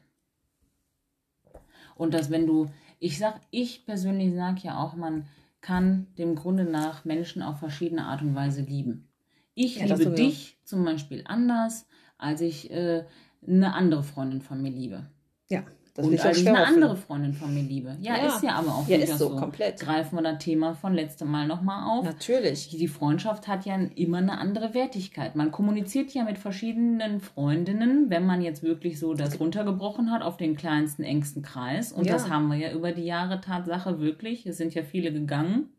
Und 1.98 2.14
dass 2.14 2.30
wenn 2.32 2.48
du, 2.48 2.68
ich 3.00 3.18
sag, 3.18 3.42
ich 3.52 3.86
persönlich 3.86 4.34
sag 4.34 4.64
ja 4.64 4.82
auch, 4.82 4.96
man 4.96 5.28
kann 5.60 6.08
dem 6.18 6.36
Grunde 6.36 6.64
nach 6.64 7.04
Menschen 7.04 7.42
auf 7.42 7.60
verschiedene 7.60 8.06
Art 8.06 8.22
und 8.22 8.36
Weise 8.36 8.62
lieben. 8.62 9.10
Ich 9.54 9.76
Ja, 9.76 9.94
liebe 9.94 10.12
dich 10.12 10.58
zum 10.64 10.86
Beispiel 10.86 11.24
anders, 11.26 11.86
als 12.18 12.40
ich 12.40 12.72
äh, 12.72 13.04
eine 13.46 13.74
andere 13.74 14.04
Freundin 14.04 14.42
von 14.42 14.62
mir 14.62 14.72
liebe. 14.72 15.10
Ja. 15.50 15.66
Das 15.96 16.04
und 16.06 16.12
will 16.12 16.16
ich 16.18 16.22
auch 16.22 16.26
als 16.26 16.38
ich 16.38 16.44
schwer 16.44 16.56
eine 16.56 16.68
andere 16.68 16.98
Freundin 16.98 17.34
von 17.34 17.54
mir 17.54 17.64
liebe. 17.64 17.96
Ja, 18.02 18.18
Ja. 18.18 18.28
ist 18.28 18.44
ja 18.44 18.56
aber 18.56 18.68
auch 18.76 18.88
Ja, 18.88 18.98
ist 18.98 19.18
so, 19.18 19.30
komplett. 19.38 19.80
Greifen 19.80 20.18
wir 20.18 20.24
das 20.24 20.44
Thema 20.44 20.74
von 20.74 20.94
letztem 20.94 21.30
Mal 21.32 21.48
nochmal 21.48 21.90
auf. 21.90 22.04
Natürlich. 22.04 22.68
Die 22.68 22.88
Freundschaft 22.90 23.48
hat 23.48 23.66
ja 23.66 23.76
immer 23.96 24.18
eine 24.18 24.38
andere 24.38 24.74
Wertigkeit. 24.74 25.38
Man 25.38 25.52
kommuniziert 25.52 26.14
ja 26.14 26.26
mit 26.26 26.38
verschiedenen 26.38 27.22
Freundinnen, 27.22 28.10
wenn 28.10 28.26
man 28.26 28.42
jetzt 28.42 28.62
wirklich 28.62 29.00
so 29.00 29.14
das 29.14 29.40
runtergebrochen 29.40 30.12
hat 30.12 30.22
auf 30.22 30.36
den 30.36 30.58
kleinsten, 30.58 31.04
engsten 31.04 31.44
Kreis. 31.44 31.94
Und 31.94 32.08
Ja. 32.08 32.14
das 32.14 32.30
haben 32.30 32.50
wir 32.50 32.58
ja 32.58 32.74
über 32.74 32.92
die 32.92 33.06
Jahre 33.06 33.40
Tatsache 33.40 34.02
wirklich. 34.02 34.46
Es 34.46 34.58
sind 34.58 34.74
ja 34.76 34.84
viele 34.84 35.14
gegangen, 35.14 35.70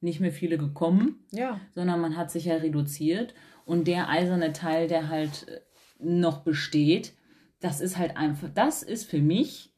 nicht 0.00 0.20
mehr 0.20 0.30
viele 0.32 0.56
gekommen, 0.58 1.16
Ja. 1.32 1.58
sondern 1.74 2.00
man 2.00 2.16
hat 2.16 2.30
sich 2.30 2.44
ja 2.44 2.54
reduziert. 2.54 3.34
Und 3.64 3.88
der 3.88 4.08
eiserne 4.08 4.52
Teil, 4.52 4.86
der 4.86 5.08
halt 5.08 5.46
äh, 5.48 5.60
noch 5.98 6.42
besteht, 6.42 7.14
das 7.60 7.80
ist 7.80 7.98
halt 7.98 8.16
einfach, 8.16 8.48
das 8.54 8.82
ist 8.82 9.08
für 9.10 9.18
mich 9.20 9.72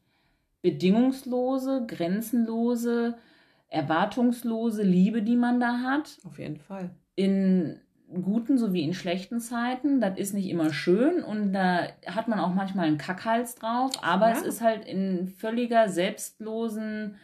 bedingungslose, 0.61 1.85
grenzenlose, 1.87 3.15
erwartungslose 3.69 4.83
Liebe, 4.83 5.21
die 5.23 5.35
man 5.35 5.59
da 5.59 5.79
hat 5.79 6.17
Auf 6.25 6.37
jeden 6.39 6.57
Fall. 6.57 6.91
in 7.15 7.79
guten 8.21 8.57
sowie 8.57 8.83
in 8.83 8.93
schlechten 8.93 9.39
Zeiten. 9.39 10.01
Das 10.01 10.17
ist 10.19 10.33
nicht 10.33 10.49
immer 10.49 10.73
schön 10.73 11.23
und 11.23 11.53
da 11.53 11.87
hat 12.05 12.27
man 12.27 12.39
auch 12.39 12.53
manchmal 12.53 12.87
einen 12.87 12.97
Kackhals 12.97 13.55
drauf, 13.55 13.91
aber 14.03 14.29
Ja. 14.29 14.35
es 14.35 14.41
ist 14.43 14.61
halt 14.61 14.85
in 14.85 15.27
völliger 15.27 15.87
selbstlosen, 15.89 17.15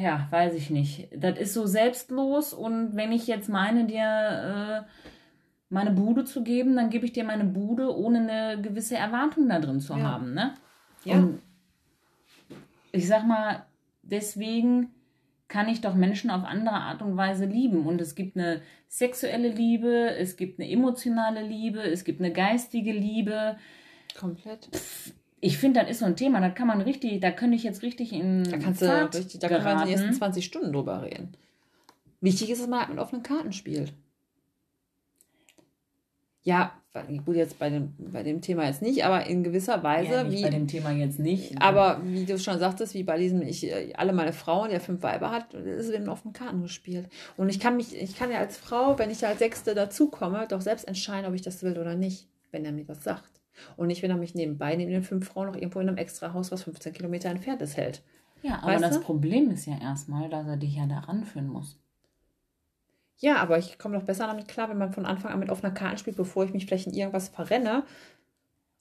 ja, 0.00 0.26
weiß 0.30 0.54
ich 0.54 0.70
nicht. 0.70 1.08
Das 1.14 1.38
ist 1.38 1.52
so 1.54 1.66
selbstlos 1.66 2.54
und 2.54 2.96
wenn 2.96 3.12
ich 3.12 3.26
jetzt 3.26 3.48
meine, 3.50 3.84
dir 3.84 4.86
äh, 4.86 4.90
meine 5.72 5.90
Bude 5.90 6.24
zu 6.24 6.44
geben, 6.44 6.76
dann 6.76 6.90
gebe 6.90 7.06
ich 7.06 7.12
dir 7.12 7.24
meine 7.24 7.44
Bude, 7.44 7.96
ohne 7.96 8.18
eine 8.18 8.60
gewisse 8.60 8.96
Erwartung 8.96 9.48
da 9.48 9.58
drin 9.58 9.80
zu 9.80 9.94
Ja. 9.94 10.02
haben, 10.02 10.34
ne? 10.34 10.54
Ja. 11.04 11.16
Und 11.16 11.40
ich 12.92 13.06
sag 13.06 13.26
mal, 13.26 13.64
deswegen 14.02 14.90
kann 15.48 15.68
ich 15.68 15.80
doch 15.80 15.94
Menschen 15.94 16.30
auf 16.30 16.44
andere 16.44 16.76
Art 16.76 17.00
und 17.02 17.16
Weise 17.16 17.46
lieben. 17.46 17.86
Und 17.86 18.00
es 18.00 18.14
gibt 18.14 18.36
eine 18.36 18.60
sexuelle 18.88 19.48
Liebe, 19.48 20.14
es 20.16 20.36
gibt 20.36 20.60
eine 20.60 20.70
emotionale 20.70 21.42
Liebe, 21.42 21.80
es 21.80 22.04
gibt 22.04 22.20
eine 22.20 22.32
geistige 22.32 22.92
Liebe. 22.92 23.56
Komplett. 24.18 24.68
Ich 25.40 25.56
finde, 25.58 25.80
das 25.80 25.90
ist 25.90 25.98
so 26.00 26.04
ein 26.04 26.16
Thema, 26.16 26.40
da 26.40 26.50
kann 26.50 26.68
man 26.68 26.82
richtig, 26.82 27.20
da 27.20 27.30
könnte 27.30 27.56
ich 27.56 27.64
jetzt 27.64 27.82
richtig 27.82 28.12
in 28.12 28.44
Da 28.44 28.58
kannst 28.58 28.82
du 28.82 28.86
Fahrt 28.86 29.14
richtig, 29.16 29.40
da 29.40 29.48
können 29.48 29.64
wir 29.64 29.72
in 29.72 29.78
den 29.78 29.86
nächsten 29.86 30.02
geraten. 30.02 30.18
20 30.18 30.44
Stunden 30.44 30.72
drüber 30.72 31.02
reden. 31.02 31.32
Wichtig 32.20 32.50
ist, 32.50 32.60
dass 32.60 32.68
man 32.68 32.80
halt 32.80 32.90
mit 32.90 32.98
offenen 32.98 33.22
Karten 33.22 33.52
spielt. 33.52 33.92
Ja, 36.44 36.72
gut, 37.24 37.36
jetzt 37.36 37.58
bei 37.58 37.70
dem, 37.70 37.94
bei 37.98 38.22
dem 38.24 38.40
Thema 38.40 38.66
jetzt 38.66 38.82
nicht, 38.82 39.04
aber 39.04 39.26
in 39.26 39.44
gewisser 39.44 39.82
Weise, 39.82 40.12
Ja, 40.12 40.30
wie, 40.30 40.42
bei 40.42 40.50
dem 40.50 40.66
Thema 40.66 40.90
jetzt 40.90 41.18
nicht. 41.20 41.60
aber 41.62 42.00
wie 42.04 42.24
du 42.26 42.38
schon 42.38 42.58
sagtest, 42.58 42.94
wie 42.94 43.04
bei 43.04 43.16
diesem, 43.16 43.42
ich, 43.42 43.64
äh, 43.64 43.92
alle 43.94 44.12
meine 44.12 44.32
Frauen, 44.32 44.70
der 44.70 44.80
fünf 44.80 45.02
Weiber 45.02 45.30
hat, 45.30 45.54
ist 45.54 45.88
es 45.88 45.98
mit 45.98 46.08
offenen 46.08 46.32
Karten 46.34 46.60
gespielt. 46.62 47.08
Und 47.36 47.48
ich 47.48 47.60
kann 47.60 47.76
mich, 47.76 47.94
ich 47.96 48.16
kann 48.16 48.30
ja 48.30 48.38
als 48.38 48.56
Frau, 48.58 48.98
wenn 48.98 49.10
ich 49.10 49.24
als 49.24 49.38
Sechste 49.38 49.74
dazukomme, 49.74 50.46
doch 50.48 50.60
selbst 50.60 50.86
entscheiden, 50.88 51.26
ob 51.28 51.34
ich 51.34 51.42
das 51.42 51.62
will 51.62 51.78
oder 51.78 51.94
nicht, 51.94 52.26
wenn 52.50 52.64
er 52.64 52.72
mir 52.72 52.84
das 52.84 53.04
sagt. 53.04 53.30
Und 53.76 53.86
nicht, 53.86 54.02
wenn 54.02 54.10
er 54.10 54.16
mich 54.16 54.34
nebenbei 54.34 54.74
neben 54.74 54.90
den 54.90 55.02
fünf 55.04 55.28
Frauen 55.28 55.46
noch 55.46 55.54
irgendwo 55.56 55.78
in 55.78 55.88
einem 55.88 55.98
extra 55.98 56.32
Haus, 56.32 56.50
was 56.50 56.64
15 56.64 56.92
Kilometer 56.92 57.28
entfernt 57.30 57.62
ist, 57.62 57.76
hält. 57.76 58.02
ja, 58.42 58.58
aber 58.62 58.72
weißt 58.72 58.82
das 58.84 58.94
du? 58.98 59.00
Problem 59.02 59.50
ist 59.50 59.66
ja 59.66 59.78
erstmal, 59.80 60.28
dass 60.28 60.46
er 60.48 60.56
dich 60.56 60.74
ja 60.74 60.86
da 60.86 60.98
ranführen 60.98 61.46
muss. 61.48 61.78
Ja, 63.22 63.36
aber 63.36 63.56
ich 63.56 63.78
komme 63.78 63.96
doch 63.96 64.04
besser 64.04 64.26
damit 64.26 64.48
klar, 64.48 64.68
wenn 64.68 64.78
man 64.78 64.92
von 64.92 65.06
Anfang 65.06 65.30
an 65.30 65.38
mit 65.38 65.48
offener 65.48 65.70
Karten 65.70 65.96
spielt, 65.96 66.16
bevor 66.16 66.44
ich 66.44 66.52
mich 66.52 66.66
vielleicht 66.66 66.88
in 66.88 66.92
irgendwas 66.92 67.28
verrenne. 67.28 67.84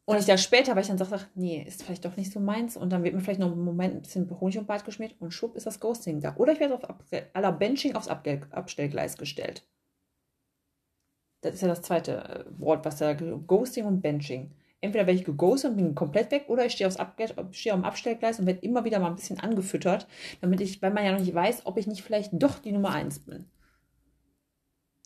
Und 0.06 0.18
ich 0.18 0.26
dann 0.26 0.40
später, 0.40 0.76
weil 0.76 0.82
ich 0.82 0.88
dann 0.88 0.98
sage, 0.98 1.12
ach, 1.14 1.28
nee, 1.36 1.62
ist 1.62 1.84
vielleicht 1.84 2.06
doch 2.06 2.18
nicht 2.18 2.32
so 2.34 2.40
meins. 2.40 2.76
Und 2.76 2.92
dann 2.92 3.04
wird 3.04 3.14
mir 3.14 3.22
vielleicht 3.22 3.40
noch 3.40 3.52
einen 3.52 3.64
Moment 3.64 3.96
ein 3.96 4.02
bisschen 4.02 4.40
Honig 4.42 4.58
und 4.58 4.66
Bart 4.66 4.84
geschmiert 4.84 5.14
und 5.20 5.32
schwupp 5.32 5.56
ist 5.56 5.68
das 5.68 5.80
Ghosting 5.80 6.22
da. 6.22 6.36
Oder 6.38 6.54
ich 6.54 6.60
werde 6.60 6.74
auf 6.74 6.96
la 7.36 7.52
Benching 7.52 7.96
aufs 7.96 8.08
Abstellgleis 8.08 9.16
gestellt. 9.16 9.64
Das 11.42 11.54
ist 11.54 11.62
ja 11.62 11.68
das 11.68 11.84
zweite 11.84 12.24
äh, 12.24 12.60
Wort, 12.60 12.84
was 12.84 12.98
da 12.98 13.14
Ghosting 13.14 13.86
und 13.86 14.02
Benching. 14.02 14.52
Entweder 14.82 15.06
werde 15.06 15.20
ich 15.20 15.26
geghostet 15.26 15.72
und 15.72 15.78
bin 15.78 15.94
komplett 15.94 16.32
weg, 16.32 16.46
oder 16.48 16.66
ich 16.66 16.74
stehe, 16.74 16.88
aufs 16.88 16.98
Abge 16.98 17.28
stehe 17.52 17.74
am 17.74 17.84
Abstellgleis 17.84 18.40
und 18.40 18.48
werde 18.48 18.62
immer 18.62 18.86
wieder 18.86 19.00
mal 19.00 19.10
ein 19.10 19.16
bisschen 19.16 19.40
angefüttert, 19.40 20.08
damit 20.42 20.62
ich, 20.62 20.82
weil 20.82 20.92
man 20.92 21.06
ja 21.06 21.12
noch 21.12 21.20
nicht 21.20 21.36
weiß, 21.36 21.68
ob 21.68 21.78
ich 21.78 21.86
nicht 21.86 22.02
vielleicht 22.02 22.32
doch 22.34 22.58
die 22.58 22.72
Nummer 22.72 22.90
eins 22.92 23.20
bin. 23.20 23.46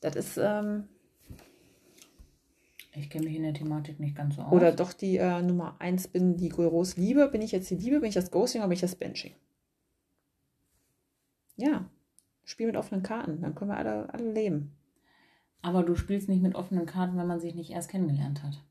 Das 0.06 0.16
ist, 0.16 0.38
ähm, 0.38 0.84
Ich 2.94 3.10
kenne 3.10 3.26
mich 3.26 3.36
in 3.36 3.44
der 3.44 3.54
Thematik 3.56 4.00
nicht 4.00 4.16
ganz 4.16 4.36
so 4.36 4.44
aus. 4.44 4.54
oder 4.54 4.72
doch 4.72 4.94
die 4.94 5.18
äh, 5.18 5.42
Nummer 5.42 5.76
eins 5.80 6.08
bin, 6.08 6.38
die 6.38 6.50
groß 6.50 6.96
Liebe. 6.98 7.28
Bin 7.30 7.42
ich 7.42 7.52
jetzt 7.52 7.70
die 7.72 7.76
Liebe, 7.76 8.00
bin 8.00 8.10
ich 8.10 8.16
das 8.16 8.30
Ghosting 8.32 8.62
oder 8.62 8.68
bin 8.70 8.76
ich 8.76 8.82
das 8.82 8.96
Benching? 8.96 9.34
Ja, 11.58 11.90
Spiel 12.44 12.68
mit 12.68 12.76
offenen 12.78 13.02
Karten, 13.02 13.42
dann 13.42 13.56
können 13.56 13.72
wir 13.72 13.78
alle, 13.78 14.14
alle 14.14 14.32
leben. 14.32 14.76
aber 15.64 15.82
du 15.82 15.96
spielst 15.96 16.30
nicht 16.30 16.44
mit 16.44 16.54
offenen 16.54 16.86
Karten, 16.86 17.18
wenn 17.18 17.26
man 17.26 17.40
sich 17.40 17.56
nicht 17.56 17.72
erst 17.72 17.90
kennengelernt 17.90 18.44
hat. 18.44 18.62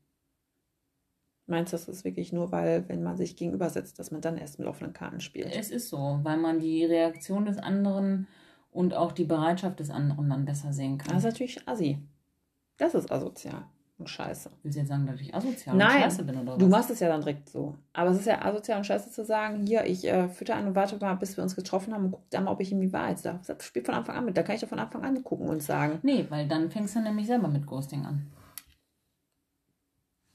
Meinst 1.47 1.73
du, 1.73 1.77
das 1.77 1.89
ist 1.89 2.05
wirklich 2.05 2.31
nur, 2.31 2.51
weil, 2.53 2.87
wenn 2.87 3.03
man 3.03 3.17
sich 3.17 3.35
gegenübersetzt, 3.35 3.99
dass 3.99 4.11
man 4.11 4.21
dann 4.21 4.37
erst 4.37 4.57
mit 4.59 4.67
offenen 4.67 4.93
Karten 4.93 5.19
spielt? 5.19 5.53
Es 5.53 5.69
ist 5.71 5.89
so, 5.89 6.19
weil 6.23 6.37
man 6.37 6.59
die 6.61 6.85
Reaktion 6.85 7.45
des 7.45 7.57
anderen 7.57 8.27
und 8.75 8.93
auch 8.93 9.11
die 9.11 9.23
Bereitschaft 9.23 9.79
des 9.79 9.89
anderen 9.89 10.29
dann 10.29 10.45
besser 10.45 10.73
sehen 10.73 10.97
kann. 10.97 11.13
Das 11.13 11.23
ist 11.23 11.31
natürlich 11.31 11.67
assi. 11.67 11.97
Das 12.77 12.93
ist 12.93 13.11
asozial 13.11 13.63
und 13.97 14.09
scheiße. 14.09 14.51
Willst 14.61 14.75
du 14.75 14.81
jetzt 14.81 14.89
sagen, 14.89 15.07
dass 15.07 15.21
ich 15.21 15.33
asozial 15.33 15.77
Nein, 15.77 15.95
und 15.95 16.01
scheiße 16.01 16.23
bin 16.23 16.37
oder 16.37 16.51
was? 16.53 16.57
Du 16.57 16.67
machst 16.67 16.89
es 16.89 16.99
ja 16.99 17.07
dann 17.07 17.21
direkt 17.21 17.49
so. 17.49 17.75
Aber 17.93 18.09
es 18.09 18.19
ist 18.19 18.25
ja 18.25 18.43
asozial 18.43 18.77
und 18.77 18.83
scheiße 18.83 19.11
zu 19.11 19.23
sagen, 19.23 19.65
hier, 19.65 19.85
ich 19.85 20.05
äh, 20.05 20.27
fütter 20.27 20.55
an 20.55 20.67
und 20.67 20.75
warte 20.75 20.97
mal, 20.97 21.15
bis 21.15 21.37
wir 21.37 21.43
uns 21.43 21.55
getroffen 21.55 21.93
haben 21.93 22.05
und 22.05 22.11
guck 22.11 22.29
dann 22.29 22.43
mal, 22.43 22.51
ob 22.51 22.59
ich 22.59 22.71
ihm 22.71 22.81
die 22.81 22.91
Wahrheit 22.91 23.19
sage. 23.19 23.39
Das 23.47 23.63
spielt 23.63 23.85
von 23.85 23.95
Anfang 23.95 24.17
an 24.17 24.25
mit. 24.25 24.35
Da 24.35 24.43
kann 24.43 24.55
ich 24.55 24.61
doch 24.61 24.67
von 24.67 24.79
Anfang 24.79 25.03
an 25.03 25.23
gucken 25.23 25.47
und 25.47 25.63
sagen. 25.63 25.99
Nee, 26.03 26.25
weil 26.29 26.47
dann 26.47 26.69
fängst 26.69 26.95
du 26.95 26.99
nämlich 26.99 27.27
selber 27.27 27.47
mit 27.47 27.65
Ghosting 27.65 28.05
an. 28.05 28.27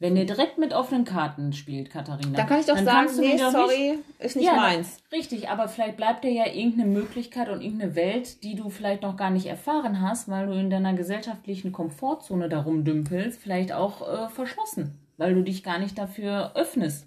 Wenn 0.01 0.17
ihr 0.17 0.25
direkt 0.25 0.57
mit 0.57 0.73
offenen 0.73 1.05
Karten 1.05 1.53
spielt, 1.53 1.91
Katharina. 1.91 2.35
Dann 2.35 2.47
kann 2.47 2.61
ich 2.61 2.65
doch 2.65 2.75
dann 2.75 2.87
sagen, 2.87 3.11
nee, 3.21 3.37
sorry, 3.37 3.99
ist 4.19 4.35
nicht 4.35 4.47
Ja, 4.47 4.57
meins. 4.57 4.97
Richtig, 5.13 5.51
aber 5.51 5.69
vielleicht 5.69 5.99
bleibt 5.99 6.25
dir 6.25 6.33
ja 6.33 6.47
irgendeine 6.47 6.87
Möglichkeit 6.87 7.51
und 7.51 7.61
irgendeine 7.61 7.95
Welt, 7.95 8.43
die 8.43 8.55
du 8.55 8.71
vielleicht 8.71 9.03
noch 9.03 9.19
gar 9.19 9.29
nicht 9.29 9.45
erfahren 9.45 10.01
hast, 10.01 10.31
weil 10.31 10.47
du 10.47 10.55
in 10.55 10.71
deiner 10.71 10.95
gesellschaftlichen 10.95 11.73
Komfortzone 11.73 12.49
darum 12.49 12.83
dümpelst, 12.83 13.43
vielleicht 13.43 13.73
auch 13.73 14.01
äh, 14.01 14.29
verschlossen, 14.31 14.99
weil 15.19 15.35
du 15.35 15.43
dich 15.43 15.63
gar 15.63 15.79
nicht 15.79 15.99
dafür 15.99 16.53
öffnest 16.55 17.07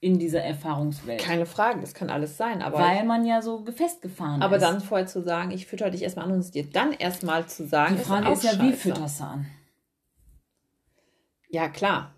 in 0.00 0.18
dieser 0.18 0.40
Erfahrungswelt. 0.40 1.20
Keine 1.20 1.44
Frage, 1.44 1.82
das 1.82 1.92
kann 1.92 2.08
alles 2.08 2.38
sein. 2.38 2.62
Aber, 2.62 2.78
weil 2.78 3.04
man 3.04 3.26
ja 3.26 3.42
so 3.42 3.66
festgefahren 3.66 4.40
aber 4.40 4.56
ist. 4.56 4.62
dann 4.62 4.80
vorher 4.80 5.06
zu 5.06 5.22
sagen, 5.22 5.50
ich 5.50 5.66
fütter 5.66 5.90
dich 5.90 6.02
erstmal 6.02 6.24
an 6.24 6.32
und 6.32 6.38
es 6.38 6.50
dir 6.50 6.64
dann 6.64 6.92
erstmal 6.92 7.46
zu 7.46 7.66
sagen, 7.66 7.96
die 7.98 8.02
Frage 8.02 8.28
auch 8.28 8.32
ist 8.32 8.44
ja, 8.44 8.52
wie 8.52 8.70
scheiße. 8.70 8.76
fütterst 8.76 9.20
du 9.20 9.24
an? 9.24 9.46
Ja, 11.50 11.68
klar. 11.68 12.13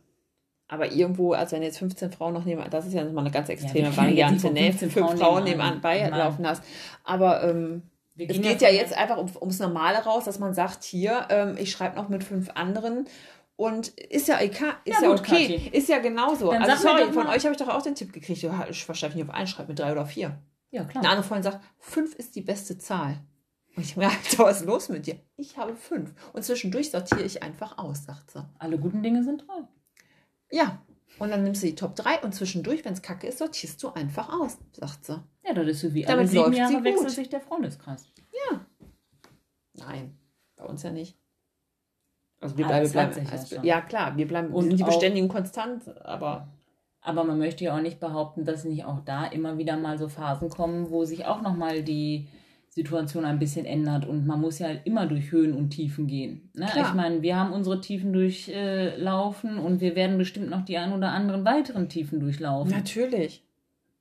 Aber 0.69 0.91
irgendwo, 0.91 1.33
als 1.33 1.53
wenn 1.53 1.63
jetzt 1.63 1.79
15 1.79 2.11
Frauen 2.11 2.35
noch 2.35 2.45
nebenan, 2.45 2.71
das 2.71 2.87
ist 2.87 2.93
ja 2.93 3.05
nochmal 3.05 3.25
eine 3.25 3.33
ganz 3.33 3.49
extreme 3.49 3.87
jetzt 3.87 3.97
Variante, 3.97 4.51
ne? 4.51 4.73
15 4.73 4.91
Fünf 4.91 5.07
Frauen 5.07 5.19
Frauen 5.19 5.45
nebenan. 5.45 5.75
nebenan 5.75 5.81
bei 5.81 6.01
Nein. 6.01 6.19
laufen 6.19 6.47
hast. 6.47 6.63
Aber 7.05 7.45
ähm, 7.45 7.83
es 8.19 8.41
geht 8.41 8.63
ja 8.63 8.71
jetzt 8.71 8.97
einfach 8.97 9.19
um, 9.19 9.31
ums 9.41 9.59
Normale 9.59 9.99
raus, 9.99 10.25
dass 10.25 10.39
man 10.39 10.55
sagt, 10.55 10.83
hier, 10.85 11.27
ähm, 11.29 11.57
ich 11.59 11.71
schreibe 11.71 11.97
noch 11.97 12.09
mit 12.09 12.25
fünf 12.25 12.51
anderen. 12.55 13.07
Und 13.57 13.89
ist 13.89 14.29
ja, 14.29 14.37
ist 14.37 14.61
Ja 14.61 14.77
ja, 14.85 15.01
gut, 15.01 15.21
okay, 15.21 15.57
Kathi. 15.57 15.71
ist 15.73 15.89
ja 15.89 15.99
genauso. 15.99 16.51
Dann 16.51 16.63
also 16.63 16.89
sorry, 16.89 17.13
von 17.13 17.27
euch 17.27 17.45
habe 17.45 17.53
ich 17.53 17.57
doch 17.57 17.69
auch 17.69 17.83
den 17.83 17.95
Tipp 17.95 18.13
gekriegt, 18.13 18.43
ja, 18.43 18.67
ich 18.69 18.85
verstehe 18.85 19.11
nicht 19.11 19.29
auf 19.29 19.35
einen, 19.35 19.47
schreibt 19.47 19.69
mit 19.69 19.79
drei 19.79 19.93
oder 19.93 20.05
vier. 20.05 20.39
Ja, 20.71 20.85
klar. 20.85 21.03
Eine 21.03 21.13
andere 21.13 21.27
Freundin 21.27 21.53
sagt, 21.53 21.65
fünf 21.79 22.15
ist 22.17 22.37
die 22.37 22.43
beste 22.43 22.77
Zahl. 22.77 23.19
Und 23.77 23.85
ich 23.85 23.97
Alter, 23.97 24.45
was 24.45 24.61
ist 24.61 24.67
los 24.67 24.89
mit 24.89 25.07
dir? 25.07 25.17
Ich 25.37 25.57
habe 25.57 25.75
fünf. 25.75 26.13
Und 26.33 26.45
zwischendurch 26.45 26.91
sortiere 26.91 27.23
ich 27.23 27.43
einfach 27.43 27.79
aus, 27.79 28.05
sagt 28.05 28.31
sie. 28.33 28.45
Alle 28.59 28.79
guten 28.79 29.03
Dinge 29.03 29.23
sind 29.23 29.47
drei. 29.47 29.63
Ja. 30.51 30.83
Und 31.19 31.31
dann 31.31 31.45
nimmst 31.45 31.63
du 31.63 31.67
die 31.67 31.75
Top 31.75 31.97
3 31.97 32.21
und 32.23 32.35
zwischendurch, 32.35 32.85
wenn 32.85 32.93
es 32.93 33.01
kacke 33.03 33.27
ist, 33.27 33.39
sortierst 33.39 33.83
du 33.83 33.89
einfach 33.91 34.29
aus, 34.39 34.59
sagt 34.73 35.07
sie. 35.07 35.23
Ja, 35.47 35.55
das 35.55 35.67
ist 35.69 35.81
so 35.81 35.95
wie 35.95 36.03
Damit 36.03 36.19
alle 36.21 36.29
sieben 36.29 36.43
läuft 36.45 36.53
sie 36.55 36.59
Jahre 36.61 36.75
gut. 36.75 36.85
wechselt 36.85 37.11
sich 37.11 37.29
der 37.31 37.41
Freundeskreis. 37.41 38.05
Nein, 39.75 40.17
bei 40.57 40.65
uns 40.65 40.83
ja 40.83 40.91
nicht. 40.91 41.17
Also 42.41 42.57
wir 42.59 42.65
Ah, 42.67 42.69
bleiben, 42.69 42.91
bleiben 42.93 43.25
ja 43.25 43.33
als, 43.33 43.49
schon. 43.51 43.65
ja 43.65 43.81
klar, 43.81 44.17
wir 44.17 44.27
bleiben, 44.29 44.53
Und 44.53 44.65
sind 44.65 44.79
die 44.79 44.85
beständigen 44.85 45.29
konstant, 45.29 45.89
aber 46.05 46.49
Aber 47.01 47.25
man 47.25 47.39
möchte 47.39 47.65
ja 47.65 47.77
auch 47.77 47.81
nicht 47.81 48.01
behaupten, 48.01 48.45
dass 48.45 48.65
nicht 48.65 48.85
auch 48.85 49.01
da 49.05 49.27
immer 49.27 49.59
wieder 49.59 49.77
mal 49.77 49.97
so 49.99 50.09
Phasen 50.09 50.51
kommen, 50.51 50.91
wo 50.91 51.05
sich 51.05 51.25
auch 51.25 51.41
nochmal 51.41 51.83
die 51.83 52.27
Situation 52.77 53.25
ein 53.25 53.39
bisschen 53.39 53.65
ändert 53.65 54.05
und 54.05 54.27
man 54.27 54.39
muss 54.39 54.59
ja 54.59 54.69
immer 54.85 55.07
durch 55.07 55.33
Höhen 55.33 55.55
und 55.55 55.71
Tiefen 55.71 56.07
gehen. 56.07 56.51
Ne? 56.53 56.67
Klar. 56.67 56.87
Ich 56.87 56.93
meine, 56.93 57.23
wir 57.23 57.35
haben 57.35 57.55
unsere 57.55 57.81
Tiefen 57.81 58.13
durchlaufen 58.13 59.57
und 59.57 59.81
wir 59.81 59.97
werden 59.97 60.19
bestimmt 60.19 60.51
noch 60.51 60.63
die 60.63 60.77
ein 60.77 60.93
oder 60.93 61.09
anderen 61.09 61.47
weiteren 61.47 61.89
Tiefen 61.89 62.21
durchlaufen. 62.21 62.71
natürlich. 62.71 63.43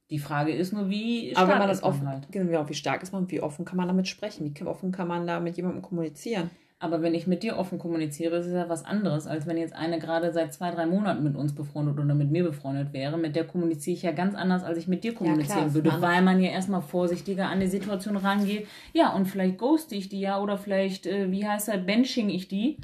Die 0.09 0.19
Frage 0.19 0.51
ist 0.51 0.73
nur, 0.73 0.89
wie 0.89 1.32
stark 1.32 1.43
Aber 1.43 1.51
wenn 1.53 1.59
man 1.59 1.67
das 1.69 1.78
ist 1.78 1.84
man 1.84 1.93
offen, 1.93 2.07
halt. 2.09 2.32
genau, 2.32 2.67
wie 2.67 2.73
stark 2.73 3.01
ist 3.01 3.13
man, 3.13 3.32
wie 3.32 3.39
offen 3.39 3.63
kann 3.63 3.78
man 3.78 3.88
damit 3.88 4.09
sprechen, 4.09 4.53
wie 4.53 4.63
offen 4.65 4.91
kann 4.91 5.07
man 5.07 5.26
da 5.26 5.39
mit 5.39 5.55
jemandem 5.55 5.82
kommunizieren? 5.82 6.49
Aber 6.86 7.01
wenn 7.01 7.15
ich 7.15 7.25
mit 7.25 7.41
dir 7.41 7.57
offen 7.57 7.79
kommuniziere, 7.79 8.38
ist 8.38 8.45
es 8.45 8.53
ja 8.53 8.69
was 8.69 8.86
anderes, 8.86 9.25
als 9.25 9.47
wenn 9.47 9.57
jetzt 9.57 9.73
eine 9.73 9.97
gerade 9.97 10.31
seit 10.31 10.53
zwei, 10.53 10.69
drei 10.69 10.86
Monaten 10.86 11.23
mit 11.23 11.36
uns 11.36 11.55
befreundet 11.55 11.97
oder 11.97 12.13
mit 12.13 12.29
mir 12.29 12.43
befreundet 12.43 12.93
wäre. 12.93 13.17
Mit 13.17 13.36
der 13.36 13.43
kommuniziere 13.43 13.95
ich 13.95 14.03
ja 14.03 14.11
ganz 14.11 14.36
anders, 14.36 14.63
als 14.63 14.77
ich 14.77 14.88
mit 14.88 15.03
dir 15.03 15.15
kommunizieren 15.15 15.71
klar, 15.71 15.73
würde, 15.73 15.99
weil 15.99 16.21
man 16.21 16.39
ja 16.39 16.51
erstmal 16.51 16.83
vorsichtiger 16.83 17.47
an 17.47 17.59
die 17.59 17.65
Situation 17.65 18.17
rangeht. 18.17 18.67
Ja, 18.93 19.15
und 19.15 19.25
vielleicht 19.25 19.57
ghoste 19.57 19.95
ich 19.95 20.09
die 20.09 20.19
ja 20.19 20.39
oder 20.39 20.59
vielleicht, 20.59 21.07
äh, 21.07 21.31
wie 21.31 21.47
heißt 21.47 21.69
das, 21.69 21.83
benching 21.88 22.29
ich 22.29 22.47
die. 22.47 22.77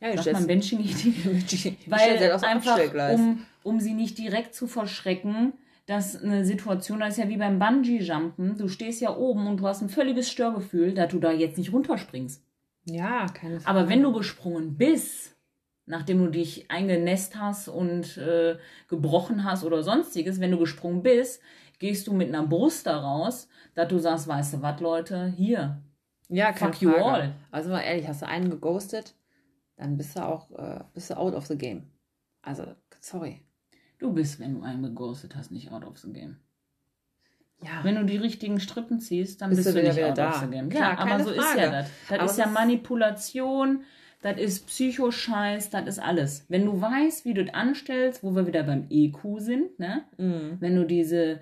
Ja, 0.00 0.12
du 0.12 0.22
Sagt 0.22 0.34
man 0.34 0.46
benching 0.46 0.78
ich 0.78 0.94
die? 0.94 1.76
Weil 1.88 2.20
halt 2.20 2.44
einfach, 2.44 2.78
um, 3.14 3.40
um 3.64 3.80
sie 3.80 3.94
nicht 3.94 4.16
direkt 4.16 4.54
zu 4.54 4.68
verschrecken, 4.68 5.54
dass 5.86 6.22
eine 6.22 6.44
Situation, 6.44 7.00
das 7.00 7.14
ist 7.14 7.18
ja 7.18 7.28
wie 7.28 7.36
beim 7.36 7.58
Bungee-Jumpen, 7.58 8.58
du 8.58 8.68
stehst 8.68 9.00
ja 9.00 9.16
oben 9.16 9.48
und 9.48 9.56
du 9.56 9.66
hast 9.66 9.82
ein 9.82 9.88
völliges 9.88 10.30
Störgefühl, 10.30 10.94
dass 10.94 11.10
du 11.10 11.18
da 11.18 11.32
jetzt 11.32 11.58
nicht 11.58 11.72
runterspringst. 11.72 12.43
Ja, 12.86 13.26
keine 13.26 13.60
Frage. 13.60 13.78
Aber 13.78 13.88
wenn 13.88 14.02
du 14.02 14.12
gesprungen 14.12 14.76
bist, 14.76 15.36
nachdem 15.86 16.18
du 16.24 16.30
dich 16.30 16.70
eingenässt 16.70 17.36
hast 17.36 17.68
und 17.68 18.16
äh, 18.18 18.56
gebrochen 18.88 19.44
hast 19.44 19.64
oder 19.64 19.82
sonstiges, 19.82 20.40
wenn 20.40 20.50
du 20.50 20.58
gesprungen 20.58 21.02
bist, 21.02 21.40
gehst 21.78 22.06
du 22.06 22.12
mit 22.12 22.28
einer 22.28 22.46
Brust 22.46 22.86
da 22.86 22.98
raus, 23.00 23.48
dass 23.74 23.88
du 23.88 23.98
sagst, 23.98 24.28
weißt 24.28 24.54
du 24.54 24.62
was, 24.62 24.80
Leute, 24.80 25.26
hier, 25.36 25.82
Ja, 26.28 26.52
keine 26.52 26.72
Fuck 26.72 26.82
you 26.82 26.90
Frage. 26.90 27.04
all. 27.04 27.34
Also 27.50 27.70
mal 27.70 27.80
ehrlich, 27.80 28.08
hast 28.08 28.22
du 28.22 28.26
einen 28.28 28.50
geghostet, 28.50 29.14
dann 29.76 29.96
bist 29.96 30.16
du 30.16 30.24
auch 30.24 30.50
äh, 30.52 30.80
bist 30.94 31.10
du 31.10 31.16
out 31.16 31.34
of 31.34 31.46
the 31.46 31.58
game. 31.58 31.90
Also, 32.42 32.64
sorry. 33.00 33.40
du 33.98 34.12
bist, 34.12 34.38
wenn 34.40 34.54
du 34.54 34.62
einen 34.62 34.82
geghostet 34.82 35.34
hast, 35.36 35.50
nicht 35.50 35.70
out 35.72 35.84
of 35.84 35.98
the 35.98 36.12
game. 36.12 36.36
Ja. 37.64 37.82
Wenn 37.82 37.94
du 37.94 38.04
die 38.04 38.16
richtigen 38.18 38.60
Strippen 38.60 39.00
ziehst, 39.00 39.40
dann 39.40 39.48
Bist 39.50 39.64
bist, 39.64 39.68
du 39.68 39.72
du 39.72 39.78
wieder 39.80 39.88
nicht 39.94 40.02
wieder 40.02 40.12
da. 40.12 40.46
game. 40.46 40.68
Klar, 40.68 40.92
ja, 40.92 40.98
aber 40.98 41.24
so 41.24 41.30
ist 41.30 41.42
Frage. 41.42 41.60
ja 41.60 41.70
das. 41.70 41.88
Das 42.08 42.18
Aber 42.18 42.30
ist 42.30 42.36
ja 42.38 42.44
ist- 42.46 42.52
Manipulation, 42.52 43.84
das 44.22 44.38
ist 44.38 44.66
Psychoscheiß, 44.66 45.70
das 45.70 45.86
ist 45.86 45.98
alles. 45.98 46.44
Wenn 46.48 46.66
du 46.66 46.78
weißt, 46.80 47.24
wie 47.24 47.32
du 47.34 47.44
das 47.44 47.54
anstellst, 47.54 48.22
wo 48.22 48.34
wir 48.34 48.46
wieder 48.46 48.62
beim 48.64 48.86
EQ 48.90 49.38
sind, 49.38 49.78
ne? 49.78 50.04
Mhm. 50.18 50.56
wenn 50.60 50.76
du 50.76 50.84
diese 50.84 51.40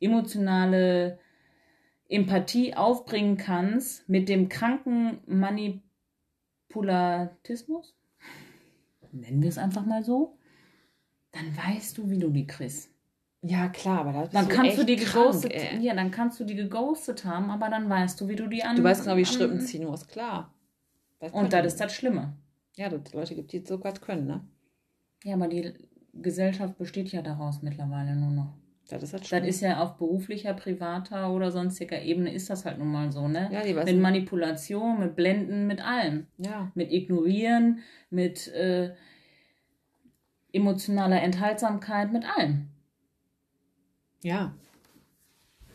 emotionale 0.00 1.18
Empathie 2.08 2.74
aufbringen 2.74 3.36
kannst 3.36 4.08
mit 4.08 4.28
dem 4.28 4.48
kranken 4.48 5.18
Manipulatismus, 5.26 7.94
nennen 9.12 9.42
wir 9.42 9.48
es 9.48 9.58
einfach 9.58 9.84
mal 9.86 10.02
so, 10.02 10.36
dann 11.32 11.56
weißt 11.56 11.96
du, 11.98 12.10
wie 12.10 12.18
du 12.18 12.30
die 12.30 12.46
kriegst. 12.46 12.90
Ja, 13.42 13.68
klar, 13.68 14.00
aber 14.00 14.12
da 14.12 14.26
Dann 14.26 14.48
kannst 14.48 14.76
du 14.76 14.84
die 14.84 14.96
krank, 14.96 15.26
geghostet, 15.32 15.52
ey. 15.54 15.78
ja, 15.80 15.94
dann 15.94 16.10
kannst 16.10 16.38
du 16.40 16.44
die 16.44 16.54
geghostet 16.54 17.24
haben, 17.24 17.50
aber 17.50 17.70
dann 17.70 17.88
weißt 17.88 18.20
du, 18.20 18.28
wie 18.28 18.36
du 18.36 18.48
die 18.48 18.62
an. 18.62 18.76
Du 18.76 18.84
weißt 18.84 19.04
genau, 19.04 19.16
wie 19.16 19.24
Strippen 19.24 19.60
ziehen 19.60 19.86
musst, 19.86 20.08
klar. 20.08 20.52
Das 21.20 21.32
Und 21.32 21.52
das 21.52 21.66
ist 21.66 21.80
das 21.80 21.94
Schlimme. 21.94 22.34
Ja, 22.76 22.88
dass 22.88 23.00
es 23.06 23.14
Leute 23.14 23.34
gibt, 23.34 23.52
die 23.52 23.60
sogar 23.60 23.94
können, 23.94 24.26
ne? 24.26 24.44
Ja, 25.24 25.34
aber 25.34 25.48
die 25.48 25.72
Gesellschaft 26.14 26.76
besteht 26.78 27.12
ja 27.12 27.22
daraus 27.22 27.62
mittlerweile 27.62 28.14
nur 28.14 28.30
noch. 28.30 28.54
Das 28.88 29.02
ist 29.02 29.12
halt 29.12 29.30
Das 29.30 29.46
ist 29.46 29.60
ja 29.60 29.80
auf 29.80 29.96
beruflicher, 29.96 30.52
privater 30.52 31.32
oder 31.32 31.50
sonstiger 31.52 32.02
Ebene 32.02 32.32
ist 32.32 32.50
das 32.50 32.64
halt 32.64 32.78
nun 32.78 32.90
mal 32.90 33.12
so, 33.12 33.28
ne? 33.28 33.48
ja, 33.52 33.62
die 33.62 33.76
weiß 33.76 33.86
Mit 33.86 34.00
Manipulation, 34.00 34.98
mit 34.98 35.14
Blenden, 35.14 35.66
mit 35.66 35.80
allem. 35.84 36.26
Ja, 36.38 36.72
Mit 36.74 36.90
Ignorieren, 36.90 37.78
mit 38.10 38.48
äh, 38.48 38.92
emotionaler 40.52 41.22
Enthaltsamkeit, 41.22 42.12
mit 42.12 42.24
allem. 42.36 42.68
Ja. 44.22 44.52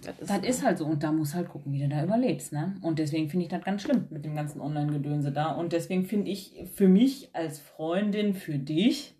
Das 0.01 0.19
ist, 0.19 0.29
Das 0.29 0.45
ist 0.45 0.63
halt 0.63 0.77
so 0.77 0.85
und 0.85 1.01
da 1.01 1.11
musst 1.11 1.33
halt 1.33 1.49
gucken, 1.49 1.73
wie 1.73 1.79
du 1.79 1.89
da 1.89 2.03
überlebst, 2.03 2.53
ne? 2.53 2.75
Und 2.81 2.99
deswegen 2.99 3.29
finde 3.29 3.45
ich 3.45 3.49
das 3.49 3.63
ganz 3.63 3.81
schlimm 3.81 4.07
mit 4.11 4.23
dem 4.23 4.35
ganzen 4.35 4.61
Online-Gedönse 4.61 5.31
da. 5.31 5.51
Und 5.51 5.73
deswegen 5.73 6.05
finde 6.05 6.29
ich 6.31 6.53
für 6.75 6.87
mich 6.87 7.29
als 7.33 7.59
Freundin, 7.59 8.35
für 8.35 8.59
dich 8.59 9.15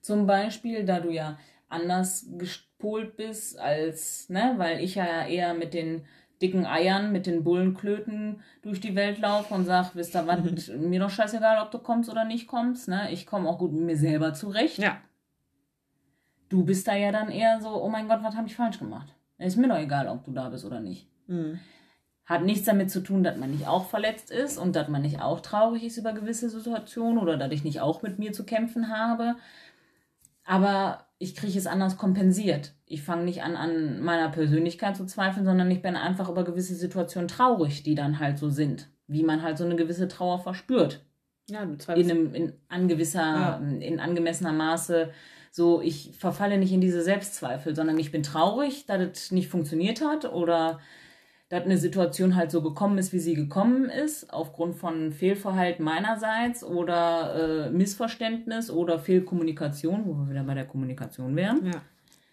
zum 0.00 0.26
Beispiel, 0.26 0.84
da 0.84 1.00
du 1.00 1.10
ja 1.10 1.36
anders 1.68 2.28
gepolt 2.38 3.16
bist 3.16 3.58
als, 3.58 4.28
ne, 4.28 4.54
weil 4.56 4.80
ich 4.80 4.94
ja 4.94 5.26
eher 5.26 5.52
mit 5.54 5.74
den 5.74 6.04
dicken 6.40 6.64
Eiern, 6.64 7.10
mit 7.12 7.26
den 7.26 7.42
Bullenklöten 7.42 8.40
durch 8.62 8.80
die 8.80 8.94
Welt 8.94 9.18
laufe 9.18 9.52
und 9.52 9.64
sag, 9.64 9.96
wisst 9.96 10.14
ihr 10.14 10.26
was, 10.26 10.68
mir 10.68 11.00
doch 11.00 11.10
scheißegal, 11.10 11.60
ob 11.62 11.72
du 11.72 11.78
kommst 11.78 12.08
oder 12.08 12.24
nicht 12.24 12.46
kommst, 12.46 12.88
ne? 12.88 13.10
Ich 13.10 13.26
komme 13.26 13.48
auch 13.48 13.58
gut 13.58 13.72
mit 13.72 13.82
mir 13.82 13.96
selber 13.96 14.32
zurecht. 14.32 14.78
Ja. 14.78 15.00
Du 16.48 16.64
bist 16.64 16.86
da 16.86 16.94
ja 16.94 17.10
dann 17.12 17.30
eher 17.30 17.60
so, 17.60 17.68
oh 17.82 17.88
mein 17.88 18.08
Gott, 18.08 18.20
was 18.22 18.36
habe 18.36 18.46
ich 18.46 18.54
falsch 18.56 18.78
gemacht? 18.78 19.08
Ist 19.38 19.56
mir 19.56 19.68
doch 19.68 19.78
egal, 19.78 20.08
ob 20.08 20.24
du 20.24 20.32
da 20.32 20.48
bist 20.48 20.64
oder 20.64 20.80
nicht. 20.80 21.08
Mhm. 21.26 21.58
Hat 22.24 22.42
nichts 22.42 22.64
damit 22.64 22.90
zu 22.90 23.00
tun, 23.00 23.22
dass 23.22 23.36
man 23.36 23.50
nicht 23.50 23.66
auch 23.68 23.86
verletzt 23.88 24.30
ist 24.30 24.58
und 24.58 24.74
dass 24.74 24.88
man 24.88 25.02
nicht 25.02 25.20
auch 25.20 25.40
traurig 25.40 25.84
ist 25.84 25.96
über 25.96 26.12
gewisse 26.12 26.48
Situationen 26.50 27.18
oder 27.18 27.36
dass 27.36 27.52
ich 27.52 27.62
nicht 27.64 27.80
auch 27.80 28.02
mit 28.02 28.18
mir 28.18 28.32
zu 28.32 28.44
kämpfen 28.44 28.88
habe. 28.88 29.36
Aber 30.44 31.06
ich 31.18 31.34
kriege 31.34 31.58
es 31.58 31.66
anders 31.66 31.96
kompensiert. 31.96 32.72
Ich 32.86 33.02
fange 33.02 33.24
nicht 33.24 33.42
an, 33.42 33.56
an 33.56 34.00
meiner 34.00 34.28
Persönlichkeit 34.28 34.96
zu 34.96 35.06
zweifeln, 35.06 35.44
sondern 35.44 35.70
ich 35.70 35.82
bin 35.82 35.96
einfach 35.96 36.28
über 36.28 36.44
gewisse 36.44 36.74
Situationen 36.74 37.28
traurig, 37.28 37.82
die 37.82 37.94
dann 37.94 38.18
halt 38.20 38.38
so 38.38 38.50
sind. 38.50 38.88
Wie 39.08 39.22
man 39.22 39.42
halt 39.42 39.58
so 39.58 39.64
eine 39.64 39.76
gewisse 39.76 40.08
Trauer 40.08 40.38
verspürt. 40.40 41.04
Ja, 41.48 41.64
du 41.64 41.72
In, 41.72 41.78
zweifelst. 41.80 42.10
einem, 42.10 42.34
in, 42.34 42.52
angewisser, 42.68 43.20
Ja. 43.22 43.56
in 43.56 44.00
angemessener 44.00 44.52
Maße. 44.52 45.10
So, 45.56 45.80
ich 45.80 46.12
verfalle 46.18 46.58
nicht 46.58 46.72
in 46.72 46.82
diese 46.82 47.00
Selbstzweifel, 47.00 47.74
sondern 47.74 47.98
ich 47.98 48.12
bin 48.12 48.22
traurig, 48.22 48.84
dass 48.84 49.00
es 49.00 49.32
nicht 49.32 49.48
funktioniert 49.48 50.02
hat 50.02 50.30
oder 50.30 50.80
dass 51.48 51.64
eine 51.64 51.78
Situation 51.78 52.36
halt 52.36 52.50
so 52.50 52.60
gekommen 52.60 52.98
ist, 52.98 53.14
wie 53.14 53.20
sie 53.20 53.32
gekommen 53.32 53.86
ist, 53.88 54.30
aufgrund 54.34 54.76
von 54.76 55.12
Fehlverhalten 55.12 55.82
meinerseits 55.82 56.62
oder 56.62 57.68
äh, 57.68 57.70
Missverständnis 57.70 58.70
oder 58.70 58.98
Fehlkommunikation, 58.98 60.04
wo 60.04 60.12
wir 60.12 60.28
wieder 60.28 60.42
bei 60.44 60.52
der 60.52 60.66
Kommunikation 60.66 61.34
wären. 61.36 61.64
Ja. 61.64 61.80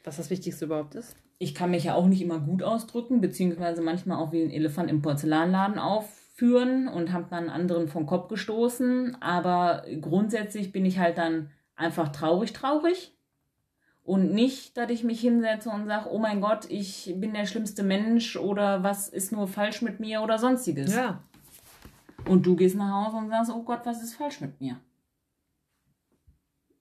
Was 0.04 0.18
das 0.18 0.30
Wichtigste 0.30 0.66
überhaupt 0.66 0.96
ist. 0.96 1.16
Ich 1.40 1.56
kann 1.56 1.72
mich 1.72 1.86
ja 1.86 1.96
auch 1.96 2.08
nicht 2.08 2.22
immer 2.22 2.40
gut 2.40 2.62
ausdrücken, 2.62 3.22
beziehungsweise 3.22 3.82
manchmal 3.82 4.18
auch 4.18 4.34
wie 4.34 4.44
ein 4.44 4.52
Elefant 4.52 4.90
im 4.90 5.02
Porzellanladen 5.02 5.80
aufführen 5.80 6.90
und 6.90 7.14
habe 7.14 7.28
dann 7.30 7.48
anderen 7.48 7.88
vom 7.88 8.06
Kopf 8.06 8.28
gestoßen. 8.28 9.16
Aber 9.22 9.86
grundsätzlich 10.02 10.74
bin 10.74 10.84
ich 10.84 11.00
halt 11.00 11.18
dann 11.18 11.52
einfach 11.78 12.10
traurig, 12.10 12.52
traurig. 12.52 13.12
Und 14.04 14.34
nicht, 14.34 14.76
dass 14.76 14.89
ich 14.89 15.06
mich 15.06 15.22
hinsetze 15.22 15.70
und 15.70 15.88
sage, 15.88 16.10
oh 16.12 16.20
mein 16.20 16.41
Gott, 16.41 16.70
ich 16.70 17.14
bin 17.18 17.34
der 17.34 17.45
schlimmste 17.45 17.84
Mensch 17.84 18.36
oder 18.36 18.84
was 18.84 19.08
ist 19.08 19.32
nur 19.32 19.47
falsch 19.47 19.82
mit 19.82 20.01
mir 20.01 20.22
oder 20.22 20.38
sonstiges. 20.38 20.93
Ja. 20.93 21.24
Und 22.28 22.45
du 22.45 22.56
gehst 22.56 22.76
nach 22.76 23.06
Hause 23.06 23.18
und 23.18 23.30
sagst, 23.30 23.51
oh 23.51 23.64
Gott, 23.64 23.82
was 23.86 24.04
ist 24.04 24.16
falsch 24.16 24.41
mit 24.41 24.60
mir? 24.60 24.78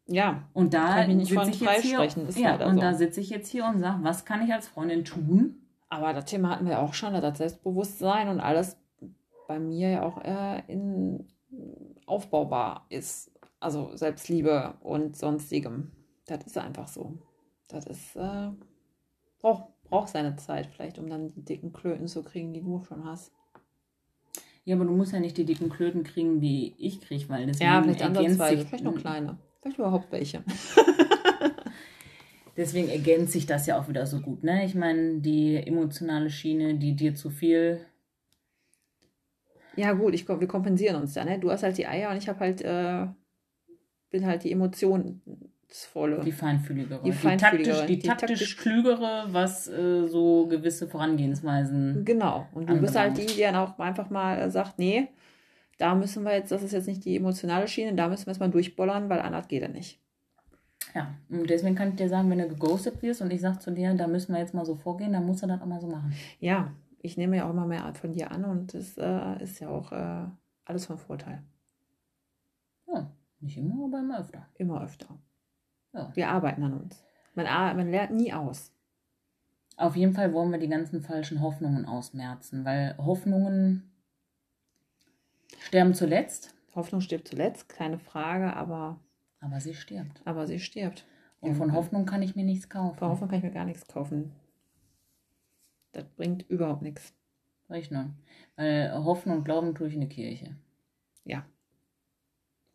Ja. 0.07 0.49
Und 0.53 0.75
da 0.75 0.97
Kann 0.97 1.11
ich 1.11 1.17
nicht 1.17 1.33
von 1.33 1.49
ich 1.49 1.61
jetzt 1.61 1.83
hier, 1.83 2.03
ist 2.03 2.39
ja, 2.39 2.67
und 2.67 2.75
so. 2.75 2.81
da 2.81 2.95
sitze 2.95 3.21
ich 3.21 3.31
jetzt 3.31 3.49
hier 3.49 3.67
und 3.67 3.79
sage, 3.79 4.03
was 4.03 4.25
kann 4.25 4.43
ich 4.43 4.53
als 4.53 4.67
Freundin 4.67 5.05
tun? 5.05 5.63
Aber 5.89 6.13
das 6.13 6.25
Thema 6.25 6.51
hatten 6.51 6.67
wir 6.67 6.81
auch 6.81 6.95
schon, 6.95 7.13
das 7.13 7.39
Selbstbewusstsein 7.39 8.29
und 8.29 8.41
alles 8.41 8.77
bei 9.47 9.61
mir 9.61 9.91
ja 9.91 10.03
auch 10.03 10.23
äh, 10.25 10.63
in, 10.67 11.29
aufbaubar 12.07 12.87
ist. 12.89 13.31
Also 13.61 13.95
Selbstliebe 13.95 14.75
und 14.81 15.17
sonstigem. 15.17 15.93
Das 16.27 16.45
ist 16.45 16.59
einfach 16.59 16.89
so. 16.89 17.19
Das 17.69 17.87
ist, 17.87 18.17
äh, 18.17 18.51
braucht 19.41 19.73
braucht 19.93 20.09
seine 20.09 20.37
Zeit 20.37 20.69
vielleicht, 20.69 20.99
um 20.99 21.09
dann 21.09 21.29
die 21.29 21.45
dicken 21.45 21.73
Klöten 21.73 22.09
zu 22.09 22.23
kriegen, 22.23 22.55
die 22.55 22.63
du 22.63 22.83
schon 22.85 23.05
hast. 23.05 23.31
Ja, 24.65 24.77
aber 24.77 24.87
du 24.87 24.93
musst 24.93 25.13
ja 25.13 25.21
nicht 25.21 25.37
die 25.37 25.45
dicken 25.45 25.69
Klöten 25.69 26.03
kriegen, 26.03 26.41
die 26.41 26.75
ich 26.79 27.01
kriege, 27.01 27.29
weil 27.29 27.47
deswegen 27.47 27.71
Ja, 27.71 27.83
vielleicht 27.83 28.03
ansatzweise, 28.03 28.61
sich, 28.61 28.69
vielleicht 28.69 28.85
noch 28.85 28.95
kleine. 28.95 29.39
Vielleicht 29.61 29.79
überhaupt 29.79 30.11
welche. 30.11 30.43
deswegen 32.57 32.89
ergänzt 32.89 33.33
sich 33.33 33.45
das 33.45 33.67
ja 33.67 33.79
auch 33.79 33.89
wieder 33.89 34.07
so 34.07 34.21
gut, 34.21 34.45
ne? 34.45 34.65
Ich 34.65 34.75
meine, 34.75 35.21
die 35.21 35.57
emotionale 35.57 36.31
Schiene, 36.31 36.77
die 36.77 36.95
dir 36.95 37.15
zu 37.15 37.29
viel, 37.29 37.85
Ja, 39.77 39.93
gut, 39.93 40.15
ich, 40.15 40.29
wir 40.29 40.47
kompensieren 40.47 40.97
uns 40.97 41.15
da, 41.15 41.25
ne? 41.25 41.39
Du 41.39 41.51
hast 41.51 41.63
halt 41.63 41.77
die 41.77 41.87
Eier 41.87 42.11
und 42.11 42.17
ich 42.17 42.29
habe 42.29 42.41
halt, 42.41 42.63
äh, 42.63 43.07
bin 44.11 44.27
halt 44.27 44.45
die 44.45 44.53
emotionsvolle. 45.73 46.21
die 46.25 46.33
feinfühligere, 46.33 47.03
Die 47.03 47.11
die, 47.11 47.17
feinfühligere, 47.17 47.71
taktisch, 47.77 47.87
die, 47.87 47.99
die 47.99 48.09
taktisch 48.09 48.41
taktisch- 48.41 48.57
klügere, 48.59 49.27
was 49.31 49.69
äh, 49.69 50.07
so 50.09 50.47
gewisse 50.47 50.87
Vorangehensweisen. 50.89 52.05
Genau. 52.05 52.47
Und 52.53 52.69
du 52.69 52.79
bist 52.81 52.97
halt 52.97 53.17
die, 53.17 53.27
die 53.27 53.41
dann 53.41 53.57
auch 53.57 53.79
einfach 53.79 54.11
mal 54.11 54.39
äh, 54.39 54.51
sagt, 54.51 54.79
nee, 54.79 55.09
da 55.79 55.95
müssen 55.95 56.25
wir 56.25 56.33
jetzt, 56.35 56.53
das 56.53 56.63
ist 56.63 56.73
jetzt 56.73 56.87
nicht 56.87 57.05
die 57.05 57.17
emotionale 57.17 57.67
Schiene, 57.69 57.95
da 57.95 58.09
müssen 58.09 58.27
wir 58.27 58.33
jetzt 58.33 58.41
mal 58.41 58.51
durchbollern, 58.51 59.09
weil 59.09 59.21
anders 59.21 59.49
geht 59.49 59.63
er 59.63 59.69
nicht. 59.69 59.99
Ja, 60.95 61.15
und 61.31 61.49
deswegen 61.49 61.75
kann 61.75 61.91
ich 61.91 61.95
dir 61.97 62.09
sagen, 62.09 62.29
wenn 62.29 62.39
du 62.39 62.49
geghostet 62.49 63.01
wirst 63.03 63.23
und 63.23 63.31
ich 63.33 63.41
sage 63.41 63.59
zu 63.59 63.71
dir, 63.71 63.95
da 63.95 64.07
müssen 64.07 64.33
wir 64.35 64.41
jetzt 64.41 64.53
mal 64.53 64.67
so 64.67 64.75
vorgehen, 64.75 65.13
dann 65.13 65.25
musst 65.25 65.43
du 65.43 65.47
das 65.47 65.61
auch 65.61 65.67
mal 65.67 65.81
so 65.81 65.87
machen. 65.87 66.13
Ja, 66.39 66.73
ich 67.01 67.17
nehme 67.17 67.37
ja 67.39 67.47
auch 67.47 67.51
immer 67.51 67.67
mehr 67.67 67.93
von 67.95 68.13
dir 68.13 68.31
an 68.31 68.45
und 68.45 68.75
das 68.75 68.99
äh, 68.99 69.43
ist 69.43 69.59
ja 69.61 69.69
auch 69.71 69.91
äh, 69.93 70.27
alles 70.67 70.87
von 70.87 70.99
Vorteil. 70.99 71.43
Ja, 72.87 73.11
nicht 73.41 73.57
immer, 73.57 73.85
aber 73.87 74.01
immer 74.01 74.21
öfter. 74.21 74.47
Immer 74.59 74.83
öfter. 74.85 75.19
Ja. 75.93 76.11
Wir 76.15 76.29
arbeiten 76.29 76.63
an 76.63 76.75
uns. 76.75 77.05
Man, 77.35 77.47
man 77.47 77.91
lernt 77.91 78.13
nie 78.13 78.33
aus. 78.33 78.73
Auf 79.77 79.97
jeden 79.97 80.13
Fall 80.13 80.33
wollen 80.33 80.51
wir 80.51 80.59
die 80.59 80.69
ganzen 80.69 81.03
falschen 81.03 81.41
Hoffnungen 81.41 81.87
ausmerzen, 81.87 82.65
weil 82.65 82.97
Hoffnungen 82.99 83.91
Sterben 85.61 85.95
zuletzt, 85.95 86.55
Hoffnung 86.75 87.01
stirbt 87.01 87.29
zuletzt, 87.29 87.69
keine 87.69 87.99
Frage, 87.99 88.55
aber, 88.55 88.99
aber 89.41 89.61
sie 89.61 89.75
stirbt. 89.75 90.21
aber 90.25 90.47
sie 90.47 90.59
stirbt. 90.59 91.07
Und 91.41 91.57
von 91.57 91.73
Hoffnung 91.73 92.07
kann 92.07 92.23
ich 92.23 92.37
mir 92.37 92.45
nichts 92.45 92.69
kaufen. 92.69 92.97
Von 92.99 93.09
Hoffnung 93.09 93.29
kann 93.29 93.39
ich 93.39 93.45
mir 93.45 93.51
gar 93.51 93.65
nichts 93.65 93.87
kaufen. 93.89 94.33
Das 95.93 96.05
bringt 96.05 96.49
überhaupt 96.49 96.83
nichts. 96.83 97.13
Richtig. 97.69 97.99
Weil 98.57 98.93
Hoffnung 99.05 99.39
und 99.39 99.45
Glauben 99.45 99.75
tue 99.75 99.89
ich 99.89 99.95
in 99.95 100.01
der 100.01 100.09
Kirche. 100.09 100.55
Ja. 101.25 101.45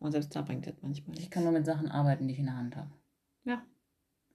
Und 0.00 0.12
selbst 0.12 0.34
da 0.36 0.42
bringt 0.42 0.66
das 0.66 0.74
manchmal 0.82 1.14
Ich 1.14 1.20
nichts. 1.20 1.30
kann 1.34 1.44
nur 1.44 1.52
mit 1.52 1.64
Sachen 1.64 1.88
arbeiten, 1.88 2.28
die 2.28 2.34
ich 2.34 2.40
in 2.40 2.46
der 2.46 2.56
Hand 2.56 2.76
habe. 2.76 2.90
Ja. 3.48 3.62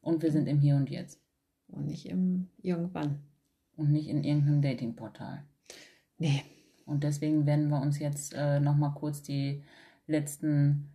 Und 0.02 0.24
wir 0.24 0.32
sind 0.32 0.48
im 0.48 0.60
Hier 0.60 0.76
und 0.76 0.90
Jetzt. 0.90 1.22
Und 1.68 1.86
nicht 1.86 2.08
im 2.08 2.50
irgendwann. 2.62 3.20
Und 3.78 3.92
nicht 3.92 4.08
in 4.08 4.24
irgendeinem 4.24 4.62
Datingportal. 4.64 5.44
Nee. 6.18 6.44
Und 6.86 7.04
deswegen 7.04 7.46
werden 7.46 7.70
wir 7.70 7.80
uns 7.80 8.00
jetzt 8.00 8.34
äh, 8.34 8.60
nochmal 8.60 8.94
kurz 8.96 9.22
die 9.22 9.64
letzten 10.08 10.90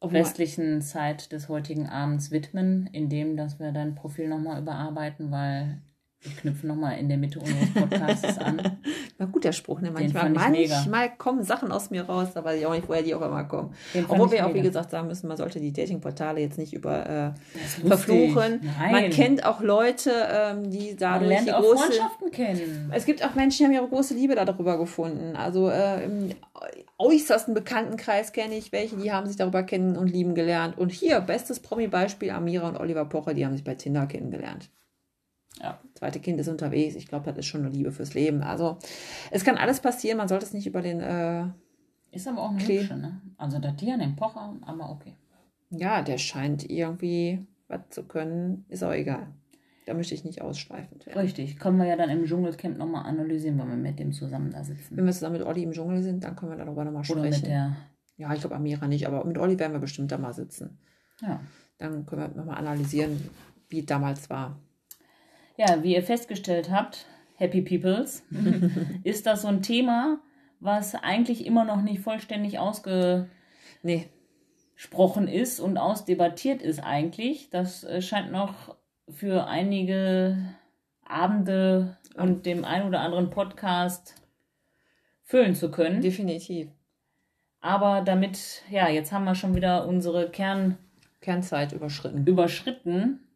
restlichen 0.00 0.80
Zeit 0.80 1.30
des 1.32 1.48
heutigen 1.48 1.88
Abends 1.88 2.30
widmen, 2.30 2.86
indem 2.92 3.36
dass 3.36 3.60
wir 3.60 3.72
dein 3.72 3.94
Profil 3.94 4.28
nochmal 4.28 4.62
überarbeiten, 4.62 5.30
weil 5.30 5.82
ich 6.20 6.36
knüpfe 6.36 6.66
nochmal 6.66 6.98
in 6.98 7.08
der 7.08 7.16
Mitte 7.16 7.38
unseres 7.38 7.72
Podcasts 7.72 8.38
an. 8.38 8.60
War 9.18 9.26
gut 9.28 9.44
der 9.44 9.52
Spruch, 9.52 9.80
ne? 9.80 9.92
Manchmal, 9.92 10.30
mega. 10.30 10.74
manchmal 10.74 11.16
kommen 11.16 11.44
Sachen 11.44 11.70
aus 11.70 11.90
mir 11.90 12.02
raus, 12.02 12.30
da 12.34 12.44
weiß 12.44 12.58
ich 12.58 12.66
auch 12.66 12.74
nicht, 12.74 12.88
woher 12.88 13.02
die 13.02 13.14
auch 13.14 13.22
immer 13.22 13.44
kommen. 13.44 13.72
Obwohl 14.08 14.32
wir 14.32 14.44
auch, 14.44 14.50
wie 14.50 14.54
mega. 14.54 14.68
gesagt, 14.68 14.90
sagen 14.90 15.06
müssen, 15.06 15.28
man 15.28 15.36
sollte 15.36 15.60
die 15.60 15.72
Datingportale 15.72 16.40
jetzt 16.40 16.58
nicht 16.58 16.72
über 16.74 17.34
äh, 17.34 17.86
verfluchen. 17.86 18.68
Man 18.90 19.10
kennt 19.10 19.46
auch 19.46 19.60
Leute, 19.60 20.10
ähm, 20.28 20.70
die 20.70 20.88
Man 20.88 20.96
dadurch 20.98 21.28
lernt 21.28 21.48
die 21.48 21.52
auch 21.52 21.60
große... 21.60 21.84
Freundschaften 21.84 22.30
kennen. 22.32 22.92
Es 22.92 23.06
gibt 23.06 23.24
auch 23.24 23.36
Menschen, 23.36 23.58
die 23.58 23.64
haben 23.66 23.74
ihre 23.74 23.88
große 23.88 24.14
Liebe 24.14 24.34
darüber 24.34 24.76
gefunden. 24.76 25.36
Also 25.36 25.70
äh, 25.70 26.04
im 26.04 26.30
äußersten 26.98 27.54
Bekanntenkreis 27.54 28.32
kenne 28.32 28.56
ich 28.56 28.72
welche, 28.72 28.96
die 28.96 29.12
haben 29.12 29.28
sich 29.28 29.36
darüber 29.36 29.62
kennen 29.62 29.96
und 29.96 30.08
lieben 30.08 30.34
gelernt. 30.34 30.76
Und 30.78 30.90
hier, 30.90 31.20
bestes 31.20 31.60
Promi-Beispiel, 31.60 32.30
Amira 32.30 32.68
und 32.68 32.76
Oliver 32.76 33.04
Pocher, 33.04 33.34
die 33.34 33.46
haben 33.46 33.54
sich 33.54 33.64
bei 33.64 33.76
Tinder 33.76 34.06
kennengelernt. 34.06 34.68
Ja. 35.60 35.80
Zweite 35.94 36.20
Kind 36.20 36.38
ist 36.40 36.48
unterwegs. 36.48 36.94
Ich 36.94 37.06
glaube, 37.08 37.26
das 37.26 37.38
ist 37.38 37.46
schon 37.46 37.62
eine 37.64 37.70
Liebe 37.70 37.92
fürs 37.92 38.14
Leben. 38.14 38.42
Also 38.42 38.78
es 39.30 39.44
kann 39.44 39.56
alles 39.56 39.80
passieren. 39.80 40.18
Man 40.18 40.28
sollte 40.28 40.44
es 40.46 40.52
nicht 40.52 40.66
über 40.66 40.82
den... 40.82 41.00
Äh, 41.00 41.46
Ist 42.12 42.28
aber 42.28 42.42
auch 42.42 42.50
eine 42.50 42.58
Klee- 42.58 42.80
hübsche, 42.80 42.96
ne? 42.96 43.20
Also 43.36 43.58
das 43.58 43.76
Tier 43.76 43.98
den 43.98 44.14
Pocher, 44.16 44.54
aber 44.62 44.90
okay. 44.90 45.14
ja, 45.70 46.02
der 46.02 46.18
scheint 46.18 46.68
irgendwie 46.70 47.46
was 47.66 47.80
zu 47.90 48.04
können. 48.04 48.64
Ist 48.68 48.82
auch 48.84 48.92
egal. 48.92 49.28
Da 49.86 49.94
möchte 49.94 50.14
ich 50.14 50.24
nicht 50.24 50.42
ausschweifend 50.42 51.06
werden. 51.06 51.18
Richtig. 51.18 51.58
Können 51.58 51.78
wir 51.78 51.86
ja 51.86 51.96
dann 51.96 52.10
im 52.10 52.24
Dschungelcamp 52.24 52.76
nochmal 52.78 53.06
analysieren, 53.06 53.58
wenn 53.58 53.68
wir 53.68 53.76
mit 53.76 53.98
dem 53.98 54.12
zusammen 54.12 54.50
da 54.50 54.62
sitzen. 54.62 54.96
Wenn 54.96 55.06
wir 55.06 55.12
zusammen 55.12 55.38
mit 55.38 55.46
Olli 55.46 55.62
im 55.62 55.72
Dschungel 55.72 56.02
sind, 56.02 56.24
dann 56.24 56.36
können 56.36 56.52
wir 56.52 56.58
darüber 56.62 56.84
nochmal 56.84 57.00
Oder 57.08 57.20
sprechen. 57.20 57.40
mit 57.42 57.46
der. 57.50 57.76
Ja, 58.16 58.34
ich 58.34 58.40
glaube 58.40 58.54
Amira 58.56 58.86
nicht, 58.86 59.06
aber 59.06 59.24
mit 59.24 59.38
Olli 59.38 59.58
werden 59.58 59.72
wir 59.72 59.80
bestimmt 59.80 60.12
da 60.12 60.18
mal 60.18 60.34
sitzen. 60.34 60.78
Ja. 61.22 61.40
Dann 61.78 62.04
können 62.04 62.22
wir 62.22 62.28
nochmal 62.36 62.58
analysieren, 62.58 63.18
wie 63.68 63.80
es 63.80 63.86
damals 63.86 64.28
war. 64.28 64.58
Ja, 65.58 65.82
wie 65.82 65.96
ihr 65.96 66.04
festgestellt 66.04 66.70
habt, 66.70 67.04
Happy 67.34 67.62
Peoples, 67.62 68.24
ist 69.02 69.26
das 69.26 69.42
so 69.42 69.48
ein 69.48 69.60
Thema, 69.60 70.20
was 70.60 70.94
eigentlich 70.94 71.44
immer 71.44 71.64
noch 71.64 71.82
nicht 71.82 72.00
vollständig 72.00 72.60
ausgesprochen 72.60 73.28
Nee, 73.82 74.08
ist 75.40 75.58
und 75.58 75.76
ausdebattiert 75.76 76.62
ist 76.62 76.78
eigentlich. 76.78 77.50
Das 77.50 77.82
äh, 77.82 78.00
scheint 78.00 78.30
noch 78.30 78.76
für 79.08 79.48
einige 79.48 80.38
Abende 81.04 81.96
und 82.14 82.46
dem 82.46 82.64
ein 82.64 82.86
oder 82.86 83.00
anderen 83.00 83.30
Podcast 83.30 84.14
füllen 85.24 85.56
zu 85.56 85.72
können. 85.72 86.00
definitiv. 86.00 86.68
Aber 87.60 88.02
damit, 88.02 88.62
ja, 88.70 88.88
jetzt 88.88 89.10
haben 89.10 89.24
wir 89.24 89.34
schon 89.34 89.56
wieder 89.56 89.88
unsere 89.88 90.30
Kern 90.30 90.78
Kernzeit 91.20 91.72
überschritten. 91.72 92.24
überschritten, 92.28 93.27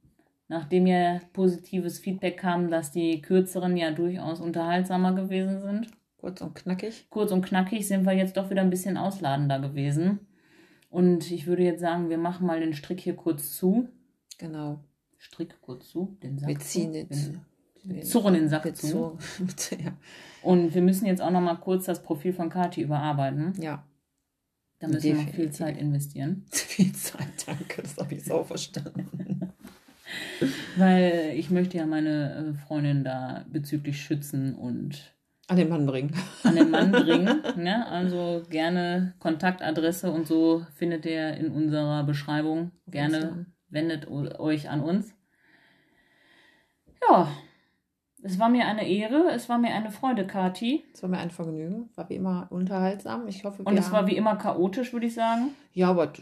nachdem 0.53 0.87
ja 0.87 1.21
positives 1.33 1.99
Feedback 1.99 2.37
kam, 2.37 2.71
dass 2.71 2.93
die 2.93 3.23
kürzeren 3.23 3.77
ja 3.77 3.91
durchaus 3.91 4.41
unterhaltsamer 4.41 5.15
gewesen 5.15 5.61
sind. 5.61 5.89
Kurz 6.19 6.41
und 6.43 6.55
knackig. 6.55 7.07
Kurz 7.11 7.33
und 7.33 7.43
knackig 7.45 7.89
sind 7.89 8.05
wir 8.05 8.13
jetzt 8.13 8.37
doch 8.37 8.51
wieder 8.51 8.61
ein 8.61 8.71
bisschen 8.71 8.97
ausladender 8.97 9.59
gewesen. 9.59 10.21
Und 10.91 11.31
ich 11.31 11.47
würde 11.47 11.65
jetzt 11.65 11.81
sagen, 11.81 12.11
wir 12.11 12.19
machen 12.19 12.47
mal 12.47 12.61
den 12.61 12.75
Strick 12.75 13.01
hier 13.01 13.17
kurz 13.17 13.57
zu. 13.57 13.89
Genau. 14.39 14.85
Strick 15.17 15.61
kurz 15.63 15.89
zu, 15.89 16.17
den 16.23 16.39
Sack 16.39 16.49
Wir 16.51 16.59
ziehen 16.59 16.93
zu. 16.93 17.07
den, 17.07 17.41
Wir 17.85 18.03
zurren 18.03 18.35
den 18.35 18.49
Sack 18.49 18.77
zu. 18.77 19.17
zu. 19.57 19.75
ja. 19.83 19.97
Und 20.43 20.75
wir 20.75 20.83
müssen 20.83 21.07
jetzt 21.07 21.23
auch 21.23 21.31
noch 21.31 21.41
mal 21.41 21.57
kurz 21.57 21.87
das 21.87 22.03
Profil 22.03 22.35
von 22.35 22.51
Kati 22.51 22.83
überarbeiten. 22.83 23.55
ja, 23.59 23.87
Da 24.81 24.89
müssen 24.89 25.03
wir 25.05 25.15
noch 25.15 25.21
viel 25.23 25.31
Definitiv. 25.31 25.57
Zeit 25.57 25.79
investieren. 25.79 26.45
viel 26.51 26.93
Zeit, 26.93 27.47
danke, 27.47 27.83
das 27.83 27.97
habe 27.97 28.15
ich 28.15 28.25
so 28.25 28.45
verstanden. 28.45 29.53
Weil 30.77 31.33
ich 31.37 31.51
möchte 31.51 31.79
ja 31.79 31.87
meine 31.87 32.55
äh, 32.55 32.67
Freundin 32.67 33.05
da 33.05 33.45
bezüglich 33.51 34.01
schützen 34.01 34.55
und 34.55 35.15
An 35.49 35.57
den 35.57 35.69
Mann 35.69 35.87
bringen. 35.87 36.15
an 36.43 36.57
den 36.57 36.71
Mann 36.71 36.93
bringen. 36.93 37.43
Ne? 37.57 37.87
Also 37.87 38.43
gerne 38.51 39.15
Kontaktadresse 39.19 40.11
und 40.11 40.27
so 40.27 40.67
findet 40.75 41.07
ihr 41.07 41.35
in 41.35 41.51
unserer 41.51 42.05
Beschreibung. 42.05 42.73
Gerne 42.87 43.47
wendet 43.69 44.09
euch 44.09 44.69
an 44.69 44.81
uns. 44.81 45.15
Ja, 47.09 47.29
es 48.25 48.39
war 48.39 48.49
mir 48.49 48.67
eine 48.67 48.89
Ehre, 48.89 49.31
es 49.33 49.49
war 49.49 49.59
mir 49.59 49.75
eine 49.75 49.91
Freude, 49.91 50.27
Kati. 50.27 50.85
Es 50.95 51.03
war 51.03 51.11
mir 51.11 51.19
ein 51.19 51.31
Vergnügen, 51.31 51.91
war 51.97 52.09
wie 52.09 52.15
immer 52.15 52.47
unterhaltsam. 52.51 53.27
Ich 53.27 53.45
hoffe, 53.45 53.65
Und 53.65 53.77
es 53.77 53.91
war 53.91 54.07
wie 54.07 54.17
immer 54.17 54.37
chaotisch, 54.37 54.93
würde 54.93 55.07
ich 55.07 55.15
sagen. 55.15 55.51
Ja, 55.73 55.91
aber 55.91 56.13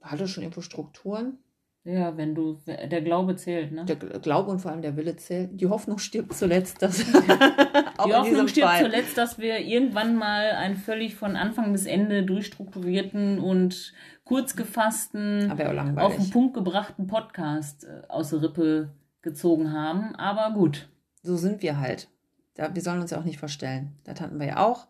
hatte 0.00 0.28
schon 0.28 0.44
irgendwo 0.44 0.60
Strukturen. 0.60 1.38
Ja, 1.84 2.14
wenn 2.18 2.34
du, 2.34 2.58
der 2.66 3.00
Glaube 3.00 3.36
zählt, 3.36 3.72
ne? 3.72 3.86
Der 3.86 3.96
Glaube 3.96 4.50
und 4.50 4.58
vor 4.58 4.70
allem 4.70 4.82
der 4.82 4.96
Wille 4.96 5.16
zählt. 5.16 5.58
Die 5.58 5.66
Hoffnung 5.66 5.96
stirbt 5.98 6.34
zuletzt. 6.34 6.82
Das 6.82 7.02
auch 7.96 8.06
Die 8.06 8.14
Hoffnung 8.14 8.48
stirbt 8.48 8.68
Fall. 8.68 8.84
zuletzt, 8.84 9.16
dass 9.16 9.38
wir 9.38 9.60
irgendwann 9.60 10.16
mal 10.16 10.50
einen 10.50 10.76
völlig 10.76 11.16
von 11.16 11.36
Anfang 11.36 11.72
bis 11.72 11.86
Ende 11.86 12.22
durchstrukturierten 12.22 13.38
und 13.38 13.94
kurz 14.24 14.56
gefassten, 14.56 15.50
auf 15.96 16.16
den. 16.16 16.30
Punkt 16.30 16.54
gebrachten 16.54 17.06
Podcast 17.06 17.84
äh, 17.84 18.02
aus 18.08 18.30
der 18.30 18.42
Rippe 18.42 18.90
gezogen 19.22 19.72
haben. 19.72 20.14
Aber 20.16 20.54
gut. 20.54 20.88
So 21.22 21.36
sind 21.36 21.62
wir 21.62 21.80
halt. 21.80 22.08
Da, 22.54 22.74
wir 22.74 22.82
sollen 22.82 23.00
uns 23.00 23.10
ja 23.10 23.18
auch 23.18 23.24
nicht 23.24 23.38
verstellen. 23.38 23.96
Das 24.04 24.20
hatten 24.20 24.38
wir 24.38 24.46
ja 24.46 24.58
auch. 24.58 24.86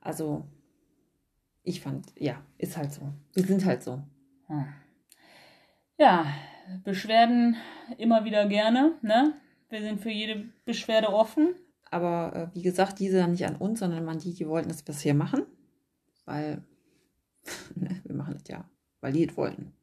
Also, 0.00 0.44
ich 1.62 1.80
fand, 1.80 2.06
ja, 2.16 2.42
ist 2.58 2.76
halt 2.76 2.92
so. 2.92 3.02
Wir 3.32 3.44
sind 3.44 3.64
halt 3.64 3.84
so. 3.84 4.02
Hm. 4.48 4.64
Ja, 6.00 6.24
Beschwerden 6.82 7.56
immer 7.98 8.24
wieder 8.24 8.46
gerne. 8.46 8.94
Ne? 9.02 9.34
Wir 9.68 9.82
sind 9.82 10.00
für 10.00 10.08
jede 10.08 10.46
Beschwerde 10.64 11.12
offen. 11.12 11.54
Aber 11.90 12.32
äh, 12.34 12.56
wie 12.56 12.62
gesagt, 12.62 13.00
diese 13.00 13.18
dann 13.18 13.32
nicht 13.32 13.44
an 13.44 13.56
uns, 13.56 13.80
sondern 13.80 14.08
an 14.08 14.18
die, 14.18 14.32
die 14.32 14.48
wollten, 14.48 14.70
dass 14.70 14.86
wir 14.86 14.94
es 14.94 15.02
hier 15.02 15.12
machen. 15.12 15.42
Weil 16.24 16.64
ne, 17.74 18.00
wir 18.04 18.14
machen 18.14 18.32
das 18.32 18.44
ja, 18.48 18.64
weil 19.02 19.12
die 19.12 19.28
es 19.28 19.36
wollten. 19.36 19.74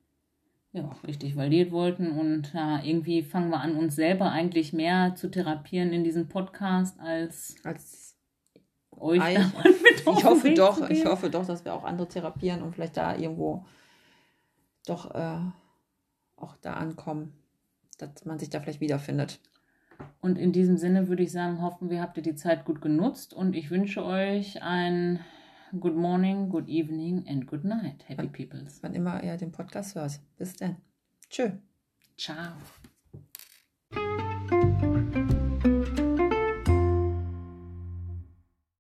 Ja, 0.72 0.90
richtig 1.06 1.36
validiert 1.36 1.72
wollten. 1.72 2.10
Und 2.10 2.52
ja, 2.52 2.82
irgendwie 2.84 3.22
fangen 3.22 3.52
wir 3.52 3.60
an, 3.60 3.76
uns 3.76 3.96
selber 3.96 4.32
eigentlich 4.32 4.74
mehr 4.74 5.14
zu 5.14 5.30
therapieren 5.30 5.94
in 5.94 6.04
diesem 6.04 6.28
Podcast 6.30 7.00
als 7.00 7.58
Als 7.64 8.18
euch. 8.90 9.22
Ei. 9.22 9.36
ich 10.00 10.24
hoffe 10.24 10.52
doch, 10.56 10.90
ich 10.90 11.06
hoffe 11.06 11.30
doch, 11.30 11.46
dass 11.46 11.64
wir 11.64 11.76
auch 11.76 11.84
andere 11.84 12.08
therapieren 12.08 12.64
und 12.64 12.74
vielleicht 12.74 12.98
da 12.98 13.16
irgendwo 13.16 13.68
doch 14.88 15.14
äh, 15.14 15.42
auch 16.38 16.56
da 16.58 16.74
ankommen, 16.74 17.34
dass 17.98 18.26
man 18.26 18.40
sich 18.40 18.50
da 18.50 18.60
vielleicht 18.60 18.82
wiederfindet. 18.82 19.40
Und 20.22 20.38
in 20.38 20.52
diesem 20.52 20.78
Sinne 20.78 21.08
würde 21.08 21.24
ich 21.24 21.32
sagen, 21.32 21.62
hoffen 21.62 21.90
wir, 21.90 22.02
habt 22.02 22.18
ihr 22.18 22.24
die 22.24 22.36
Zeit 22.36 22.66
gut 22.66 22.82
genutzt 22.82 23.34
und 23.34 23.56
ich 23.56 23.72
wünsche 23.72 24.06
euch 24.06 24.62
ein 24.62 25.20
Good 25.80 25.96
Morning, 25.96 26.50
Good 26.50 26.68
Evening 26.68 27.26
and 27.28 27.48
Good 27.48 27.64
Night, 27.64 28.08
Happy 28.08 28.28
Peoples. 28.28 28.82
Wann 28.84 28.94
immer 28.94 29.24
ihr 29.24 29.38
den 29.38 29.52
Podcast 29.52 29.96
hört. 29.96 30.20
Bis 30.38 30.56
dann. 30.56 30.78
Tschö. 31.30 31.52
Ciao. 32.18 32.54